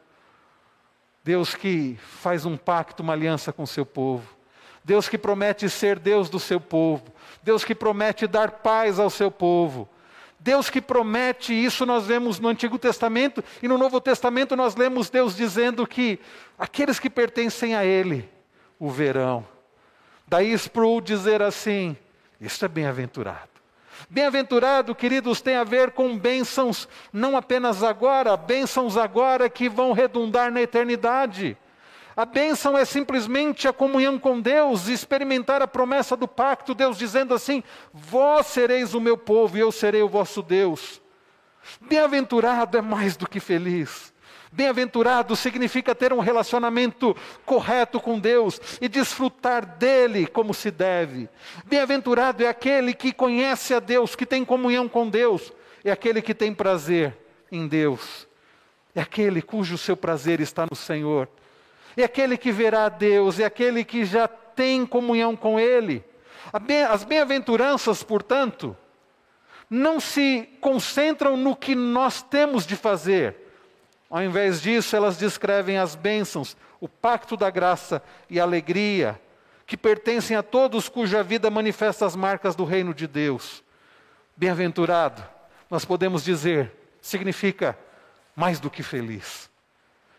Deus 1.23 1.55
que 1.55 1.99
faz 2.21 2.45
um 2.45 2.57
pacto, 2.57 3.03
uma 3.03 3.13
aliança 3.13 3.53
com 3.53 3.63
o 3.63 3.67
seu 3.67 3.85
povo. 3.85 4.37
Deus 4.85 5.09
que 5.09 5.19
promete 5.19 5.69
ser 5.69 5.99
Deus 5.99 6.31
do 6.31 6.39
seu 6.39 6.61
povo. 6.61 7.05
Deus 7.43 7.65
que 7.65 7.75
promete 7.75 8.27
dar 8.27 8.51
paz 8.51 8.99
ao 8.99 9.11
seu 9.11 9.31
povo. 9.31 9.89
Deus 10.39 10.71
que 10.71 10.81
promete, 10.81 11.53
isso 11.53 11.85
nós 11.87 12.07
vemos 12.07 12.39
no 12.39 12.49
Antigo 12.49 12.79
Testamento 12.79 13.43
e 13.63 13.69
no 13.69 13.79
Novo 13.79 14.01
Testamento 14.01 14.55
nós 14.55 14.77
lemos 14.77 15.11
Deus 15.11 15.35
dizendo 15.35 15.87
que 15.87 16.19
aqueles 16.59 16.99
que 16.99 17.11
pertencem 17.11 17.75
a 17.75 17.85
Ele 17.85 18.29
o 18.79 18.91
verão. 18.91 19.47
Daí 20.27 20.53
Sproul 20.53 21.01
dizer 21.01 21.43
assim: 21.43 21.97
isso 22.41 22.65
é 22.65 22.69
bem-aventurado. 22.69 23.57
Bem-aventurado, 24.11 24.95
queridos, 24.95 25.41
tem 25.41 25.57
a 25.57 25.65
ver 25.65 25.91
com 25.91 26.19
bênçãos, 26.19 26.89
não 27.13 27.37
apenas 27.37 27.83
agora, 27.83 28.37
bênçãos 28.37 28.97
agora 28.97 29.49
que 29.49 29.69
vão 29.69 29.93
redundar 29.93 30.53
na 30.53 30.61
eternidade. 30.61 31.57
A 32.17 32.25
bênção 32.25 32.79
é 32.79 32.85
simplesmente 32.87 33.69
a 33.69 33.75
comunhão 33.75 34.19
com 34.19 34.41
Deus, 34.41 34.89
experimentar 34.89 35.61
a 35.61 35.67
promessa 35.67 36.17
do 36.17 36.27
pacto, 36.27 36.75
Deus 36.75 36.97
dizendo 36.97 37.35
assim: 37.35 37.63
Vós 37.93 38.47
sereis 38.47 38.95
o 38.95 39.01
meu 39.01 39.19
povo 39.19 39.59
e 39.59 39.61
eu 39.61 39.71
serei 39.71 40.01
o 40.01 40.09
vosso 40.09 40.43
Deus. 40.43 41.03
Bem-aventurado 41.79 42.79
é 42.79 42.81
mais 42.81 43.19
do 43.19 43.29
que 43.29 43.39
feliz. 43.39 44.15
Bem-aventurado 44.51 45.37
significa 45.37 45.95
ter 45.95 46.15
um 46.15 46.21
relacionamento 46.21 47.15
correto 47.45 48.01
com 48.01 48.19
Deus 48.19 48.59
e 48.81 48.89
desfrutar 48.89 49.67
dele 49.77 50.27
como 50.27 50.55
se 50.55 50.71
deve. 50.71 51.29
Bem-aventurado 51.67 52.43
é 52.43 52.49
aquele 52.49 52.95
que 52.95 53.13
conhece 53.13 53.75
a 53.75 53.81
Deus, 53.81 54.17
que 54.17 54.25
tem 54.25 54.43
comunhão 54.43 54.89
com 54.89 55.07
Deus, 55.11 55.53
é 55.85 55.91
aquele 55.91 56.23
que 56.23 56.33
tem 56.33 56.55
prazer 56.55 57.15
em 57.53 57.69
Deus, 57.69 58.27
é 58.95 59.03
aquele 59.03 59.43
cujo 59.43 59.77
seu 59.77 59.97
prazer 59.99 60.41
está 60.41 60.65
no 60.71 60.77
Senhor 60.77 61.29
é 62.03 62.05
aquele 62.05 62.37
que 62.37 62.53
verá 62.53 62.87
a 62.87 62.89
Deus, 62.89 63.39
é 63.41 63.45
aquele 63.45 63.85
que 63.85 64.05
já 64.05 64.29
tem 64.29 64.85
comunhão 64.85 65.35
com 65.37 65.59
Ele. 65.59 66.05
As 66.91 67.05
bem-aventuranças, 67.05 68.03
portanto, 68.03 68.77
não 69.69 69.99
se 69.99 70.49
concentram 70.61 71.37
no 71.37 71.57
que 71.57 71.75
nós 71.75 72.23
temos 72.23 72.67
de 72.67 72.77
fazer. 72.77 73.37
Ao 74.09 74.23
invés 74.23 74.63
disso, 74.63 74.95
elas 74.95 75.17
descrevem 75.17 75.79
as 75.79 75.95
bênçãos, 75.95 76.57
o 76.81 76.89
pacto 76.89 77.37
da 77.37 77.51
graça 77.51 78.03
e 78.31 78.39
alegria, 78.39 79.21
que 79.67 79.77
pertencem 79.77 80.37
a 80.37 80.43
todos 80.43 80.89
cuja 80.89 81.23
vida 81.23 81.51
manifesta 81.51 82.07
as 82.07 82.15
marcas 82.15 82.55
do 82.55 82.65
reino 82.65 82.95
de 82.95 83.09
Deus. 83.09 83.65
Bem-aventurado, 84.37 85.25
nós 85.69 85.85
podemos 85.85 86.23
dizer, 86.23 86.73
significa 87.01 87.77
mais 88.37 88.61
do 88.61 88.71
que 88.71 88.83
feliz. 88.83 89.51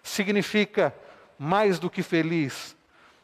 Significa 0.03 0.93
mais 1.37 1.79
do 1.79 1.89
que 1.89 2.01
feliz. 2.03 2.75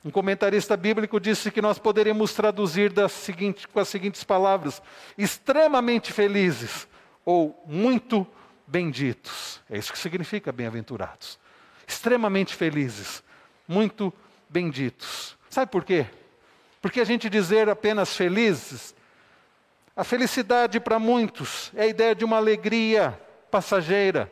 Um 0.06 0.12
comentarista 0.12 0.76
bíblico 0.76 1.19
disse 1.19 1.49
que 1.49 1.62
nós 1.62 1.80
poderíamos 1.80 2.34
traduzir 2.34 2.91
seguinte, 3.10 3.67
com 3.67 3.80
as 3.80 3.88
seguintes 3.88 4.23
palavras: 4.23 4.82
extremamente 5.17 6.12
felizes 6.12 6.88
ou 7.26 7.63
muito 7.65 8.28
benditos. 8.67 9.62
É 9.69 9.78
isso 9.78 9.93
que 9.93 9.99
significa 9.99 10.52
bem-aventurados. 10.52 11.39
Extremamente 11.88 12.54
felizes, 12.54 13.23
muito 13.67 14.13
benditos. 14.49 15.38
Sabe 15.49 15.71
por 15.71 15.86
quê? 15.86 16.06
Porque 16.82 16.99
a 16.99 17.06
gente 17.06 17.30
dizer 17.30 17.69
apenas 17.69 18.15
felizes, 18.15 18.93
a 19.95 20.04
felicidade 20.04 20.80
para 20.80 20.99
muitos 20.99 21.71
é 21.76 21.84
a 21.84 21.88
ideia 21.88 22.15
de 22.15 22.26
uma 22.26 22.38
alegria 22.38 23.17
passageira. 23.49 24.32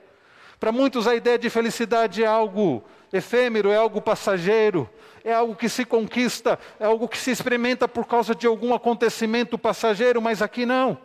Para 0.59 0.71
muitos 0.71 1.07
a 1.07 1.15
ideia 1.15 1.39
de 1.39 1.49
felicidade 1.49 2.23
é 2.23 2.27
algo 2.27 2.83
efêmero, 3.11 3.69
é 3.69 3.77
algo 3.77 4.01
passageiro, 4.01 4.89
é 5.23 5.33
algo 5.33 5.55
que 5.55 5.69
se 5.69 5.85
conquista, 5.85 6.57
é 6.79 6.85
algo 6.85 7.07
que 7.07 7.17
se 7.17 7.31
experimenta 7.31 7.87
por 7.87 8.05
causa 8.05 8.33
de 8.33 8.47
algum 8.47 8.73
acontecimento 8.73 9.57
passageiro, 9.57 10.21
mas 10.21 10.41
aqui 10.41 10.65
não. 10.65 10.97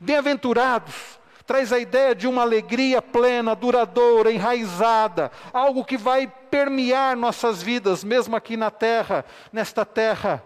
Bem-aventurados 0.00 1.20
traz 1.46 1.72
a 1.72 1.78
ideia 1.78 2.14
de 2.14 2.26
uma 2.26 2.42
alegria 2.42 3.02
plena, 3.02 3.54
duradoura, 3.54 4.30
enraizada, 4.30 5.30
algo 5.52 5.84
que 5.84 5.96
vai 5.96 6.26
permear 6.50 7.16
nossas 7.16 7.62
vidas, 7.62 8.04
mesmo 8.04 8.36
aqui 8.36 8.56
na 8.56 8.70
terra, 8.70 9.24
nesta 9.52 9.84
terra, 9.84 10.42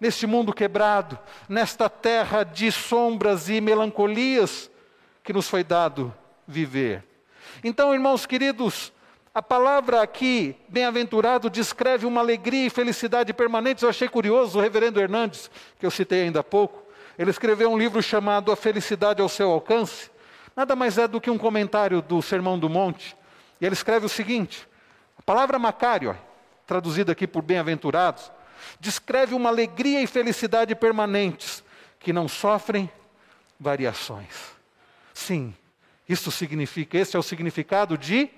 neste 0.00 0.26
mundo 0.26 0.52
quebrado, 0.52 1.18
nesta 1.48 1.88
terra 1.88 2.44
de 2.44 2.72
sombras 2.72 3.48
e 3.48 3.60
melancolias 3.60 4.70
que 5.22 5.32
nos 5.32 5.48
foi 5.48 5.62
dado 5.62 6.14
viver. 6.46 7.04
Então, 7.62 7.92
irmãos 7.92 8.24
queridos, 8.24 8.92
a 9.38 9.42
palavra 9.42 10.02
aqui, 10.02 10.56
bem-aventurado, 10.68 11.48
descreve 11.48 12.04
uma 12.04 12.20
alegria 12.20 12.66
e 12.66 12.70
felicidade 12.70 13.32
permanentes. 13.32 13.84
Eu 13.84 13.88
achei 13.88 14.08
curioso 14.08 14.58
o 14.58 14.60
reverendo 14.60 15.00
Hernandes, 15.00 15.48
que 15.78 15.86
eu 15.86 15.92
citei 15.92 16.22
ainda 16.22 16.40
há 16.40 16.42
pouco. 16.42 16.82
Ele 17.16 17.30
escreveu 17.30 17.70
um 17.70 17.78
livro 17.78 18.02
chamado 18.02 18.50
A 18.50 18.56
Felicidade 18.56 19.22
ao 19.22 19.28
Seu 19.28 19.48
Alcance. 19.52 20.10
Nada 20.56 20.74
mais 20.74 20.98
é 20.98 21.06
do 21.06 21.20
que 21.20 21.30
um 21.30 21.38
comentário 21.38 22.02
do 22.02 22.20
Sermão 22.20 22.58
do 22.58 22.68
Monte. 22.68 23.16
E 23.60 23.64
ele 23.64 23.74
escreve 23.74 24.06
o 24.06 24.08
seguinte: 24.08 24.66
a 25.16 25.22
palavra 25.22 25.56
Macário, 25.56 26.18
traduzida 26.66 27.12
aqui 27.12 27.24
por 27.24 27.42
bem-aventurados, 27.42 28.32
descreve 28.80 29.36
uma 29.36 29.50
alegria 29.50 30.02
e 30.02 30.08
felicidade 30.08 30.74
permanentes 30.74 31.62
que 32.00 32.12
não 32.12 32.26
sofrem 32.26 32.90
variações. 33.60 34.34
Sim, 35.14 35.54
isso 36.08 36.32
significa, 36.32 36.98
esse 36.98 37.14
é 37.14 37.18
o 37.20 37.22
significado 37.22 37.96
de 37.96 38.36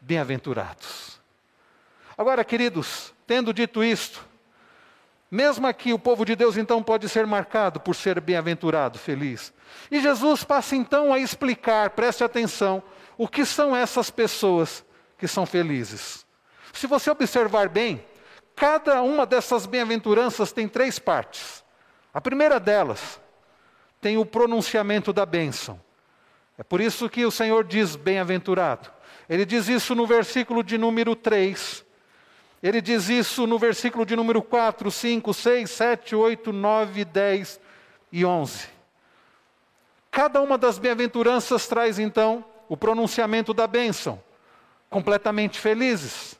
bem-aventurados. 0.00 1.20
Agora, 2.16 2.44
queridos, 2.44 3.14
tendo 3.26 3.52
dito 3.52 3.82
isto, 3.82 4.24
mesmo 5.30 5.66
aqui 5.66 5.92
o 5.92 5.98
povo 5.98 6.24
de 6.24 6.34
Deus 6.34 6.56
então 6.56 6.82
pode 6.82 7.08
ser 7.08 7.26
marcado 7.26 7.78
por 7.78 7.94
ser 7.94 8.20
bem-aventurado, 8.20 8.98
feliz. 8.98 9.52
E 9.90 10.00
Jesus 10.00 10.42
passa 10.42 10.74
então 10.74 11.12
a 11.12 11.18
explicar, 11.18 11.90
preste 11.90 12.24
atenção, 12.24 12.82
o 13.16 13.28
que 13.28 13.44
são 13.44 13.76
essas 13.76 14.10
pessoas 14.10 14.84
que 15.16 15.28
são 15.28 15.46
felizes. 15.46 16.26
Se 16.72 16.86
você 16.86 17.10
observar 17.10 17.68
bem, 17.68 18.04
cada 18.56 19.02
uma 19.02 19.24
dessas 19.24 19.66
bem-aventuranças 19.66 20.52
tem 20.52 20.66
três 20.66 20.98
partes. 20.98 21.64
A 22.12 22.20
primeira 22.20 22.58
delas 22.58 23.20
tem 24.00 24.16
o 24.16 24.26
pronunciamento 24.26 25.12
da 25.12 25.24
bênção. 25.24 25.80
É 26.58 26.62
por 26.62 26.80
isso 26.80 27.08
que 27.08 27.24
o 27.24 27.30
Senhor 27.30 27.64
diz 27.64 27.94
bem-aventurado. 27.94 28.90
Ele 29.30 29.46
diz 29.46 29.68
isso 29.68 29.94
no 29.94 30.08
versículo 30.08 30.64
de 30.64 30.76
número 30.76 31.14
3. 31.14 31.84
Ele 32.60 32.80
diz 32.80 33.08
isso 33.08 33.46
no 33.46 33.60
versículo 33.60 34.04
de 34.04 34.16
número 34.16 34.42
4, 34.42 34.90
5, 34.90 35.32
6, 35.32 35.70
7, 35.70 36.16
8, 36.16 36.52
9, 36.52 37.04
10 37.04 37.60
e 38.10 38.24
11. 38.24 38.68
Cada 40.10 40.42
uma 40.42 40.58
das 40.58 40.78
bem-aventuranças 40.78 41.68
traz 41.68 42.00
então 42.00 42.44
o 42.68 42.76
pronunciamento 42.76 43.54
da 43.54 43.68
bênção. 43.68 44.20
Completamente 44.90 45.60
felizes, 45.60 46.36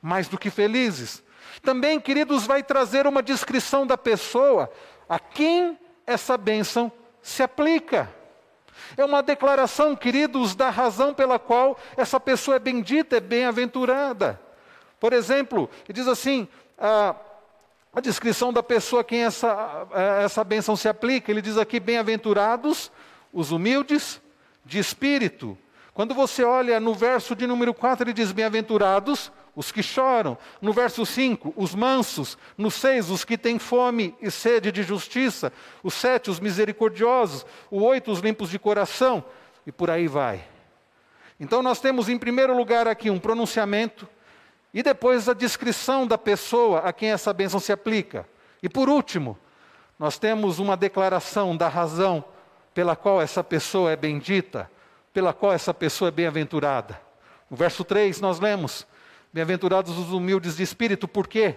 mais 0.00 0.28
do 0.28 0.38
que 0.38 0.48
felizes. 0.48 1.24
Também, 1.60 1.98
queridos, 1.98 2.46
vai 2.46 2.62
trazer 2.62 3.04
uma 3.04 3.20
descrição 3.20 3.84
da 3.84 3.98
pessoa 3.98 4.70
a 5.08 5.18
quem 5.18 5.76
essa 6.06 6.36
bênção 6.36 6.92
se 7.20 7.42
aplica. 7.42 8.14
É 8.96 9.04
uma 9.04 9.22
declaração, 9.22 9.94
queridos, 9.94 10.54
da 10.54 10.70
razão 10.70 11.14
pela 11.14 11.38
qual 11.38 11.78
essa 11.96 12.18
pessoa 12.18 12.56
é 12.56 12.60
bendita, 12.60 13.16
é 13.16 13.20
bem-aventurada. 13.20 14.40
Por 15.00 15.12
exemplo, 15.12 15.70
ele 15.88 15.94
diz 15.94 16.08
assim: 16.08 16.48
a, 16.78 17.14
a 17.94 18.00
descrição 18.00 18.52
da 18.52 18.62
pessoa 18.62 19.02
a 19.02 19.04
quem 19.04 19.24
essa, 19.24 19.86
essa 20.22 20.44
bênção 20.44 20.76
se 20.76 20.88
aplica, 20.88 21.30
ele 21.30 21.42
diz 21.42 21.56
aqui: 21.56 21.78
bem-aventurados 21.80 22.90
os 23.32 23.50
humildes 23.50 24.20
de 24.64 24.78
espírito. 24.78 25.56
Quando 25.94 26.14
você 26.14 26.44
olha 26.44 26.78
no 26.78 26.94
verso 26.94 27.34
de 27.34 27.46
número 27.46 27.74
4, 27.74 28.04
ele 28.04 28.12
diz: 28.12 28.32
bem-aventurados 28.32 29.32
os 29.58 29.72
que 29.72 29.82
choram. 29.82 30.38
No 30.62 30.72
verso 30.72 31.04
5, 31.04 31.52
os 31.56 31.74
mansos. 31.74 32.38
No 32.56 32.70
6, 32.70 33.10
os 33.10 33.24
que 33.24 33.36
têm 33.36 33.58
fome 33.58 34.14
e 34.22 34.30
sede 34.30 34.70
de 34.70 34.84
justiça. 34.84 35.52
O 35.82 35.90
7, 35.90 36.30
os 36.30 36.38
misericordiosos. 36.38 37.44
O 37.68 37.82
8, 37.82 38.08
os 38.08 38.20
limpos 38.20 38.50
de 38.50 38.58
coração. 38.60 39.24
E 39.66 39.72
por 39.72 39.90
aí 39.90 40.06
vai. 40.06 40.46
Então 41.40 41.60
nós 41.60 41.80
temos 41.80 42.08
em 42.08 42.16
primeiro 42.16 42.56
lugar 42.56 42.86
aqui 42.86 43.10
um 43.10 43.18
pronunciamento 43.18 44.08
e 44.72 44.80
depois 44.80 45.28
a 45.28 45.34
descrição 45.34 46.06
da 46.06 46.16
pessoa 46.16 46.78
a 46.78 46.92
quem 46.92 47.10
essa 47.10 47.32
bênção 47.32 47.58
se 47.58 47.72
aplica. 47.72 48.28
E 48.62 48.68
por 48.68 48.88
último, 48.88 49.36
nós 49.98 50.20
temos 50.20 50.60
uma 50.60 50.76
declaração 50.76 51.56
da 51.56 51.66
razão 51.66 52.24
pela 52.72 52.94
qual 52.94 53.20
essa 53.20 53.42
pessoa 53.42 53.90
é 53.90 53.96
bendita, 53.96 54.70
pela 55.12 55.32
qual 55.32 55.52
essa 55.52 55.74
pessoa 55.74 56.08
é 56.08 56.12
bem-aventurada. 56.12 57.00
No 57.50 57.56
verso 57.56 57.82
3 57.82 58.20
nós 58.20 58.38
lemos: 58.38 58.86
Bem-aventurados 59.32 59.96
os 59.98 60.10
humildes 60.10 60.56
de 60.56 60.62
espírito, 60.62 61.06
por 61.06 61.28
quê? 61.28 61.56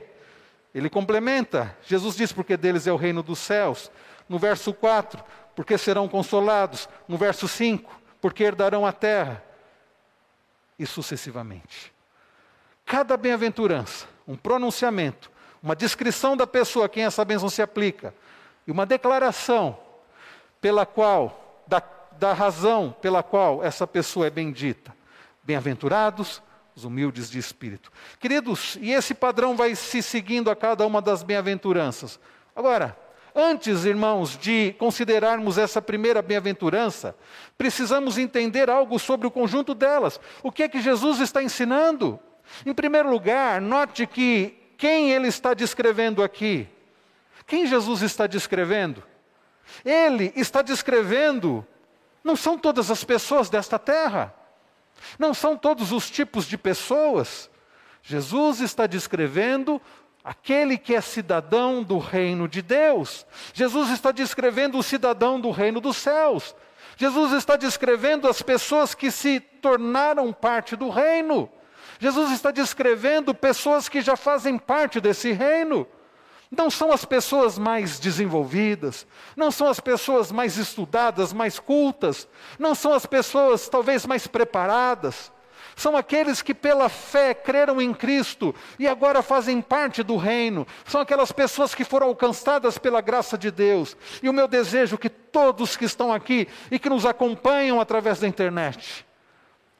Ele 0.73 0.89
complementa. 0.89 1.75
Jesus 1.85 2.15
diz: 2.15 2.31
porque 2.31 2.57
deles 2.57 2.87
é 2.87 2.91
o 2.91 2.97
reino 2.97 3.23
dos 3.23 3.39
céus. 3.39 3.91
No 4.27 4.37
verso 4.37 4.73
4, 4.73 5.23
porque 5.55 5.77
serão 5.77 6.07
consolados. 6.07 6.87
No 7.07 7.17
verso 7.17 7.47
5, 7.47 7.99
porque 8.19 8.43
herdarão 8.43 8.85
a 8.85 8.91
terra. 8.91 9.43
E 10.77 10.85
sucessivamente. 10.85 11.93
cada 12.85 13.15
bem-aventurança, 13.15 14.05
um 14.27 14.35
pronunciamento, 14.35 15.31
uma 15.61 15.75
descrição 15.75 16.35
da 16.35 16.47
pessoa 16.47 16.87
a 16.87 16.89
quem 16.89 17.05
essa 17.05 17.23
bênção 17.23 17.49
se 17.49 17.61
aplica, 17.61 18.13
e 18.65 18.71
uma 18.71 18.85
declaração 18.85 19.77
pela 20.59 20.85
qual, 20.85 21.63
da, 21.67 21.81
da 22.17 22.33
razão 22.33 22.93
pela 23.01 23.23
qual 23.23 23.63
essa 23.63 23.87
pessoa 23.87 24.27
é 24.27 24.29
bendita. 24.29 24.93
Bem-aventurados 25.43 26.41
os 26.81 26.85
humildes 26.85 27.29
de 27.29 27.37
espírito. 27.37 27.91
Queridos, 28.19 28.77
e 28.81 28.91
esse 28.91 29.13
padrão 29.13 29.55
vai 29.55 29.75
se 29.75 30.01
seguindo 30.01 30.49
a 30.49 30.55
cada 30.55 30.85
uma 30.85 31.01
das 31.01 31.21
bem-aventuranças. 31.21 32.19
Agora, 32.55 32.97
antes, 33.35 33.85
irmãos, 33.85 34.37
de 34.37 34.73
considerarmos 34.79 35.57
essa 35.57 35.81
primeira 35.81 36.21
bem-aventurança, 36.21 37.15
precisamos 37.57 38.17
entender 38.17 38.69
algo 38.69 38.97
sobre 38.97 39.27
o 39.27 39.31
conjunto 39.31 39.75
delas. 39.75 40.19
O 40.41 40.51
que 40.51 40.63
é 40.63 40.67
que 40.67 40.81
Jesus 40.81 41.19
está 41.19 41.43
ensinando? 41.43 42.19
Em 42.65 42.73
primeiro 42.73 43.09
lugar, 43.09 43.61
note 43.61 44.07
que 44.07 44.57
quem 44.77 45.11
ele 45.11 45.27
está 45.27 45.53
descrevendo 45.53 46.23
aqui? 46.23 46.67
Quem 47.45 47.67
Jesus 47.67 48.01
está 48.01 48.25
descrevendo? 48.25 49.03
Ele 49.85 50.33
está 50.35 50.61
descrevendo, 50.63 51.65
não 52.23 52.35
são 52.35 52.57
todas 52.57 52.89
as 52.89 53.03
pessoas 53.03 53.49
desta 53.49 53.77
terra. 53.77 54.40
Não 55.17 55.33
são 55.33 55.55
todos 55.55 55.91
os 55.91 56.09
tipos 56.09 56.45
de 56.45 56.57
pessoas. 56.57 57.49
Jesus 58.03 58.61
está 58.61 58.87
descrevendo 58.87 59.81
aquele 60.23 60.77
que 60.77 60.95
é 60.95 61.01
cidadão 61.01 61.83
do 61.83 61.97
reino 61.97 62.47
de 62.47 62.61
Deus. 62.61 63.25
Jesus 63.53 63.89
está 63.89 64.11
descrevendo 64.11 64.77
o 64.77 64.83
cidadão 64.83 65.39
do 65.39 65.51
reino 65.51 65.79
dos 65.79 65.97
céus. 65.97 66.55
Jesus 66.97 67.31
está 67.33 67.55
descrevendo 67.55 68.27
as 68.27 68.41
pessoas 68.41 68.93
que 68.93 69.09
se 69.09 69.39
tornaram 69.39 70.31
parte 70.31 70.75
do 70.75 70.89
reino. 70.89 71.49
Jesus 71.99 72.31
está 72.31 72.51
descrevendo 72.51 73.33
pessoas 73.33 73.87
que 73.87 74.01
já 74.01 74.15
fazem 74.15 74.57
parte 74.57 74.99
desse 74.99 75.31
reino. 75.31 75.87
Não 76.51 76.69
são 76.69 76.91
as 76.91 77.05
pessoas 77.05 77.57
mais 77.57 77.97
desenvolvidas, 77.97 79.07
não 79.37 79.49
são 79.49 79.67
as 79.67 79.79
pessoas 79.79 80.33
mais 80.33 80.57
estudadas, 80.57 81.31
mais 81.31 81.57
cultas, 81.57 82.27
não 82.59 82.75
são 82.75 82.93
as 82.93 83.05
pessoas 83.05 83.69
talvez 83.69 84.05
mais 84.05 84.27
preparadas. 84.27 85.31
São 85.77 85.95
aqueles 85.95 86.41
que 86.41 86.53
pela 86.53 86.89
fé 86.89 87.33
creram 87.33 87.81
em 87.81 87.93
Cristo 87.93 88.53
e 88.77 88.85
agora 88.85 89.21
fazem 89.21 89.61
parte 89.61 90.03
do 90.03 90.17
reino. 90.17 90.67
São 90.85 90.99
aquelas 90.99 91.31
pessoas 91.31 91.73
que 91.73 91.85
foram 91.85 92.07
alcançadas 92.07 92.77
pela 92.77 92.99
graça 92.99 93.37
de 93.37 93.49
Deus. 93.49 93.95
E 94.21 94.27
o 94.27 94.33
meu 94.33 94.47
desejo 94.47 94.95
é 94.95 94.97
que 94.97 95.09
todos 95.09 95.77
que 95.77 95.85
estão 95.85 96.11
aqui 96.11 96.49
e 96.69 96.77
que 96.77 96.89
nos 96.89 97.05
acompanham 97.05 97.79
através 97.79 98.19
da 98.19 98.27
internet 98.27 99.05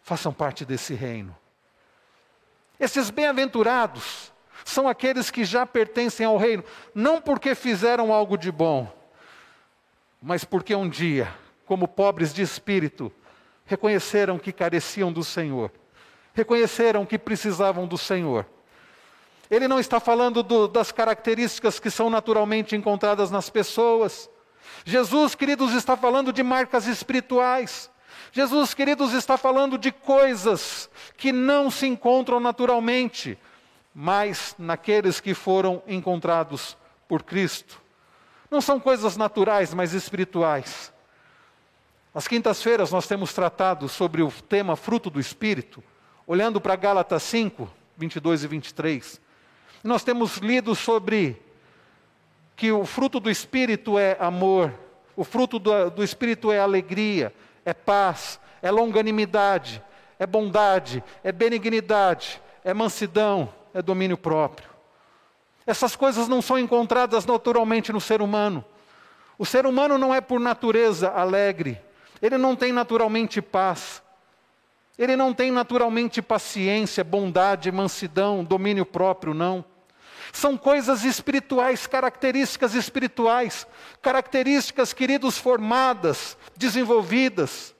façam 0.02 0.34
parte 0.34 0.64
desse 0.64 0.94
reino. 0.94 1.36
Esses 2.80 3.10
bem-aventurados 3.10 4.31
são 4.66 4.88
aqueles 4.88 5.30
que 5.30 5.44
já 5.44 5.66
pertencem 5.66 6.26
ao 6.26 6.38
reino, 6.38 6.64
não 6.94 7.22
porque 7.22 7.56
fizeram 7.56 8.12
algo 8.12 8.38
de 8.38 8.52
bom, 8.52 8.92
mas 10.22 10.44
porque 10.44 10.76
um 10.76 10.88
dia, 10.88 11.34
como 11.66 11.88
pobres 11.88 12.34
de 12.34 12.42
espírito, 12.42 13.12
reconheceram 13.66 14.38
que 14.38 14.52
careciam 14.52 15.12
do 15.12 15.24
Senhor, 15.24 15.72
reconheceram 16.34 17.06
que 17.06 17.18
precisavam 17.18 17.88
do 17.88 17.98
Senhor. 17.98 18.46
Ele 19.50 19.68
não 19.68 19.80
está 19.80 20.00
falando 20.00 20.42
do, 20.42 20.68
das 20.68 20.92
características 20.92 21.80
que 21.80 21.92
são 21.92 22.10
naturalmente 22.10 22.76
encontradas 22.76 23.30
nas 23.30 23.50
pessoas. 23.50 24.30
Jesus, 24.86 25.36
queridos, 25.36 25.74
está 25.74 25.98
falando 25.98 26.32
de 26.32 26.42
marcas 26.42 26.88
espirituais. 26.88 27.92
Jesus, 28.32 28.74
queridos, 28.74 29.12
está 29.12 29.38
falando 29.38 29.78
de 29.78 29.92
coisas 29.92 30.90
que 31.18 31.34
não 31.34 31.70
se 31.70 31.86
encontram 31.86 32.40
naturalmente, 32.40 33.38
mas 33.94 34.56
naqueles 34.58 35.20
que 35.20 35.34
foram 35.34 35.82
encontrados 35.88 36.78
por 37.08 37.24
Cristo. 37.24 37.82
Não 38.50 38.62
são 38.62 38.80
coisas 38.80 39.18
naturais, 39.18 39.74
mas 39.74 39.94
espirituais. 39.94 40.92
Às 42.14 42.28
quintas-feiras 42.28 42.92
nós 42.92 43.08
temos 43.08 43.34
tratado 43.34 43.88
sobre 43.88 44.22
o 44.22 44.32
tema 44.32 44.76
fruto 44.76 45.10
do 45.10 45.20
Espírito, 45.20 45.84
olhando 46.28 46.60
para 46.60 46.76
Gálatas 46.76 47.24
5, 47.24 47.70
22 47.98 48.44
e 48.44 48.48
23. 48.48 49.22
Nós 49.84 50.04
temos 50.04 50.38
lido 50.38 50.76
sobre 50.76 51.42
que 52.56 52.72
o 52.72 52.86
fruto 52.86 53.20
do 53.20 53.30
Espírito 53.30 53.98
é 53.98 54.18
amor, 54.20 54.74
o 55.16 55.24
fruto 55.24 55.58
do, 55.58 55.90
do 55.90 56.04
Espírito 56.04 56.52
é 56.52 56.60
alegria, 56.60 57.34
é 57.66 57.74
paz, 57.74 58.40
é 58.62 58.70
longanimidade, 58.70 59.82
é 60.20 60.28
bondade, 60.28 61.04
é 61.24 61.32
benignidade, 61.32 62.42
é 62.64 62.74
mansidão, 62.74 63.52
é 63.74 63.82
domínio 63.82 64.18
próprio. 64.18 64.70
Essas 65.66 65.96
coisas 65.96 66.28
não 66.28 66.42
são 66.42 66.58
encontradas 66.58 67.26
naturalmente 67.26 67.92
no 67.92 68.02
ser 68.02 68.22
humano. 68.22 68.64
O 69.38 69.46
ser 69.46 69.66
humano 69.66 69.98
não 69.98 70.14
é 70.14 70.22
por 70.22 70.40
natureza 70.40 71.10
alegre, 71.10 71.82
ele 72.22 72.38
não 72.38 72.56
tem 72.56 72.72
naturalmente 72.72 73.42
paz, 73.42 74.02
ele 74.98 75.16
não 75.16 75.34
tem 75.34 75.52
naturalmente 75.52 76.22
paciência, 76.22 77.04
bondade, 77.04 77.72
mansidão, 77.72 78.44
domínio 78.44 78.86
próprio, 78.86 79.34
não. 79.34 79.66
São 80.32 80.58
coisas 80.58 81.04
espirituais, 81.04 81.88
características 81.88 82.74
espirituais, 82.74 83.68
características, 84.02 84.94
queridos, 84.94 85.38
formadas, 85.38 86.38
desenvolvidas 86.56 87.76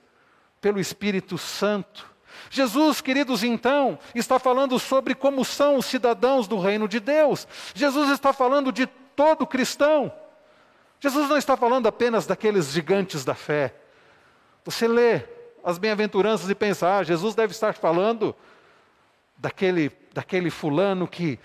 pelo 0.60 0.80
Espírito 0.80 1.38
Santo. 1.38 2.11
Jesus, 2.54 3.00
queridos, 3.00 3.42
então, 3.42 3.98
está 4.14 4.38
falando 4.38 4.78
sobre 4.78 5.14
como 5.14 5.42
são 5.42 5.78
os 5.78 5.86
cidadãos 5.86 6.46
do 6.46 6.58
reino 6.58 6.86
de 6.86 7.00
Deus. 7.00 7.48
Jesus 7.74 8.10
está 8.10 8.30
falando 8.30 8.70
de 8.70 8.86
todo 8.86 9.46
cristão. 9.46 10.12
Jesus 11.00 11.30
não 11.30 11.38
está 11.38 11.56
falando 11.56 11.86
apenas 11.86 12.26
daqueles 12.26 12.70
gigantes 12.70 13.24
da 13.24 13.34
fé. 13.34 13.74
Você 14.66 14.86
lê 14.86 15.22
as 15.64 15.78
bem-aventuranças 15.78 16.50
e 16.50 16.54
pensa, 16.54 16.98
ah, 16.98 17.02
Jesus 17.02 17.34
deve 17.34 17.52
estar 17.52 17.72
falando 17.72 18.36
daquele, 19.38 19.90
daquele 20.12 20.50
fulano 20.50 21.08
que 21.08 21.40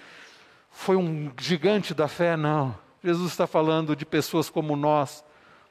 foi 0.69 0.97
um 0.97 1.31
gigante 1.39 1.93
da 1.93 2.09
fé. 2.09 2.35
Não. 2.35 2.77
Jesus 3.01 3.31
está 3.31 3.47
falando 3.47 3.95
de 3.95 4.05
pessoas 4.05 4.49
como 4.49 4.75
nós, 4.75 5.23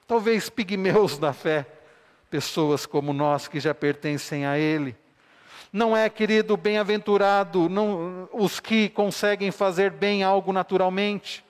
talvez 0.06 0.48
pigmeus 0.48 1.18
da 1.18 1.34
fé, 1.34 1.66
pessoas 2.30 2.86
como 2.86 3.12
nós 3.12 3.46
que 3.46 3.60
já 3.60 3.74
pertencem 3.74 4.46
a 4.46 4.58
Ele. 4.58 4.96
Não 5.72 5.96
é, 5.96 6.08
querido, 6.08 6.56
bem-aventurado 6.56 7.68
os 8.32 8.60
que 8.60 8.88
conseguem 8.88 9.50
fazer 9.50 9.90
bem 9.90 10.22
algo 10.22 10.52
naturalmente. 10.52 11.44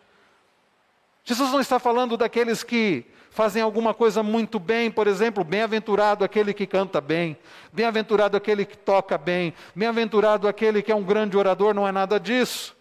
Jesus 1.24 1.50
não 1.50 1.60
está 1.60 1.78
falando 1.78 2.16
daqueles 2.16 2.62
que 2.62 3.04
fazem 3.30 3.60
alguma 3.60 3.92
coisa 3.92 4.22
muito 4.22 4.58
bem, 4.58 4.90
por 4.90 5.06
exemplo, 5.06 5.44
bem-aventurado 5.44 6.24
aquele 6.24 6.54
que 6.54 6.66
canta 6.66 7.00
bem, 7.00 7.36
bem-aventurado 7.72 8.36
aquele 8.36 8.64
que 8.64 8.78
toca 8.78 9.18
bem, 9.18 9.52
bem-aventurado 9.74 10.48
aquele 10.48 10.80
que 10.80 10.90
é 10.90 10.94
um 10.94 11.02
grande 11.02 11.36
orador, 11.36 11.74
não 11.74 11.86
é 11.86 11.92
nada 11.92 12.18
disso. 12.18 12.74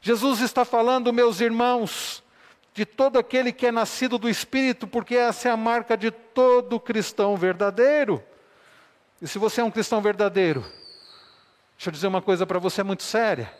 Jesus 0.00 0.40
está 0.40 0.64
falando, 0.64 1.12
meus 1.12 1.40
irmãos, 1.40 2.22
de 2.72 2.84
todo 2.84 3.18
aquele 3.18 3.50
que 3.50 3.66
é 3.66 3.72
nascido 3.72 4.18
do 4.18 4.28
Espírito, 4.28 4.86
porque 4.86 5.16
essa 5.16 5.48
é 5.48 5.50
a 5.50 5.56
marca 5.56 5.96
de 5.96 6.12
todo 6.12 6.78
cristão 6.78 7.36
verdadeiro. 7.36 8.22
E 9.20 9.26
se 9.26 9.38
você 9.38 9.60
é 9.60 9.64
um 9.64 9.70
cristão 9.70 10.00
verdadeiro, 10.00 10.64
Deixa 11.76 11.90
eu 11.90 11.92
dizer 11.92 12.06
uma 12.06 12.22
coisa 12.22 12.46
para 12.46 12.58
você 12.58 12.82
muito 12.82 13.02
séria. 13.02 13.52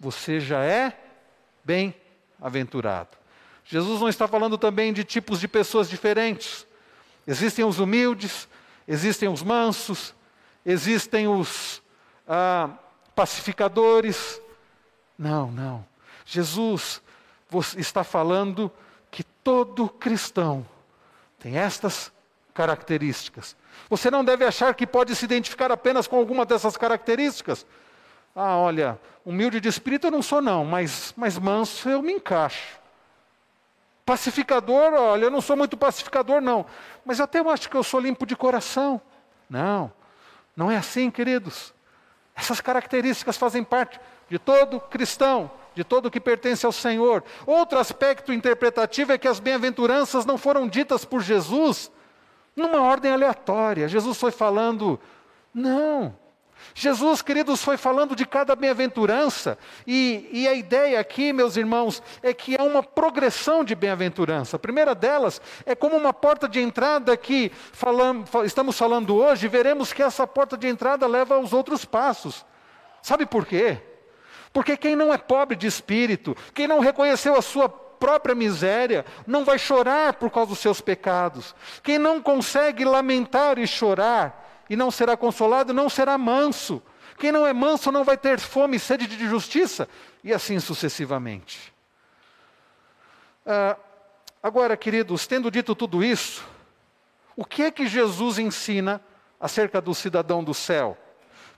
Você 0.00 0.40
já 0.40 0.64
é 0.64 0.98
bem-aventurado. 1.62 3.10
Jesus 3.64 4.00
não 4.00 4.08
está 4.08 4.26
falando 4.26 4.56
também 4.56 4.92
de 4.94 5.04
tipos 5.04 5.38
de 5.38 5.46
pessoas 5.46 5.90
diferentes. 5.90 6.66
Existem 7.26 7.64
os 7.64 7.78
humildes, 7.78 8.48
existem 8.86 9.28
os 9.28 9.42
mansos, 9.42 10.14
existem 10.64 11.28
os 11.28 11.82
ah, 12.26 12.70
pacificadores. 13.14 14.40
Não, 15.18 15.50
não. 15.52 15.84
Jesus 16.24 17.02
está 17.76 18.02
falando 18.02 18.72
que 19.10 19.22
todo 19.22 19.88
cristão 19.88 20.66
tem 21.38 21.58
estas 21.58 22.10
características. 22.54 23.54
Você 23.88 24.10
não 24.10 24.24
deve 24.24 24.44
achar 24.44 24.74
que 24.74 24.86
pode 24.86 25.14
se 25.14 25.24
identificar 25.24 25.72
apenas 25.72 26.06
com 26.06 26.16
alguma 26.16 26.44
dessas 26.44 26.76
características. 26.76 27.66
Ah, 28.34 28.56
olha, 28.56 28.98
humilde 29.24 29.60
de 29.60 29.68
espírito 29.68 30.06
eu 30.06 30.10
não 30.10 30.22
sou 30.22 30.40
não, 30.40 30.64
mas, 30.64 31.12
mas 31.16 31.38
manso 31.38 31.88
eu 31.88 32.02
me 32.02 32.12
encaixo. 32.12 32.78
Pacificador, 34.04 34.94
olha, 34.94 35.24
eu 35.24 35.30
não 35.30 35.40
sou 35.40 35.56
muito 35.56 35.76
pacificador 35.76 36.40
não, 36.40 36.64
mas 37.04 37.20
até 37.20 37.40
eu 37.40 37.50
acho 37.50 37.68
que 37.68 37.76
eu 37.76 37.82
sou 37.82 38.00
limpo 38.00 38.24
de 38.24 38.36
coração. 38.36 39.00
Não, 39.50 39.92
não 40.56 40.70
é 40.70 40.76
assim, 40.76 41.10
queridos. 41.10 41.74
Essas 42.34 42.60
características 42.60 43.36
fazem 43.36 43.64
parte 43.64 43.98
de 44.30 44.38
todo 44.38 44.80
cristão, 44.80 45.50
de 45.74 45.82
todo 45.82 46.10
que 46.10 46.20
pertence 46.20 46.64
ao 46.64 46.72
Senhor. 46.72 47.24
Outro 47.46 47.78
aspecto 47.78 48.32
interpretativo 48.32 49.12
é 49.12 49.18
que 49.18 49.26
as 49.26 49.40
bem-aventuranças 49.40 50.24
não 50.24 50.38
foram 50.38 50.68
ditas 50.68 51.04
por 51.04 51.20
Jesus 51.20 51.90
numa 52.58 52.82
ordem 52.82 53.12
aleatória. 53.12 53.88
Jesus 53.88 54.18
foi 54.18 54.30
falando, 54.30 55.00
não. 55.54 56.14
Jesus, 56.74 57.22
queridos, 57.22 57.62
foi 57.62 57.76
falando 57.76 58.14
de 58.14 58.26
cada 58.26 58.54
bem-aventurança, 58.54 59.56
e, 59.86 60.28
e, 60.32 60.48
a 60.48 60.54
ideia 60.54 61.00
aqui, 61.00 61.32
meus 61.32 61.56
irmãos, 61.56 62.02
é 62.22 62.34
que 62.34 62.56
é 62.56 62.62
uma 62.62 62.82
progressão 62.82 63.64
de 63.64 63.74
bem-aventurança. 63.74 64.56
A 64.56 64.58
primeira 64.58 64.94
delas 64.94 65.40
é 65.64 65.74
como 65.74 65.96
uma 65.96 66.12
porta 66.12 66.48
de 66.48 66.60
entrada 66.60 67.16
que 67.16 67.50
falamos, 67.72 68.28
estamos 68.44 68.76
falando 68.76 69.16
hoje, 69.16 69.48
veremos 69.48 69.92
que 69.92 70.02
essa 70.02 70.26
porta 70.26 70.56
de 70.56 70.68
entrada 70.68 71.06
leva 71.06 71.36
aos 71.36 71.52
outros 71.52 71.84
passos. 71.84 72.44
Sabe 73.02 73.24
por 73.24 73.46
quê? 73.46 73.80
Porque 74.52 74.76
quem 74.76 74.96
não 74.96 75.12
é 75.12 75.18
pobre 75.18 75.56
de 75.56 75.66
espírito, 75.66 76.36
quem 76.54 76.66
não 76.66 76.80
reconheceu 76.80 77.36
a 77.36 77.42
sua 77.42 77.87
própria 77.98 78.34
miséria, 78.34 79.04
não 79.26 79.44
vai 79.44 79.58
chorar 79.58 80.14
por 80.14 80.30
causa 80.30 80.50
dos 80.50 80.58
seus 80.58 80.80
pecados. 80.80 81.54
Quem 81.82 81.98
não 81.98 82.20
consegue 82.20 82.84
lamentar 82.84 83.58
e 83.58 83.66
chorar, 83.66 84.64
e 84.68 84.76
não 84.76 84.90
será 84.90 85.16
consolado, 85.16 85.72
não 85.72 85.88
será 85.88 86.16
manso. 86.16 86.82
Quem 87.18 87.32
não 87.32 87.46
é 87.46 87.52
manso 87.52 87.90
não 87.90 88.04
vai 88.04 88.16
ter 88.16 88.38
fome 88.38 88.76
e 88.76 88.80
sede 88.80 89.06
de 89.06 89.28
justiça, 89.28 89.88
e 90.22 90.32
assim 90.32 90.60
sucessivamente. 90.60 91.72
Ah, 93.44 93.76
agora, 94.42 94.76
queridos, 94.76 95.26
tendo 95.26 95.50
dito 95.50 95.74
tudo 95.74 96.04
isso, 96.04 96.46
o 97.34 97.44
que 97.44 97.62
é 97.62 97.70
que 97.70 97.86
Jesus 97.86 98.38
ensina 98.38 99.00
acerca 99.40 99.80
do 99.80 99.94
cidadão 99.94 100.44
do 100.44 100.54
céu? 100.54 100.96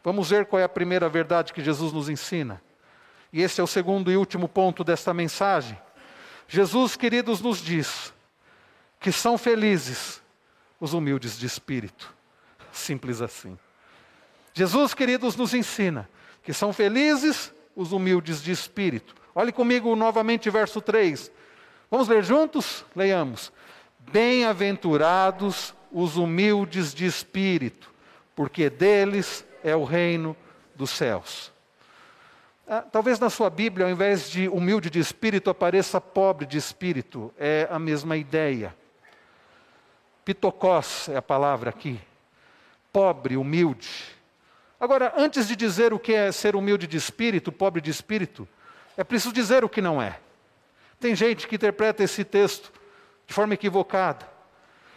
Vamos 0.03 0.30
ver 0.30 0.47
qual 0.47 0.61
é 0.61 0.64
a 0.64 0.68
primeira 0.68 1.09
verdade 1.09 1.53
que 1.53 1.62
Jesus 1.62 1.93
nos 1.93 2.09
ensina. 2.09 2.62
E 3.32 3.43
esse 3.43 3.61
é 3.61 3.64
o 3.64 3.66
segundo 3.66 4.11
e 4.11 4.16
último 4.16 4.49
ponto 4.49 4.82
desta 4.82 5.14
mensagem. 5.14 5.78
Jesus, 6.53 6.96
queridos, 6.96 7.40
nos 7.40 7.62
diz 7.62 8.12
que 8.98 9.12
são 9.12 9.38
felizes 9.38 10.20
os 10.80 10.92
humildes 10.92 11.38
de 11.38 11.46
espírito. 11.46 12.12
Simples 12.72 13.22
assim. 13.22 13.57
Jesus, 14.53 14.92
queridos, 14.92 15.36
nos 15.36 15.55
ensina 15.55 16.11
que 16.42 16.53
são 16.53 16.72
felizes 16.72 17.53
os 17.76 17.92
humildes 17.92 18.42
de 18.42 18.51
espírito. 18.51 19.14
Olhe 19.32 19.53
comigo 19.53 19.94
novamente 19.94 20.51
verso 20.51 20.80
3. 20.80 21.30
Vamos 21.88 22.09
ler 22.09 22.24
juntos? 22.24 22.84
Leiamos. 22.96 23.53
Bem-aventurados 24.11 25.72
os 25.92 26.16
humildes 26.16 26.92
de 26.92 27.07
espírito, 27.07 27.94
porque 28.34 28.68
deles 28.68 29.44
é 29.62 29.76
o 29.76 29.84
reino 29.84 30.36
dos 30.74 30.90
céus. 30.90 31.53
Ah, 32.72 32.82
talvez 32.82 33.18
na 33.18 33.28
sua 33.28 33.50
Bíblia, 33.50 33.86
ao 33.86 33.92
invés 33.92 34.30
de 34.30 34.48
humilde 34.48 34.88
de 34.88 35.00
espírito, 35.00 35.50
apareça 35.50 36.00
pobre 36.00 36.46
de 36.46 36.56
espírito. 36.56 37.34
É 37.36 37.66
a 37.68 37.80
mesma 37.80 38.16
ideia. 38.16 38.72
Pitocós 40.24 41.08
é 41.08 41.16
a 41.16 41.22
palavra 41.22 41.70
aqui 41.70 42.00
pobre, 42.92 43.36
humilde. 43.36 43.88
Agora, 44.78 45.12
antes 45.16 45.46
de 45.46 45.54
dizer 45.54 45.92
o 45.92 45.98
que 45.98 46.12
é 46.12 46.32
ser 46.32 46.56
humilde 46.56 46.86
de 46.86 46.96
espírito, 46.96 47.52
pobre 47.52 47.80
de 47.80 47.90
espírito, 47.90 48.48
é 48.96 49.04
preciso 49.04 49.32
dizer 49.32 49.64
o 49.64 49.68
que 49.68 49.80
não 49.80 50.00
é. 50.00 50.18
Tem 50.98 51.14
gente 51.14 51.46
que 51.46 51.56
interpreta 51.56 52.02
esse 52.02 52.24
texto 52.24 52.72
de 53.26 53.34
forma 53.34 53.54
equivocada. 53.54 54.28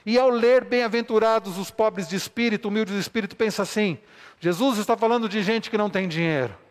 E 0.06 0.18
ao 0.18 0.30
ler 0.30 0.66
bem-aventurados 0.66 1.58
os 1.58 1.72
pobres 1.72 2.10
de 2.10 2.16
espírito, 2.16 2.68
humildes 2.68 2.94
de 2.94 3.00
espírito, 3.00 3.36
pensa 3.36 3.62
assim: 3.62 3.98
Jesus 4.40 4.78
está 4.78 4.98
falando 4.98 5.30
de 5.30 5.42
gente 5.42 5.70
que 5.70 5.78
não 5.78 5.90
tem 5.90 6.08
dinheiro. 6.08 6.63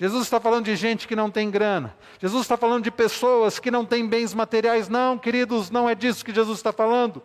Jesus 0.00 0.22
está 0.22 0.40
falando 0.40 0.64
de 0.64 0.76
gente 0.76 1.06
que 1.06 1.14
não 1.14 1.30
tem 1.30 1.50
grana. 1.50 1.94
Jesus 2.18 2.40
está 2.40 2.56
falando 2.56 2.84
de 2.84 2.90
pessoas 2.90 3.58
que 3.58 3.70
não 3.70 3.84
têm 3.84 4.08
bens 4.08 4.32
materiais. 4.32 4.88
Não, 4.88 5.18
queridos, 5.18 5.70
não 5.70 5.86
é 5.86 5.94
disso 5.94 6.24
que 6.24 6.34
Jesus 6.34 6.56
está 6.56 6.72
falando. 6.72 7.22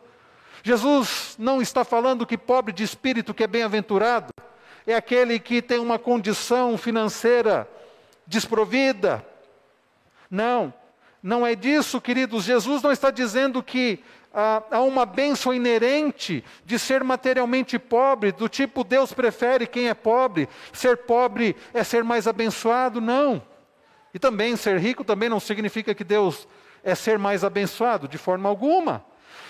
Jesus 0.61 1.38
não 1.39 1.61
está 1.61 1.86
falando 1.86 2.26
que 2.26 2.38
pobre 2.38 2.73
de 2.73 2.84
espírito, 2.84 3.34
que 3.34 3.45
é 3.45 3.47
bem-aventurado, 3.47 4.28
é 4.86 4.93
aquele 4.93 5.39
que 5.39 5.61
tem 5.61 5.80
uma 5.80 5.97
condição 5.97 6.78
financeira 6.78 7.65
desprovida. 8.28 9.26
Não, 10.30 10.73
não 11.23 11.47
é 11.47 11.55
disso, 11.55 12.01
queridos. 12.01 12.43
Jesus 12.43 12.82
não 12.82 12.91
está 12.91 13.09
dizendo 13.09 13.63
que 13.63 14.03
há 14.36 14.82
uma 14.82 15.06
bênção 15.06 15.54
inerente 15.54 16.44
de 16.66 16.78
ser 16.78 17.04
materialmente 17.04 17.80
pobre, 17.80 18.34
do 18.34 18.50
tipo 18.50 18.84
Deus 18.84 19.14
prefere 19.14 19.66
quem 19.66 19.88
é 19.88 19.94
pobre, 19.94 20.50
ser 20.74 20.98
pobre 20.98 21.56
é 21.74 21.84
ser 21.84 22.04
mais 22.04 22.28
abençoado. 22.28 23.00
Não. 23.00 23.42
E 24.14 24.20
também 24.20 24.56
ser 24.58 24.78
rico 24.78 25.04
também 25.04 25.30
não 25.30 25.40
significa 25.40 25.96
que 25.96 26.04
Deus 26.04 26.48
é 26.84 26.94
ser 26.94 27.18
mais 27.18 27.44
abençoado, 27.44 28.08
de 28.08 28.18
forma 28.18 28.50
alguma. 28.50 29.04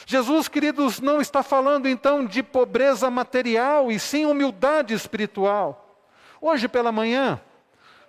Jesus, 0.06 0.48
queridos, 0.48 1.00
não 1.00 1.20
está 1.20 1.42
falando 1.42 1.88
então 1.88 2.24
de 2.24 2.44
pobreza 2.44 3.10
material 3.10 3.92
e 3.92 4.00
sim 4.00 4.26
humildade 4.26 4.94
espiritual. 4.94 6.00
Hoje 6.40 6.68
pela 6.68 6.92
manhã, 6.92 7.42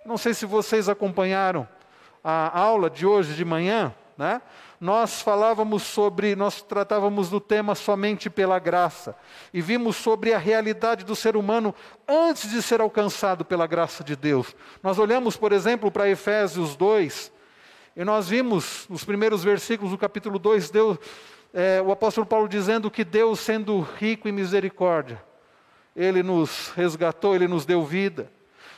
não 0.05 0.17
sei 0.17 0.33
se 0.33 0.45
vocês 0.45 0.87
acompanharam 0.87 1.67
a 2.23 2.59
aula 2.59 2.89
de 2.89 3.05
hoje 3.05 3.33
de 3.33 3.43
manhã, 3.43 3.93
né? 4.17 4.41
Nós 4.79 5.21
falávamos 5.21 5.81
sobre, 5.81 6.35
nós 6.35 6.61
tratávamos 6.61 7.29
do 7.29 7.39
tema 7.39 7.73
somente 7.73 8.29
pela 8.29 8.59
graça 8.59 9.15
e 9.51 9.59
vimos 9.59 9.95
sobre 9.95 10.33
a 10.33 10.37
realidade 10.37 11.03
do 11.03 11.15
ser 11.15 11.35
humano 11.35 11.73
antes 12.07 12.51
de 12.51 12.61
ser 12.61 12.79
alcançado 12.79 13.43
pela 13.43 13.65
graça 13.65 14.03
de 14.03 14.15
Deus. 14.15 14.55
Nós 14.83 14.99
olhamos, 14.99 15.35
por 15.35 15.51
exemplo, 15.51 15.89
para 15.89 16.07
Efésios 16.07 16.75
2 16.75 17.31
e 17.95 18.05
nós 18.05 18.29
vimos 18.29 18.85
nos 18.87 19.03
primeiros 19.03 19.43
versículos 19.43 19.91
do 19.91 19.97
capítulo 19.97 20.37
2, 20.37 20.69
Deus, 20.69 20.99
é, 21.51 21.81
o 21.81 21.91
apóstolo 21.91 22.27
Paulo 22.27 22.47
dizendo 22.47 22.91
que 22.91 23.03
Deus, 23.03 23.39
sendo 23.39 23.79
rico 23.79 24.29
em 24.29 24.31
misericórdia, 24.31 25.19
ele 25.95 26.21
nos 26.21 26.69
resgatou, 26.75 27.33
ele 27.33 27.47
nos 27.47 27.65
deu 27.65 27.83
vida. 27.83 28.31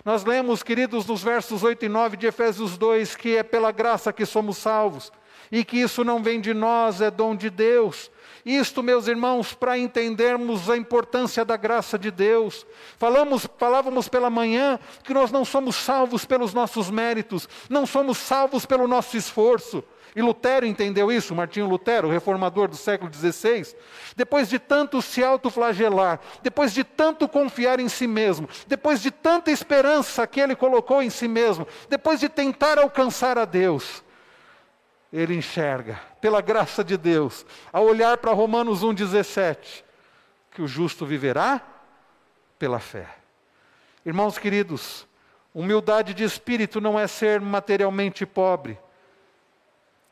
Nós 0.05 0.23
lemos, 0.23 0.63
queridos, 0.63 1.05
nos 1.05 1.21
versos 1.21 1.61
8 1.61 1.83
e 1.83 1.89
9 1.89 2.15
de 2.15 2.27
Efésios 2.27 2.77
2, 2.77 3.17
que 3.17 3.35
é 3.35 3.43
pela 3.43 3.73
graça 3.73 4.13
que 4.13 4.25
somos 4.25 4.55
salvos, 4.57 5.11
e 5.51 5.63
que 5.63 5.77
isso 5.77 6.03
não 6.03 6.21
vem 6.21 6.39
de 6.39 6.53
nós, 6.53 7.01
é 7.01 7.09
dom 7.09 7.35
de 7.35 7.49
Deus. 7.49 8.11
Isto, 8.45 8.81
meus 8.81 9.07
irmãos, 9.07 9.53
para 9.53 9.77
entendermos 9.77 10.69
a 10.69 10.77
importância 10.77 11.43
da 11.43 11.57
graça 11.57 11.99
de 11.99 12.09
Deus. 12.09 12.65
Falamos, 12.97 13.47
falávamos 13.57 14.07
pela 14.07 14.29
manhã 14.29 14.79
que 15.03 15.13
nós 15.13 15.31
não 15.31 15.43
somos 15.43 15.75
salvos 15.75 16.25
pelos 16.25 16.53
nossos 16.53 16.89
méritos, 16.89 17.47
não 17.69 17.85
somos 17.85 18.17
salvos 18.17 18.65
pelo 18.65 18.87
nosso 18.87 19.17
esforço. 19.17 19.83
E 20.15 20.21
Lutero 20.21 20.65
entendeu 20.65 21.11
isso, 21.11 21.35
Martinho 21.35 21.67
Lutero, 21.67 22.09
reformador 22.09 22.67
do 22.67 22.75
século 22.75 23.13
XVI. 23.13 23.75
Depois 24.15 24.49
de 24.49 24.57
tanto 24.57 25.01
se 25.01 25.23
autoflagelar, 25.23 26.19
depois 26.41 26.73
de 26.73 26.83
tanto 26.83 27.27
confiar 27.27 27.79
em 27.79 27.87
si 27.87 28.07
mesmo, 28.07 28.49
depois 28.65 29.01
de 29.01 29.11
tanta 29.11 29.51
esperança 29.51 30.25
que 30.25 30.39
ele 30.39 30.55
colocou 30.55 31.03
em 31.03 31.09
si 31.09 31.27
mesmo, 31.27 31.67
depois 31.87 32.19
de 32.19 32.27
tentar 32.27 32.79
alcançar 32.79 33.37
a 33.37 33.45
Deus, 33.45 34.03
ele 35.11 35.35
enxerga, 35.35 35.99
pela 36.21 36.41
graça 36.41 36.83
de 36.83 36.97
Deus, 36.97 37.45
ao 37.71 37.85
olhar 37.85 38.17
para 38.17 38.31
Romanos 38.31 38.83
1,17, 38.83 39.83
que 40.51 40.61
o 40.61 40.67
justo 40.67 41.05
viverá 41.05 41.61
pela 42.57 42.79
fé. 42.79 43.07
Irmãos 44.05 44.37
queridos, 44.37 45.07
humildade 45.53 46.13
de 46.13 46.23
espírito 46.23 46.79
não 46.79 46.99
é 46.99 47.07
ser 47.07 47.41
materialmente 47.41 48.25
pobre 48.25 48.77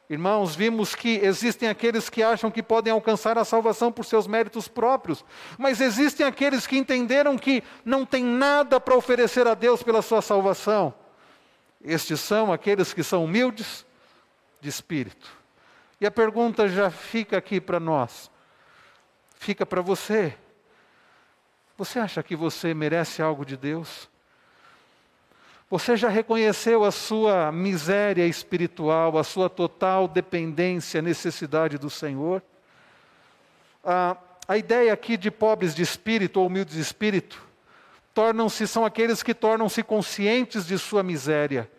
Irmãos, 0.10 0.56
vimos 0.56 0.96
que 0.96 1.18
existem 1.18 1.68
aqueles 1.68 2.10
que 2.10 2.24
acham 2.24 2.50
que 2.50 2.64
podem 2.64 2.94
alcançar 2.94 3.38
a 3.38 3.44
salvação 3.44 3.92
por 3.92 4.06
seus 4.06 4.26
méritos 4.26 4.66
próprios, 4.66 5.24
mas 5.58 5.82
existem 5.82 6.26
aqueles 6.26 6.66
que 6.66 6.78
entenderam 6.78 7.38
que 7.38 7.62
não 7.84 8.06
tem 8.06 8.24
nada 8.24 8.80
para 8.80 8.96
oferecer 8.96 9.46
a 9.48 9.54
Deus 9.54 9.84
pela 9.84 10.02
sua 10.02 10.22
salvação. 10.22 10.94
Estes 11.84 12.22
são 12.22 12.54
aqueles 12.54 12.94
que 12.94 13.04
são 13.04 13.26
humildes 13.26 13.86
de 14.60 14.70
espírito. 14.70 15.32
E 16.00 16.06
a 16.06 16.12
pergunta 16.12 16.68
já 16.68 16.90
fica 16.90 17.38
aqui 17.38 17.60
para 17.60 17.80
nós, 17.80 18.30
fica 19.36 19.66
para 19.66 19.82
você. 19.82 20.36
Você 21.78 22.00
acha 22.00 22.24
que 22.24 22.36
você 22.36 22.74
merece 22.74 23.22
algo 23.22 23.46
de 23.46 23.56
Deus? 23.56 24.10
Você 25.70 25.98
já 25.98 26.08
reconheceu 26.08 26.86
a 26.86 26.92
sua 26.92 27.52
miséria 27.52 28.26
espiritual, 28.26 29.18
a 29.18 29.24
sua 29.24 29.50
total 29.50 30.08
dependência, 30.08 31.02
necessidade 31.02 31.78
do 31.78 31.90
Senhor? 31.90 32.42
A, 33.84 34.16
a 34.48 34.58
ideia 34.58 34.94
aqui 34.94 35.18
de 35.18 35.30
pobres 35.30 35.76
de 35.76 35.82
espírito 35.82 36.40
ou 36.40 36.48
humildes 36.48 36.76
de 36.76 36.82
espírito 36.82 37.46
tornam-se 38.14 38.66
são 38.66 38.86
aqueles 38.86 39.22
que 39.22 39.34
tornam-se 39.34 39.84
conscientes 39.84 40.66
de 40.66 40.78
sua 40.80 41.04
miséria 41.04 41.70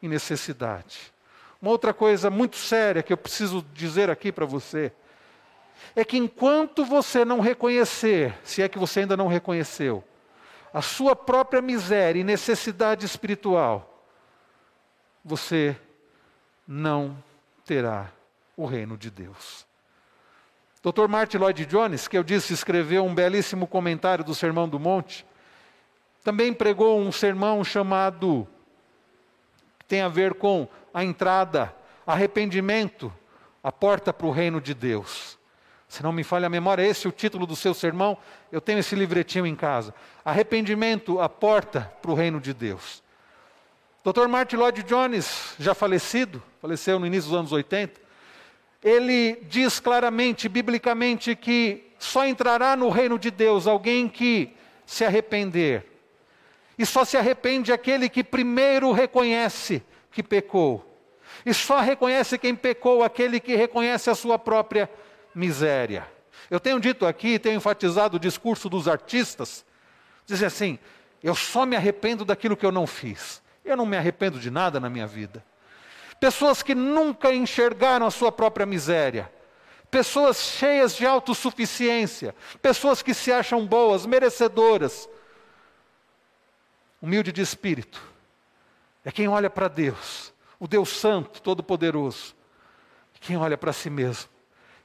e 0.00 0.06
necessidade. 0.06 1.12
Uma 1.60 1.70
outra 1.70 1.92
coisa 1.92 2.30
muito 2.30 2.56
séria 2.56 3.02
que 3.02 3.12
eu 3.12 3.16
preciso 3.16 3.64
dizer 3.74 4.10
aqui 4.10 4.30
para 4.30 4.46
você 4.46 4.92
é 5.94 6.04
que 6.04 6.16
enquanto 6.16 6.84
você 6.84 7.24
não 7.24 7.40
reconhecer, 7.40 8.34
se 8.44 8.62
é 8.62 8.68
que 8.68 8.78
você 8.78 9.00
ainda 9.00 9.16
não 9.16 9.26
reconheceu, 9.26 10.04
a 10.72 10.82
sua 10.82 11.16
própria 11.16 11.60
miséria 11.60 12.20
e 12.20 12.24
necessidade 12.24 13.04
espiritual, 13.04 14.04
você 15.24 15.76
não 16.66 17.16
terá 17.64 18.12
o 18.56 18.66
reino 18.66 18.96
de 18.96 19.10
Deus. 19.10 19.66
Dr. 20.82 21.08
Martin 21.08 21.38
Lloyd 21.38 21.66
Jones, 21.66 22.06
que 22.06 22.16
eu 22.16 22.22
disse 22.22 22.52
escreveu 22.52 23.04
um 23.04 23.14
belíssimo 23.14 23.66
comentário 23.66 24.24
do 24.24 24.34
Sermão 24.34 24.68
do 24.68 24.78
Monte, 24.78 25.26
também 26.22 26.52
pregou 26.52 27.00
um 27.00 27.10
sermão 27.10 27.64
chamado, 27.64 28.46
que 29.78 29.86
tem 29.86 30.02
a 30.02 30.08
ver 30.08 30.34
com 30.34 30.68
a 30.98 31.04
entrada, 31.04 31.72
arrependimento, 32.04 33.12
a 33.62 33.70
porta 33.70 34.12
para 34.12 34.26
o 34.26 34.32
reino 34.32 34.60
de 34.60 34.74
Deus. 34.74 35.38
Se 35.86 36.02
não 36.02 36.10
me 36.10 36.24
falha 36.24 36.48
a 36.48 36.50
memória, 36.50 36.82
esse 36.82 37.06
é 37.06 37.08
o 37.08 37.12
título 37.12 37.46
do 37.46 37.54
seu 37.54 37.72
sermão. 37.72 38.18
Eu 38.50 38.60
tenho 38.60 38.80
esse 38.80 38.96
livretinho 38.96 39.46
em 39.46 39.54
casa. 39.54 39.94
Arrependimento, 40.24 41.20
a 41.20 41.28
porta 41.28 41.82
para 42.02 42.10
o 42.10 42.14
reino 42.14 42.40
de 42.40 42.52
Deus. 42.52 43.00
Dr. 44.04 44.26
Martin 44.26 44.56
Lloyd 44.56 44.82
Jones, 44.82 45.54
já 45.56 45.72
falecido, 45.72 46.42
faleceu 46.60 46.98
no 46.98 47.06
início 47.06 47.30
dos 47.30 47.38
anos 47.38 47.52
80, 47.52 48.00
ele 48.82 49.36
diz 49.48 49.78
claramente, 49.78 50.48
biblicamente, 50.48 51.36
que 51.36 51.92
só 51.96 52.26
entrará 52.26 52.74
no 52.74 52.88
reino 52.88 53.20
de 53.20 53.30
Deus 53.30 53.68
alguém 53.68 54.08
que 54.08 54.52
se 54.84 55.04
arrepender. 55.04 55.86
E 56.76 56.84
só 56.84 57.04
se 57.04 57.16
arrepende 57.16 57.72
aquele 57.72 58.08
que 58.08 58.24
primeiro 58.24 58.90
reconhece 58.90 59.80
que 60.10 60.24
pecou. 60.24 60.87
E 61.48 61.54
só 61.54 61.80
reconhece 61.80 62.36
quem 62.36 62.54
pecou 62.54 63.02
aquele 63.02 63.40
que 63.40 63.56
reconhece 63.56 64.10
a 64.10 64.14
sua 64.14 64.38
própria 64.38 64.86
miséria. 65.34 66.06
Eu 66.50 66.60
tenho 66.60 66.78
dito 66.78 67.06
aqui, 67.06 67.38
tenho 67.38 67.56
enfatizado 67.56 68.18
o 68.18 68.20
discurso 68.20 68.68
dos 68.68 68.86
artistas, 68.86 69.64
dizem 70.26 70.46
assim: 70.46 70.78
eu 71.22 71.34
só 71.34 71.64
me 71.64 71.74
arrependo 71.74 72.22
daquilo 72.22 72.54
que 72.54 72.66
eu 72.66 72.70
não 72.70 72.86
fiz. 72.86 73.40
Eu 73.64 73.78
não 73.78 73.86
me 73.86 73.96
arrependo 73.96 74.38
de 74.38 74.50
nada 74.50 74.78
na 74.78 74.90
minha 74.90 75.06
vida. 75.06 75.42
Pessoas 76.20 76.62
que 76.62 76.74
nunca 76.74 77.32
enxergaram 77.32 78.04
a 78.04 78.10
sua 78.10 78.30
própria 78.30 78.66
miséria. 78.66 79.32
Pessoas 79.90 80.36
cheias 80.42 80.94
de 80.94 81.06
autossuficiência. 81.06 82.34
Pessoas 82.60 83.00
que 83.00 83.14
se 83.14 83.32
acham 83.32 83.66
boas, 83.66 84.04
merecedoras. 84.04 85.08
Humilde 87.00 87.32
de 87.32 87.40
espírito. 87.40 88.02
É 89.02 89.10
quem 89.10 89.28
olha 89.28 89.48
para 89.48 89.66
Deus, 89.66 90.30
o 90.58 90.66
Deus 90.66 90.88
Santo, 90.88 91.40
Todo-Poderoso. 91.40 92.34
Quem 93.20 93.36
olha 93.36 93.58
para 93.58 93.72
si 93.72 93.90
mesmo 93.90 94.30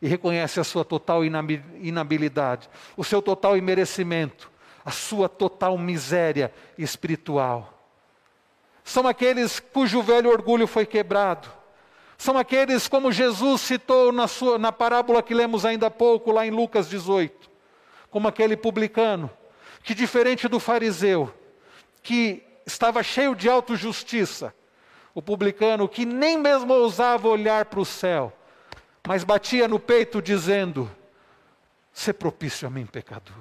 e 0.01 0.07
reconhece 0.07 0.59
a 0.59 0.63
sua 0.65 0.83
total 0.83 1.23
inabilidade, 1.23 2.69
o 2.97 3.05
seu 3.05 3.21
total 3.21 3.55
imerecimento, 3.55 4.51
a 4.83 4.91
sua 4.91 5.29
total 5.29 5.77
miséria 5.77 6.53
espiritual. 6.77 7.73
São 8.83 9.07
aqueles 9.07 9.61
cujo 9.61 10.01
velho 10.01 10.29
orgulho 10.29 10.67
foi 10.67 10.85
quebrado. 10.85 11.49
São 12.17 12.37
aqueles, 12.37 12.87
como 12.87 13.11
Jesus 13.13 13.61
citou 13.61 14.11
na, 14.11 14.27
sua, 14.27 14.57
na 14.57 14.71
parábola 14.71 15.23
que 15.23 15.33
lemos 15.33 15.65
ainda 15.65 15.87
há 15.87 15.91
pouco, 15.91 16.31
lá 16.31 16.45
em 16.45 16.51
Lucas 16.51 16.89
18, 16.89 17.49
como 18.09 18.27
aquele 18.27 18.57
publicano, 18.57 19.29
que 19.83 19.95
diferente 19.95 20.47
do 20.47 20.59
fariseu, 20.59 21.33
que 22.01 22.43
estava 22.65 23.01
cheio 23.03 23.35
de 23.35 23.49
autojustiça, 23.49 24.53
o 25.13 25.21
publicano 25.21 25.87
que 25.87 26.05
nem 26.05 26.37
mesmo 26.37 26.73
ousava 26.73 27.27
olhar 27.27 27.65
para 27.65 27.79
o 27.79 27.85
céu, 27.85 28.33
mas 29.07 29.23
batia 29.23 29.67
no 29.67 29.79
peito 29.79 30.21
dizendo: 30.21 30.89
"Se 31.91 32.11
propício 32.13 32.67
a 32.67 32.71
mim, 32.71 32.85
pecador. 32.85 33.35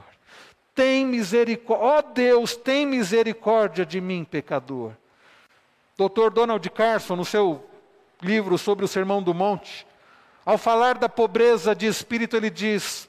Tem 0.75 1.05
misericórdia, 1.05 1.87
ó 1.87 1.99
oh 1.99 2.03
Deus, 2.03 2.57
tem 2.57 2.87
misericórdia 2.87 3.87
de 3.87 4.01
mim, 4.01 4.25
pecador." 4.25 4.93
Dr. 5.97 6.31
Donald 6.31 6.69
Carson, 6.71 7.17
no 7.17 7.25
seu 7.25 7.65
livro 8.21 8.57
sobre 8.59 8.85
o 8.85 8.89
Sermão 8.89 9.23
do 9.23 9.35
Monte, 9.35 9.87
ao 10.45 10.59
falar 10.59 10.99
da 10.99 11.09
pobreza 11.09 11.75
de 11.75 11.87
espírito, 11.87 12.37
ele 12.37 12.51
diz: 12.51 13.09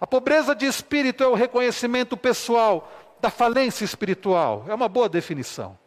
a 0.00 0.06
pobreza 0.06 0.54
de 0.54 0.66
espírito 0.66 1.24
é 1.24 1.26
o 1.26 1.34
reconhecimento 1.34 2.16
pessoal 2.16 2.90
da 3.20 3.30
falência 3.30 3.84
espiritual. 3.84 4.64
É 4.68 4.74
uma 4.74 4.88
boa 4.88 5.08
definição. 5.08 5.78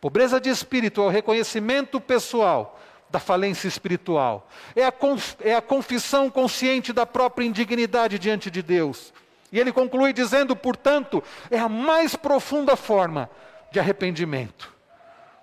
Pobreza 0.00 0.40
de 0.40 0.48
espírito 0.48 1.02
é 1.02 1.04
o 1.04 1.10
reconhecimento 1.10 2.00
pessoal 2.00 2.80
da 3.10 3.18
falência 3.18 3.68
espiritual. 3.68 4.48
É 4.74 4.84
a, 4.84 4.92
é 5.40 5.54
a 5.54 5.60
confissão 5.60 6.30
consciente 6.30 6.92
da 6.92 7.04
própria 7.04 7.44
indignidade 7.44 8.18
diante 8.18 8.50
de 8.50 8.62
Deus. 8.62 9.12
E 9.52 9.58
ele 9.58 9.72
conclui 9.72 10.12
dizendo, 10.12 10.54
portanto, 10.54 11.22
é 11.50 11.58
a 11.58 11.68
mais 11.68 12.14
profunda 12.14 12.76
forma 12.76 13.28
de 13.72 13.78
arrependimento 13.80 14.72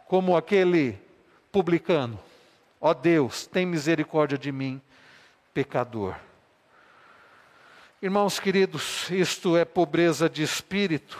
como 0.08 0.36
aquele 0.36 0.98
publicano: 1.52 2.20
Ó 2.80 2.94
Deus, 2.94 3.46
tem 3.46 3.66
misericórdia 3.66 4.38
de 4.38 4.52
mim, 4.52 4.82
pecador. 5.54 6.16
Irmãos 8.02 8.40
queridos, 8.40 9.10
isto 9.10 9.58
é 9.58 9.66
pobreza 9.66 10.30
de 10.30 10.44
espírito. 10.44 11.20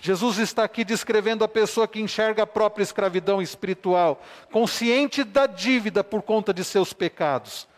Jesus 0.00 0.38
está 0.38 0.64
aqui 0.64 0.82
descrevendo 0.82 1.44
a 1.44 1.48
pessoa 1.48 1.86
que 1.86 2.00
enxerga 2.00 2.44
a 2.44 2.46
própria 2.46 2.82
escravidão 2.82 3.42
espiritual, 3.42 4.22
consciente 4.50 5.22
da 5.22 5.46
dívida 5.46 6.02
por 6.02 6.22
conta 6.22 6.54
de 6.54 6.64
seus 6.64 6.94
pecados, 6.94 7.68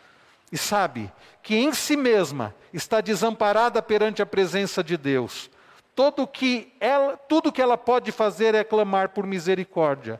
e 0.49 0.57
sabe 0.57 1.11
que 1.41 1.55
em 1.55 1.73
si 1.73 1.97
mesma 1.97 2.55
está 2.73 3.01
desamparada 3.01 3.81
perante 3.81 4.21
a 4.21 4.25
presença 4.25 4.81
de 4.81 4.95
Deus. 4.95 5.51
Todo 5.93 6.25
que 6.25 6.71
ela, 6.79 7.17
tudo 7.17 7.51
que 7.51 7.61
ela 7.61 7.77
pode 7.77 8.11
fazer 8.11 8.55
é 8.55 8.63
clamar 8.63 9.09
por 9.09 9.27
misericórdia 9.27 10.19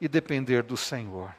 e 0.00 0.08
depender 0.08 0.62
do 0.62 0.76
Senhor. 0.76 1.34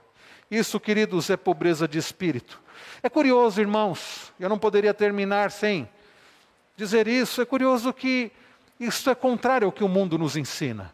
Isso, 0.49 0.80
queridos, 0.80 1.30
é 1.32 1.36
pobreza 1.36 1.88
de 1.88 1.97
espírito. 1.97 2.61
É 3.01 3.09
curioso, 3.09 3.59
irmãos, 3.59 4.32
eu 4.39 4.47
não 4.47 4.59
poderia 4.59 4.93
terminar 4.93 5.49
sem 5.49 5.89
dizer 6.78 7.07
isso. 7.07 7.41
É 7.41 7.45
curioso 7.45 7.91
que 7.91 8.32
isso 8.80 9.09
é 9.09 9.15
contrário 9.15 9.65
ao 9.65 9.71
que 9.71 9.84
o 9.84 9.89
mundo 9.89 10.17
nos 10.17 10.36
ensina. 10.36 10.93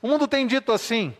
O 0.00 0.08
mundo 0.08 0.28
tem 0.28 0.46
dito 0.46 0.72
assim: 0.72 1.16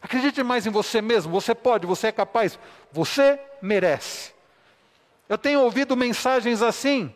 acredite 0.00 0.42
mais 0.42 0.66
em 0.66 0.70
você 0.70 1.00
mesmo, 1.02 1.32
você 1.32 1.54
pode, 1.54 1.86
você 1.86 2.08
é 2.08 2.12
capaz, 2.12 2.58
você 2.92 3.38
merece. 3.60 4.34
Eu 5.28 5.36
tenho 5.36 5.60
ouvido 5.60 5.96
mensagens 5.96 6.62
assim, 6.62 7.12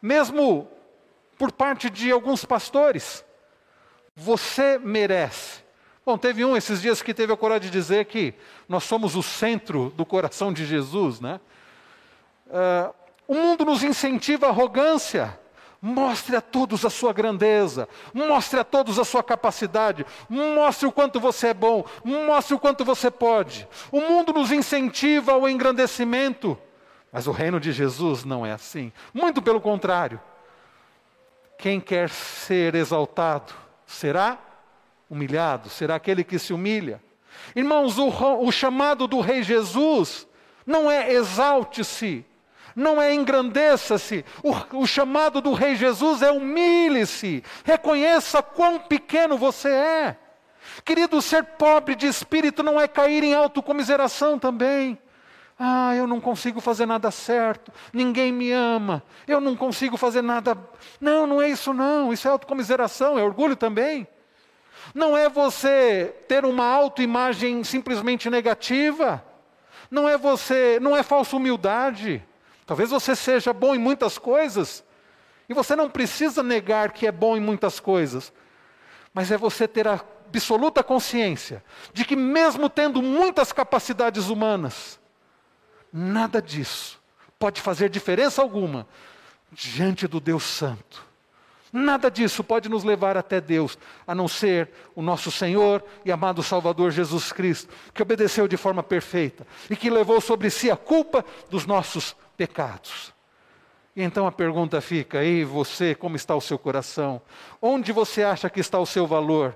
mesmo 0.00 0.68
por 1.38 1.50
parte 1.50 1.88
de 1.88 2.10
alguns 2.10 2.44
pastores. 2.44 3.24
Você 4.14 4.78
merece. 4.78 5.64
Bom, 6.04 6.18
teve 6.18 6.44
um 6.44 6.56
esses 6.56 6.82
dias 6.82 7.00
que 7.00 7.14
teve 7.14 7.32
a 7.32 7.36
coragem 7.36 7.70
de 7.70 7.70
dizer 7.70 8.04
que 8.06 8.34
nós 8.68 8.84
somos 8.84 9.16
o 9.16 9.22
centro 9.22 9.90
do 9.96 10.04
coração 10.04 10.52
de 10.52 10.66
Jesus, 10.66 11.20
né? 11.20 11.40
Uh, 12.46 12.94
o 13.28 13.34
mundo 13.34 13.64
nos 13.64 13.82
incentiva 13.82 14.46
a 14.46 14.50
arrogância. 14.50 15.38
Mostre 15.82 16.36
a 16.36 16.42
todos 16.42 16.84
a 16.84 16.90
sua 16.90 17.10
grandeza, 17.10 17.88
mostre 18.12 18.60
a 18.60 18.64
todos 18.64 18.98
a 18.98 19.04
sua 19.04 19.22
capacidade, 19.22 20.04
mostre 20.28 20.86
o 20.86 20.92
quanto 20.92 21.18
você 21.18 21.48
é 21.48 21.54
bom, 21.54 21.86
mostre 22.04 22.54
o 22.54 22.58
quanto 22.58 22.84
você 22.84 23.10
pode. 23.10 23.66
O 23.90 24.00
mundo 24.00 24.32
nos 24.32 24.52
incentiva 24.52 25.32
ao 25.32 25.48
engrandecimento, 25.48 26.58
mas 27.10 27.26
o 27.26 27.32
reino 27.32 27.58
de 27.58 27.72
Jesus 27.72 28.24
não 28.24 28.44
é 28.44 28.52
assim. 28.52 28.92
Muito 29.14 29.40
pelo 29.40 29.60
contrário. 29.60 30.20
Quem 31.56 31.80
quer 31.80 32.10
ser 32.10 32.74
exaltado 32.74 33.54
será 33.86 34.38
humilhado, 35.08 35.70
será 35.70 35.94
aquele 35.94 36.22
que 36.22 36.38
se 36.38 36.52
humilha. 36.52 37.02
Irmãos, 37.56 37.98
o, 37.98 38.08
o 38.44 38.52
chamado 38.52 39.06
do 39.06 39.20
Rei 39.20 39.42
Jesus 39.42 40.26
não 40.66 40.90
é 40.90 41.12
exalte-se, 41.12 42.24
não 42.80 43.00
é 43.00 43.14
engrandeça-se. 43.14 44.24
O, 44.42 44.78
o, 44.78 44.86
chamado 44.86 45.40
do 45.40 45.52
Rei 45.52 45.76
Jesus 45.76 46.22
é 46.22 46.30
humilhe-se, 46.32 47.44
reconheça 47.64 48.42
quão 48.42 48.78
pequeno 48.78 49.36
você 49.36 49.68
é. 49.68 50.16
Querido, 50.84 51.20
ser 51.20 51.44
pobre 51.44 51.94
de 51.94 52.06
espírito 52.06 52.62
não 52.62 52.80
é 52.80 52.88
cair 52.88 53.22
em 53.22 53.34
autocomiseração 53.34 54.38
também. 54.38 54.98
Ah, 55.58 55.94
eu 55.94 56.06
não 56.06 56.20
consigo 56.20 56.58
fazer 56.58 56.86
nada 56.86 57.10
certo, 57.10 57.70
ninguém 57.92 58.32
me 58.32 58.50
ama, 58.50 59.02
eu 59.28 59.42
não 59.42 59.54
consigo 59.54 59.98
fazer 59.98 60.22
nada. 60.22 60.56
Não, 60.98 61.26
não 61.26 61.42
é 61.42 61.50
isso 61.50 61.74
não, 61.74 62.10
isso 62.12 62.26
é 62.26 62.30
autocomiseração, 62.30 63.18
é 63.18 63.22
orgulho 63.22 63.54
também. 63.54 64.08
Não 64.94 65.14
é 65.14 65.28
você 65.28 66.14
ter 66.26 66.46
uma 66.46 66.64
autoimagem 66.64 67.62
simplesmente 67.62 68.30
negativa. 68.30 69.22
Não 69.90 70.08
é 70.08 70.16
você, 70.16 70.78
não 70.80 70.96
é 70.96 71.02
falsa 71.02 71.36
humildade. 71.36 72.24
Talvez 72.70 72.90
você 72.90 73.16
seja 73.16 73.52
bom 73.52 73.74
em 73.74 73.80
muitas 73.80 74.16
coisas, 74.16 74.84
e 75.48 75.52
você 75.52 75.74
não 75.74 75.90
precisa 75.90 76.40
negar 76.40 76.92
que 76.92 77.04
é 77.04 77.10
bom 77.10 77.36
em 77.36 77.40
muitas 77.40 77.80
coisas. 77.80 78.32
Mas 79.12 79.32
é 79.32 79.36
você 79.36 79.66
ter 79.66 79.88
a 79.88 79.94
absoluta 79.94 80.80
consciência 80.80 81.64
de 81.92 82.04
que 82.04 82.14
mesmo 82.14 82.70
tendo 82.70 83.02
muitas 83.02 83.52
capacidades 83.52 84.28
humanas, 84.28 85.00
nada 85.92 86.40
disso 86.40 87.02
pode 87.40 87.60
fazer 87.60 87.88
diferença 87.90 88.40
alguma 88.40 88.86
diante 89.50 90.06
do 90.06 90.20
Deus 90.20 90.44
Santo 90.44 91.10
Nada 91.72 92.10
disso 92.10 92.42
pode 92.42 92.68
nos 92.68 92.82
levar 92.82 93.16
até 93.16 93.40
Deus, 93.40 93.78
a 94.04 94.12
não 94.14 94.26
ser 94.26 94.70
o 94.94 95.00
nosso 95.00 95.30
Senhor 95.30 95.84
e 96.04 96.10
amado 96.10 96.42
Salvador 96.42 96.90
Jesus 96.90 97.32
Cristo, 97.32 97.72
que 97.94 98.02
obedeceu 98.02 98.48
de 98.48 98.56
forma 98.56 98.82
perfeita 98.82 99.46
e 99.68 99.76
que 99.76 99.88
levou 99.88 100.20
sobre 100.20 100.50
si 100.50 100.68
a 100.70 100.76
culpa 100.76 101.24
dos 101.48 101.66
nossos 101.66 102.16
pecados. 102.40 103.12
E 103.94 104.02
então 104.02 104.26
a 104.26 104.32
pergunta 104.32 104.80
fica: 104.80 105.22
e 105.22 105.44
você, 105.44 105.94
como 105.94 106.16
está 106.16 106.34
o 106.34 106.40
seu 106.40 106.58
coração? 106.58 107.20
Onde 107.60 107.92
você 107.92 108.22
acha 108.22 108.48
que 108.48 108.60
está 108.60 108.78
o 108.78 108.86
seu 108.86 109.06
valor? 109.06 109.54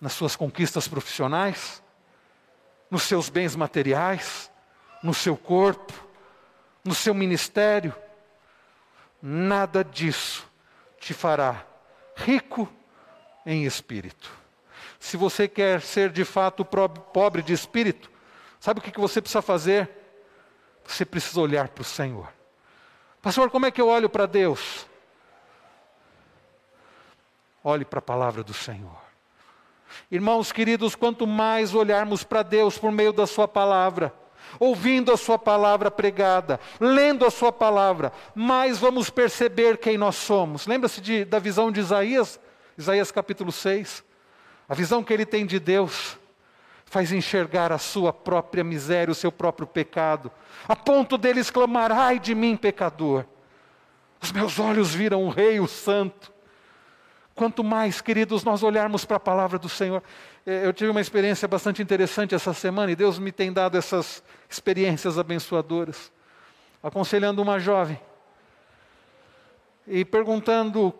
Nas 0.00 0.12
suas 0.12 0.34
conquistas 0.34 0.88
profissionais? 0.88 1.80
Nos 2.90 3.04
seus 3.04 3.28
bens 3.28 3.54
materiais? 3.54 4.50
No 5.04 5.14
seu 5.14 5.36
corpo? 5.36 5.92
No 6.84 6.96
seu 6.96 7.14
ministério? 7.14 7.94
Nada 9.22 9.84
disso 9.84 10.44
te 10.98 11.14
fará 11.14 11.64
rico 12.16 12.68
em 13.46 13.64
espírito. 13.66 14.32
Se 14.98 15.16
você 15.16 15.46
quer 15.46 15.80
ser 15.80 16.10
de 16.10 16.24
fato 16.24 16.64
pobre 16.64 17.40
de 17.40 17.52
espírito, 17.52 18.10
sabe 18.58 18.80
o 18.80 18.82
que 18.82 18.98
você 18.98 19.20
precisa 19.20 19.40
fazer? 19.40 20.01
Você 20.84 21.04
precisa 21.04 21.40
olhar 21.40 21.68
para 21.68 21.82
o 21.82 21.84
Senhor. 21.84 22.28
Pastor, 23.20 23.50
como 23.50 23.66
é 23.66 23.70
que 23.70 23.80
eu 23.80 23.88
olho 23.88 24.08
para 24.08 24.26
Deus? 24.26 24.86
Olhe 27.62 27.84
para 27.84 28.00
a 28.00 28.02
palavra 28.02 28.42
do 28.42 28.52
Senhor. 28.52 29.00
Irmãos 30.10 30.50
queridos, 30.50 30.94
quanto 30.94 31.26
mais 31.26 31.74
olharmos 31.74 32.24
para 32.24 32.42
Deus 32.42 32.76
por 32.76 32.90
meio 32.90 33.12
da 33.12 33.26
Sua 33.26 33.46
palavra, 33.46 34.12
ouvindo 34.58 35.12
a 35.12 35.16
Sua 35.16 35.38
palavra 35.38 35.90
pregada, 35.90 36.58
lendo 36.80 37.24
a 37.24 37.30
Sua 37.30 37.52
palavra, 37.52 38.12
mais 38.34 38.78
vamos 38.78 39.10
perceber 39.10 39.78
quem 39.78 39.96
nós 39.96 40.16
somos. 40.16 40.66
Lembra-se 40.66 41.24
da 41.24 41.38
visão 41.38 41.70
de 41.70 41.80
Isaías, 41.80 42.40
Isaías 42.76 43.12
capítulo 43.12 43.52
6? 43.52 44.02
A 44.68 44.74
visão 44.74 45.04
que 45.04 45.12
ele 45.12 45.26
tem 45.26 45.46
de 45.46 45.60
Deus 45.60 46.18
faz 46.92 47.10
enxergar 47.10 47.72
a 47.72 47.78
sua 47.78 48.12
própria 48.12 48.62
miséria, 48.62 49.10
o 49.10 49.14
seu 49.14 49.32
próprio 49.32 49.66
pecado, 49.66 50.30
a 50.68 50.76
ponto 50.76 51.16
dele 51.16 51.40
exclamar: 51.40 51.90
Ai 51.90 52.18
de 52.18 52.34
mim, 52.34 52.54
pecador! 52.54 53.24
Os 54.20 54.30
meus 54.30 54.58
olhos 54.58 54.94
viram 54.94 55.24
o 55.24 55.30
Rei, 55.30 55.58
o 55.58 55.66
Santo. 55.66 56.30
Quanto 57.34 57.64
mais, 57.64 58.02
queridos, 58.02 58.44
nós 58.44 58.62
olharmos 58.62 59.06
para 59.06 59.16
a 59.16 59.20
palavra 59.20 59.58
do 59.58 59.70
Senhor. 59.70 60.02
Eh, 60.46 60.66
eu 60.66 60.72
tive 60.74 60.90
uma 60.90 61.00
experiência 61.00 61.48
bastante 61.48 61.80
interessante 61.80 62.34
essa 62.34 62.52
semana 62.52 62.92
e 62.92 62.94
Deus 62.94 63.18
me 63.18 63.32
tem 63.32 63.50
dado 63.50 63.78
essas 63.78 64.22
experiências 64.48 65.18
abençoadoras. 65.18 66.12
Aconselhando 66.82 67.40
uma 67.40 67.58
jovem 67.58 67.98
e 69.86 70.04
perguntando 70.04 70.94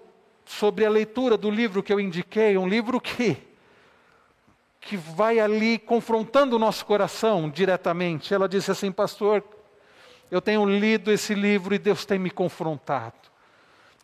sobre 0.46 0.86
a 0.86 0.90
leitura 0.90 1.36
do 1.36 1.50
livro 1.50 1.82
que 1.82 1.92
eu 1.92 2.00
indiquei, 2.00 2.56
um 2.56 2.66
livro 2.66 2.98
que 2.98 3.51
que 4.82 4.96
vai 4.96 5.38
ali 5.38 5.78
confrontando 5.78 6.56
o 6.56 6.58
nosso 6.58 6.84
coração 6.84 7.48
diretamente. 7.48 8.34
Ela 8.34 8.48
disse 8.48 8.70
assim, 8.70 8.90
pastor, 8.90 9.42
eu 10.30 10.40
tenho 10.40 10.64
lido 10.66 11.10
esse 11.10 11.34
livro 11.34 11.74
e 11.74 11.78
Deus 11.78 12.04
tem 12.04 12.18
me 12.18 12.30
confrontado. 12.30 13.14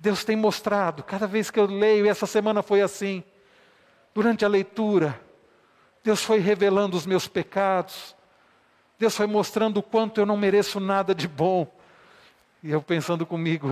Deus 0.00 0.24
tem 0.24 0.36
mostrado, 0.36 1.02
cada 1.02 1.26
vez 1.26 1.50
que 1.50 1.58
eu 1.58 1.66
leio, 1.66 2.06
e 2.06 2.08
essa 2.08 2.24
semana 2.24 2.62
foi 2.62 2.80
assim, 2.80 3.24
durante 4.14 4.44
a 4.44 4.48
leitura, 4.48 5.20
Deus 6.04 6.22
foi 6.22 6.38
revelando 6.38 6.96
os 6.96 7.04
meus 7.04 7.26
pecados, 7.26 8.14
Deus 8.96 9.16
foi 9.16 9.26
mostrando 9.26 9.78
o 9.78 9.82
quanto 9.82 10.20
eu 10.20 10.26
não 10.26 10.36
mereço 10.36 10.78
nada 10.78 11.12
de 11.12 11.26
bom. 11.26 11.66
E 12.62 12.70
eu 12.70 12.80
pensando 12.80 13.26
comigo, 13.26 13.68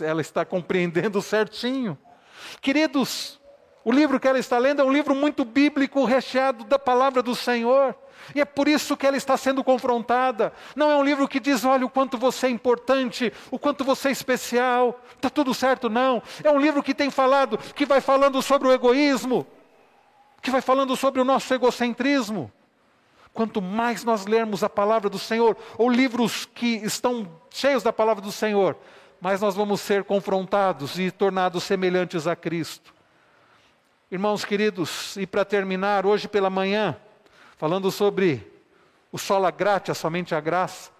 ela 0.00 0.20
está 0.20 0.44
compreendendo 0.44 1.22
certinho. 1.22 1.96
Queridos, 2.60 3.39
o 3.84 3.90
livro 3.90 4.20
que 4.20 4.28
ela 4.28 4.38
está 4.38 4.58
lendo 4.58 4.82
é 4.82 4.84
um 4.84 4.92
livro 4.92 5.14
muito 5.14 5.44
bíblico, 5.44 6.04
recheado 6.04 6.64
da 6.64 6.78
palavra 6.78 7.22
do 7.22 7.34
Senhor. 7.34 7.94
E 8.34 8.40
é 8.40 8.44
por 8.44 8.68
isso 8.68 8.96
que 8.96 9.06
ela 9.06 9.16
está 9.16 9.36
sendo 9.36 9.64
confrontada. 9.64 10.52
Não 10.76 10.90
é 10.90 10.96
um 10.96 11.02
livro 11.02 11.26
que 11.26 11.40
diz, 11.40 11.64
olha, 11.64 11.86
o 11.86 11.90
quanto 11.90 12.18
você 12.18 12.46
é 12.46 12.50
importante, 12.50 13.32
o 13.50 13.58
quanto 13.58 13.82
você 13.82 14.08
é 14.08 14.12
especial, 14.12 15.00
está 15.14 15.30
tudo 15.30 15.54
certo, 15.54 15.88
não. 15.88 16.22
É 16.44 16.50
um 16.50 16.58
livro 16.58 16.82
que 16.82 16.94
tem 16.94 17.10
falado, 17.10 17.56
que 17.58 17.86
vai 17.86 18.00
falando 18.00 18.42
sobre 18.42 18.68
o 18.68 18.72
egoísmo, 18.72 19.46
que 20.42 20.50
vai 20.50 20.60
falando 20.60 20.94
sobre 20.94 21.20
o 21.20 21.24
nosso 21.24 21.52
egocentrismo. 21.52 22.52
Quanto 23.32 23.62
mais 23.62 24.04
nós 24.04 24.26
lermos 24.26 24.62
a 24.62 24.68
palavra 24.68 25.08
do 25.08 25.18
Senhor, 25.18 25.56
ou 25.78 25.88
livros 25.88 26.44
que 26.44 26.76
estão 26.76 27.26
cheios 27.50 27.82
da 27.82 27.92
palavra 27.92 28.22
do 28.22 28.32
Senhor, 28.32 28.76
mais 29.20 29.40
nós 29.40 29.54
vamos 29.54 29.80
ser 29.80 30.04
confrontados 30.04 30.98
e 30.98 31.10
tornados 31.10 31.64
semelhantes 31.64 32.26
a 32.26 32.36
Cristo. 32.36 32.99
Irmãos 34.12 34.44
queridos, 34.44 35.16
e 35.18 35.24
para 35.24 35.44
terminar, 35.44 36.04
hoje 36.04 36.26
pela 36.26 36.50
manhã, 36.50 36.96
falando 37.56 37.92
sobre 37.92 38.44
o 39.12 39.16
sola 39.16 39.52
gratia, 39.52 39.94
somente 39.94 40.34
a 40.34 40.40
graça, 40.40 40.90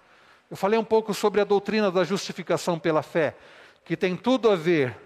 eu 0.49 0.57
falei 0.57 0.79
um 0.79 0.85
pouco 0.85 1.13
sobre 1.13 1.41
a 1.41 1.45
doutrina 1.45 1.91
da 1.91 2.05
justificação 2.05 2.79
pela 2.79 3.03
fé, 3.03 3.35
que 3.85 3.97
tem 3.97 4.17
tudo 4.17 4.49
a 4.49 4.55
ver 4.55 4.97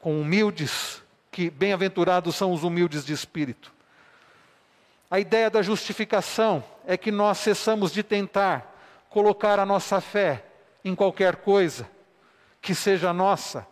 com 0.00 0.20
humildes, 0.20 1.02
que 1.32 1.50
bem-aventurados 1.50 2.36
são 2.36 2.52
os 2.52 2.62
humildes 2.62 3.04
de 3.04 3.14
espírito. 3.14 3.72
A 5.10 5.18
ideia 5.18 5.50
da 5.50 5.60
justificação 5.60 6.62
é 6.86 6.96
que 6.96 7.10
nós 7.10 7.38
cessamos 7.38 7.90
de 7.90 8.04
tentar 8.04 8.78
colocar 9.10 9.58
a 9.58 9.66
nossa 9.66 10.00
fé 10.00 10.44
em 10.84 10.94
qualquer 10.94 11.34
coisa 11.34 11.90
que 12.62 12.76
seja 12.76 13.12
nossa 13.12 13.66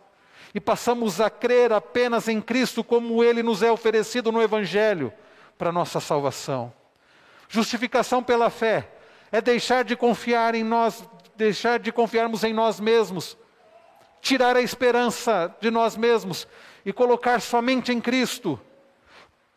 e 0.53 0.59
passamos 0.59 1.19
a 1.19 1.29
crer 1.29 1.71
apenas 1.71 2.27
em 2.27 2.41
Cristo 2.41 2.83
como 2.83 3.23
ele 3.23 3.43
nos 3.43 3.61
é 3.61 3.71
oferecido 3.71 4.31
no 4.31 4.41
Evangelho 4.41 5.11
para 5.57 5.71
nossa 5.71 5.99
salvação. 5.99 6.71
Justificação 7.49 8.23
pela 8.23 8.49
fé 8.49 8.89
é 9.31 9.41
deixar 9.41 9.83
de 9.83 9.95
confiar 9.95 10.55
em 10.55 10.63
nós, 10.63 11.07
deixar 11.35 11.79
de 11.79 11.91
confiarmos 11.91 12.43
em 12.43 12.53
nós 12.53 12.79
mesmos, 12.79 13.37
tirar 14.21 14.55
a 14.55 14.61
esperança 14.61 15.53
de 15.59 15.69
nós 15.69 15.95
mesmos 15.95 16.47
e 16.85 16.91
colocar 16.93 17.41
somente 17.41 17.91
em 17.91 17.99
Cristo 17.99 18.59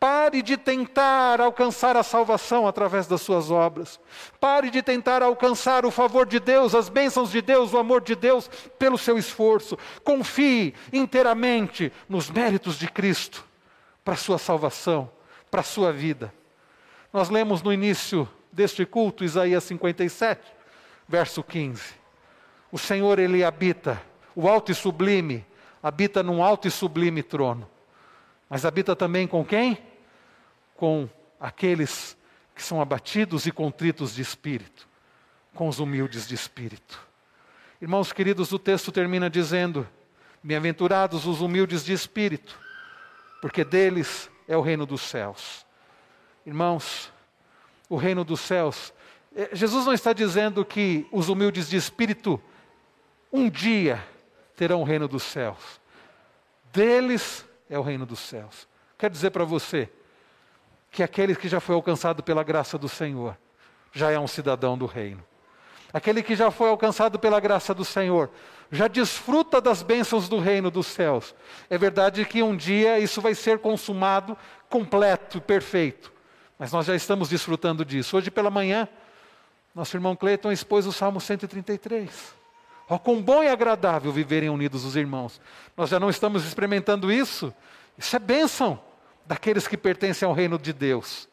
Pare 0.01 0.41
de 0.41 0.57
tentar 0.57 1.39
alcançar 1.39 1.95
a 1.95 2.01
salvação 2.01 2.67
através 2.67 3.05
das 3.05 3.21
suas 3.21 3.51
obras. 3.51 3.99
Pare 4.39 4.71
de 4.71 4.81
tentar 4.81 5.21
alcançar 5.21 5.85
o 5.85 5.91
favor 5.91 6.25
de 6.25 6.39
Deus, 6.39 6.73
as 6.73 6.89
bênçãos 6.89 7.29
de 7.29 7.39
Deus, 7.39 7.71
o 7.71 7.77
amor 7.77 8.01
de 8.01 8.15
Deus 8.15 8.49
pelo 8.79 8.97
seu 8.97 9.15
esforço. 9.15 9.77
Confie 10.03 10.73
inteiramente 10.91 11.93
nos 12.09 12.31
méritos 12.31 12.79
de 12.79 12.87
Cristo 12.87 13.45
para 14.03 14.15
a 14.15 14.17
sua 14.17 14.39
salvação, 14.39 15.07
para 15.51 15.61
a 15.61 15.63
sua 15.63 15.93
vida. 15.93 16.33
Nós 17.13 17.29
lemos 17.29 17.61
no 17.61 17.71
início 17.71 18.27
deste 18.51 18.87
culto 18.87 19.23
Isaías 19.23 19.65
57, 19.65 20.41
verso 21.07 21.43
15. 21.43 21.79
O 22.71 22.79
Senhor 22.79 23.19
ele 23.19 23.43
habita, 23.43 24.01
o 24.35 24.49
alto 24.49 24.71
e 24.71 24.73
sublime, 24.73 25.45
habita 25.83 26.23
num 26.23 26.43
alto 26.43 26.67
e 26.67 26.71
sublime 26.71 27.21
trono. 27.21 27.69
Mas 28.49 28.65
habita 28.65 28.95
também 28.95 29.27
com 29.27 29.45
quem? 29.45 29.90
Com 30.81 31.07
aqueles 31.39 32.17
que 32.55 32.63
são 32.63 32.81
abatidos 32.81 33.45
e 33.45 33.51
contritos 33.51 34.15
de 34.15 34.23
espírito, 34.23 34.89
com 35.53 35.67
os 35.67 35.77
humildes 35.77 36.27
de 36.27 36.33
espírito. 36.33 37.07
Irmãos 37.79 38.11
queridos, 38.11 38.51
o 38.51 38.57
texto 38.57 38.91
termina 38.91 39.29
dizendo: 39.29 39.87
Bem-aventurados 40.41 41.27
os 41.27 41.39
humildes 41.39 41.85
de 41.85 41.93
espírito, 41.93 42.59
porque 43.43 43.63
deles 43.63 44.27
é 44.47 44.57
o 44.57 44.61
reino 44.61 44.83
dos 44.87 45.01
céus. 45.01 45.67
Irmãos, 46.47 47.13
o 47.87 47.95
reino 47.95 48.23
dos 48.23 48.39
céus, 48.39 48.91
eh, 49.35 49.51
Jesus 49.53 49.85
não 49.85 49.93
está 49.93 50.13
dizendo 50.13 50.65
que 50.65 51.07
os 51.11 51.29
humildes 51.29 51.69
de 51.69 51.77
espírito 51.77 52.41
um 53.31 53.47
dia 53.47 54.03
terão 54.55 54.81
o 54.81 54.83
reino 54.83 55.07
dos 55.07 55.21
céus. 55.21 55.79
Deles 56.73 57.45
é 57.69 57.77
o 57.77 57.83
reino 57.83 58.03
dos 58.03 58.17
céus. 58.17 58.67
Quer 58.97 59.11
dizer 59.11 59.29
para 59.29 59.45
você, 59.45 59.87
que 60.91 61.01
aquele 61.01 61.33
que 61.33 61.47
já 61.47 61.61
foi 61.61 61.73
alcançado 61.73 62.21
pela 62.21 62.43
graça 62.43 62.77
do 62.77 62.89
Senhor 62.89 63.37
já 63.93 64.11
é 64.11 64.19
um 64.19 64.27
cidadão 64.27 64.77
do 64.77 64.85
reino. 64.85 65.23
Aquele 65.93 66.21
que 66.21 66.35
já 66.35 66.51
foi 66.51 66.69
alcançado 66.69 67.17
pela 67.17 67.39
graça 67.39 67.73
do 67.73 67.83
Senhor 67.83 68.29
já 68.69 68.87
desfruta 68.87 69.59
das 69.59 69.81
bênçãos 69.81 70.29
do 70.29 70.39
reino 70.39 70.69
dos 70.69 70.87
céus. 70.87 71.33
É 71.69 71.77
verdade 71.77 72.23
que 72.25 72.43
um 72.43 72.55
dia 72.55 72.99
isso 72.99 73.19
vai 73.21 73.33
ser 73.33 73.59
consumado 73.59 74.37
completo, 74.69 75.41
perfeito. 75.41 76.11
Mas 76.57 76.71
nós 76.71 76.85
já 76.85 76.95
estamos 76.95 77.29
desfrutando 77.29 77.83
disso. 77.83 78.15
Hoje 78.15 78.29
pela 78.29 78.49
manhã, 78.49 78.87
nosso 79.73 79.95
irmão 79.95 80.15
Cleiton 80.15 80.51
expôs 80.51 80.85
o 80.85 80.91
Salmo 80.91 81.19
133. 81.19 82.09
Ó, 82.89 82.95
oh, 82.95 82.99
quão 82.99 83.21
bom 83.21 83.43
e 83.43 83.47
agradável 83.47 84.11
viverem 84.11 84.49
unidos 84.49 84.85
os 84.85 84.95
irmãos. 84.95 85.41
Nós 85.75 85.89
já 85.89 85.99
não 85.99 86.09
estamos 86.09 86.45
experimentando 86.45 87.11
isso. 87.11 87.53
Isso 87.97 88.15
é 88.15 88.19
bênção 88.19 88.79
daqueles 89.31 89.65
que 89.65 89.77
pertencem 89.77 90.27
ao 90.27 90.33
reino 90.33 90.59
de 90.59 90.73
Deus. 90.73 91.25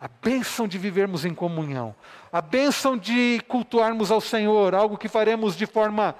A 0.00 0.08
bênção 0.08 0.66
de 0.66 0.76
vivermos 0.76 1.24
em 1.24 1.32
comunhão, 1.32 1.94
a 2.32 2.40
bênção 2.40 2.98
de 2.98 3.40
cultuarmos 3.46 4.10
ao 4.10 4.20
Senhor, 4.20 4.74
algo 4.74 4.98
que 4.98 5.06
faremos 5.06 5.54
de 5.54 5.66
forma 5.66 6.16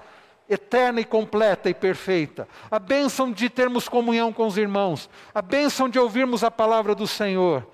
eterna 0.48 1.00
e 1.00 1.04
completa 1.04 1.68
e 1.68 1.74
perfeita, 1.74 2.46
a 2.70 2.78
bênção 2.78 3.32
de 3.32 3.50
termos 3.50 3.88
comunhão 3.88 4.32
com 4.32 4.46
os 4.46 4.56
irmãos, 4.56 5.10
a 5.34 5.42
bênção 5.42 5.88
de 5.88 5.98
ouvirmos 5.98 6.44
a 6.44 6.52
palavra 6.52 6.94
do 6.94 7.06
Senhor. 7.06 7.66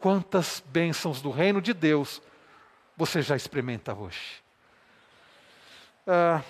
Quantas 0.00 0.62
bênçãos 0.68 1.20
do 1.20 1.30
reino 1.30 1.60
de 1.60 1.74
Deus 1.74 2.22
você 2.96 3.20
já 3.20 3.36
experimenta 3.36 3.92
hoje? 3.92 4.42
Ah, 6.06 6.40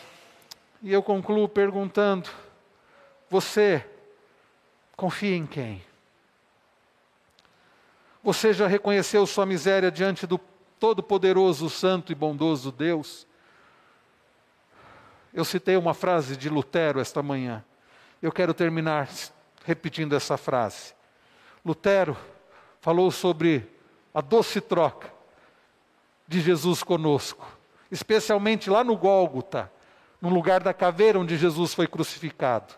E 0.80 0.92
eu 0.92 1.02
concluo 1.02 1.48
perguntando: 1.48 2.30
você 3.28 3.84
confia 4.98 5.36
em 5.36 5.46
quem? 5.46 5.87
Você 8.22 8.52
já 8.52 8.66
reconheceu 8.66 9.26
sua 9.26 9.46
miséria 9.46 9.90
diante 9.90 10.26
do 10.26 10.38
Todo-Poderoso, 10.78 11.70
Santo 11.70 12.12
e 12.12 12.14
Bondoso 12.14 12.72
Deus? 12.72 13.26
Eu 15.32 15.44
citei 15.44 15.76
uma 15.76 15.94
frase 15.94 16.36
de 16.36 16.48
Lutero 16.48 17.00
esta 17.00 17.22
manhã. 17.22 17.64
Eu 18.20 18.32
quero 18.32 18.52
terminar 18.52 19.08
repetindo 19.64 20.16
essa 20.16 20.36
frase. 20.36 20.94
Lutero 21.64 22.16
falou 22.80 23.10
sobre 23.10 23.70
a 24.12 24.20
doce 24.20 24.60
troca 24.60 25.12
de 26.26 26.40
Jesus 26.40 26.82
conosco, 26.82 27.46
especialmente 27.90 28.68
lá 28.68 28.82
no 28.82 28.96
Gólgota, 28.96 29.70
no 30.20 30.28
lugar 30.28 30.62
da 30.62 30.74
caveira 30.74 31.18
onde 31.18 31.36
Jesus 31.36 31.72
foi 31.72 31.86
crucificado. 31.86 32.74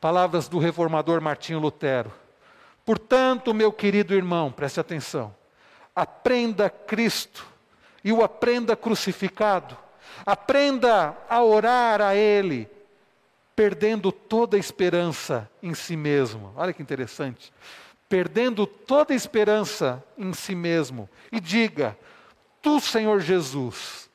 Palavras 0.00 0.48
do 0.48 0.58
reformador 0.58 1.20
Martinho 1.20 1.58
Lutero. 1.58 2.12
Portanto, 2.84 3.54
meu 3.54 3.72
querido 3.72 4.14
irmão, 4.14 4.50
preste 4.50 4.80
atenção, 4.80 5.34
aprenda 5.94 6.68
Cristo 6.68 7.46
e 8.02 8.12
o 8.12 8.22
aprenda 8.22 8.76
crucificado. 8.76 9.76
Aprenda 10.24 11.16
a 11.28 11.42
orar 11.42 12.00
a 12.00 12.14
Ele, 12.14 12.68
perdendo 13.54 14.10
toda 14.10 14.56
a 14.56 14.60
esperança 14.60 15.48
em 15.62 15.74
si 15.74 15.96
mesmo. 15.96 16.52
Olha 16.56 16.72
que 16.72 16.82
interessante. 16.82 17.52
Perdendo 18.08 18.66
toda 18.66 19.12
a 19.12 19.16
esperança 19.16 20.02
em 20.18 20.32
si 20.32 20.54
mesmo. 20.54 21.08
E 21.30 21.38
diga: 21.38 21.96
Tu, 22.60 22.80
Senhor 22.80 23.20
Jesus, 23.20 24.10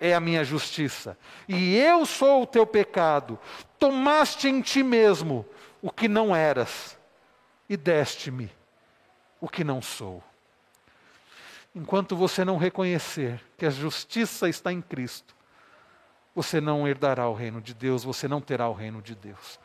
é 0.00 0.14
a 0.14 0.20
minha 0.20 0.44
justiça, 0.44 1.16
e 1.48 1.76
eu 1.76 2.04
sou 2.06 2.42
o 2.42 2.46
teu 2.46 2.66
pecado. 2.66 3.38
Tomaste 3.78 4.48
em 4.48 4.60
ti 4.60 4.82
mesmo 4.82 5.46
o 5.80 5.90
que 5.90 6.08
não 6.08 6.34
eras, 6.34 6.97
e 7.68 7.76
deste-me 7.76 8.50
o 9.40 9.48
que 9.48 9.62
não 9.62 9.80
sou. 9.82 10.22
Enquanto 11.74 12.16
você 12.16 12.44
não 12.44 12.56
reconhecer 12.56 13.40
que 13.56 13.66
a 13.66 13.70
justiça 13.70 14.48
está 14.48 14.72
em 14.72 14.80
Cristo, 14.80 15.34
você 16.34 16.60
não 16.60 16.86
herdará 16.88 17.28
o 17.28 17.34
reino 17.34 17.60
de 17.60 17.74
Deus, 17.74 18.04
você 18.04 18.26
não 18.26 18.40
terá 18.40 18.68
o 18.68 18.72
reino 18.72 19.02
de 19.02 19.14
Deus. 19.14 19.58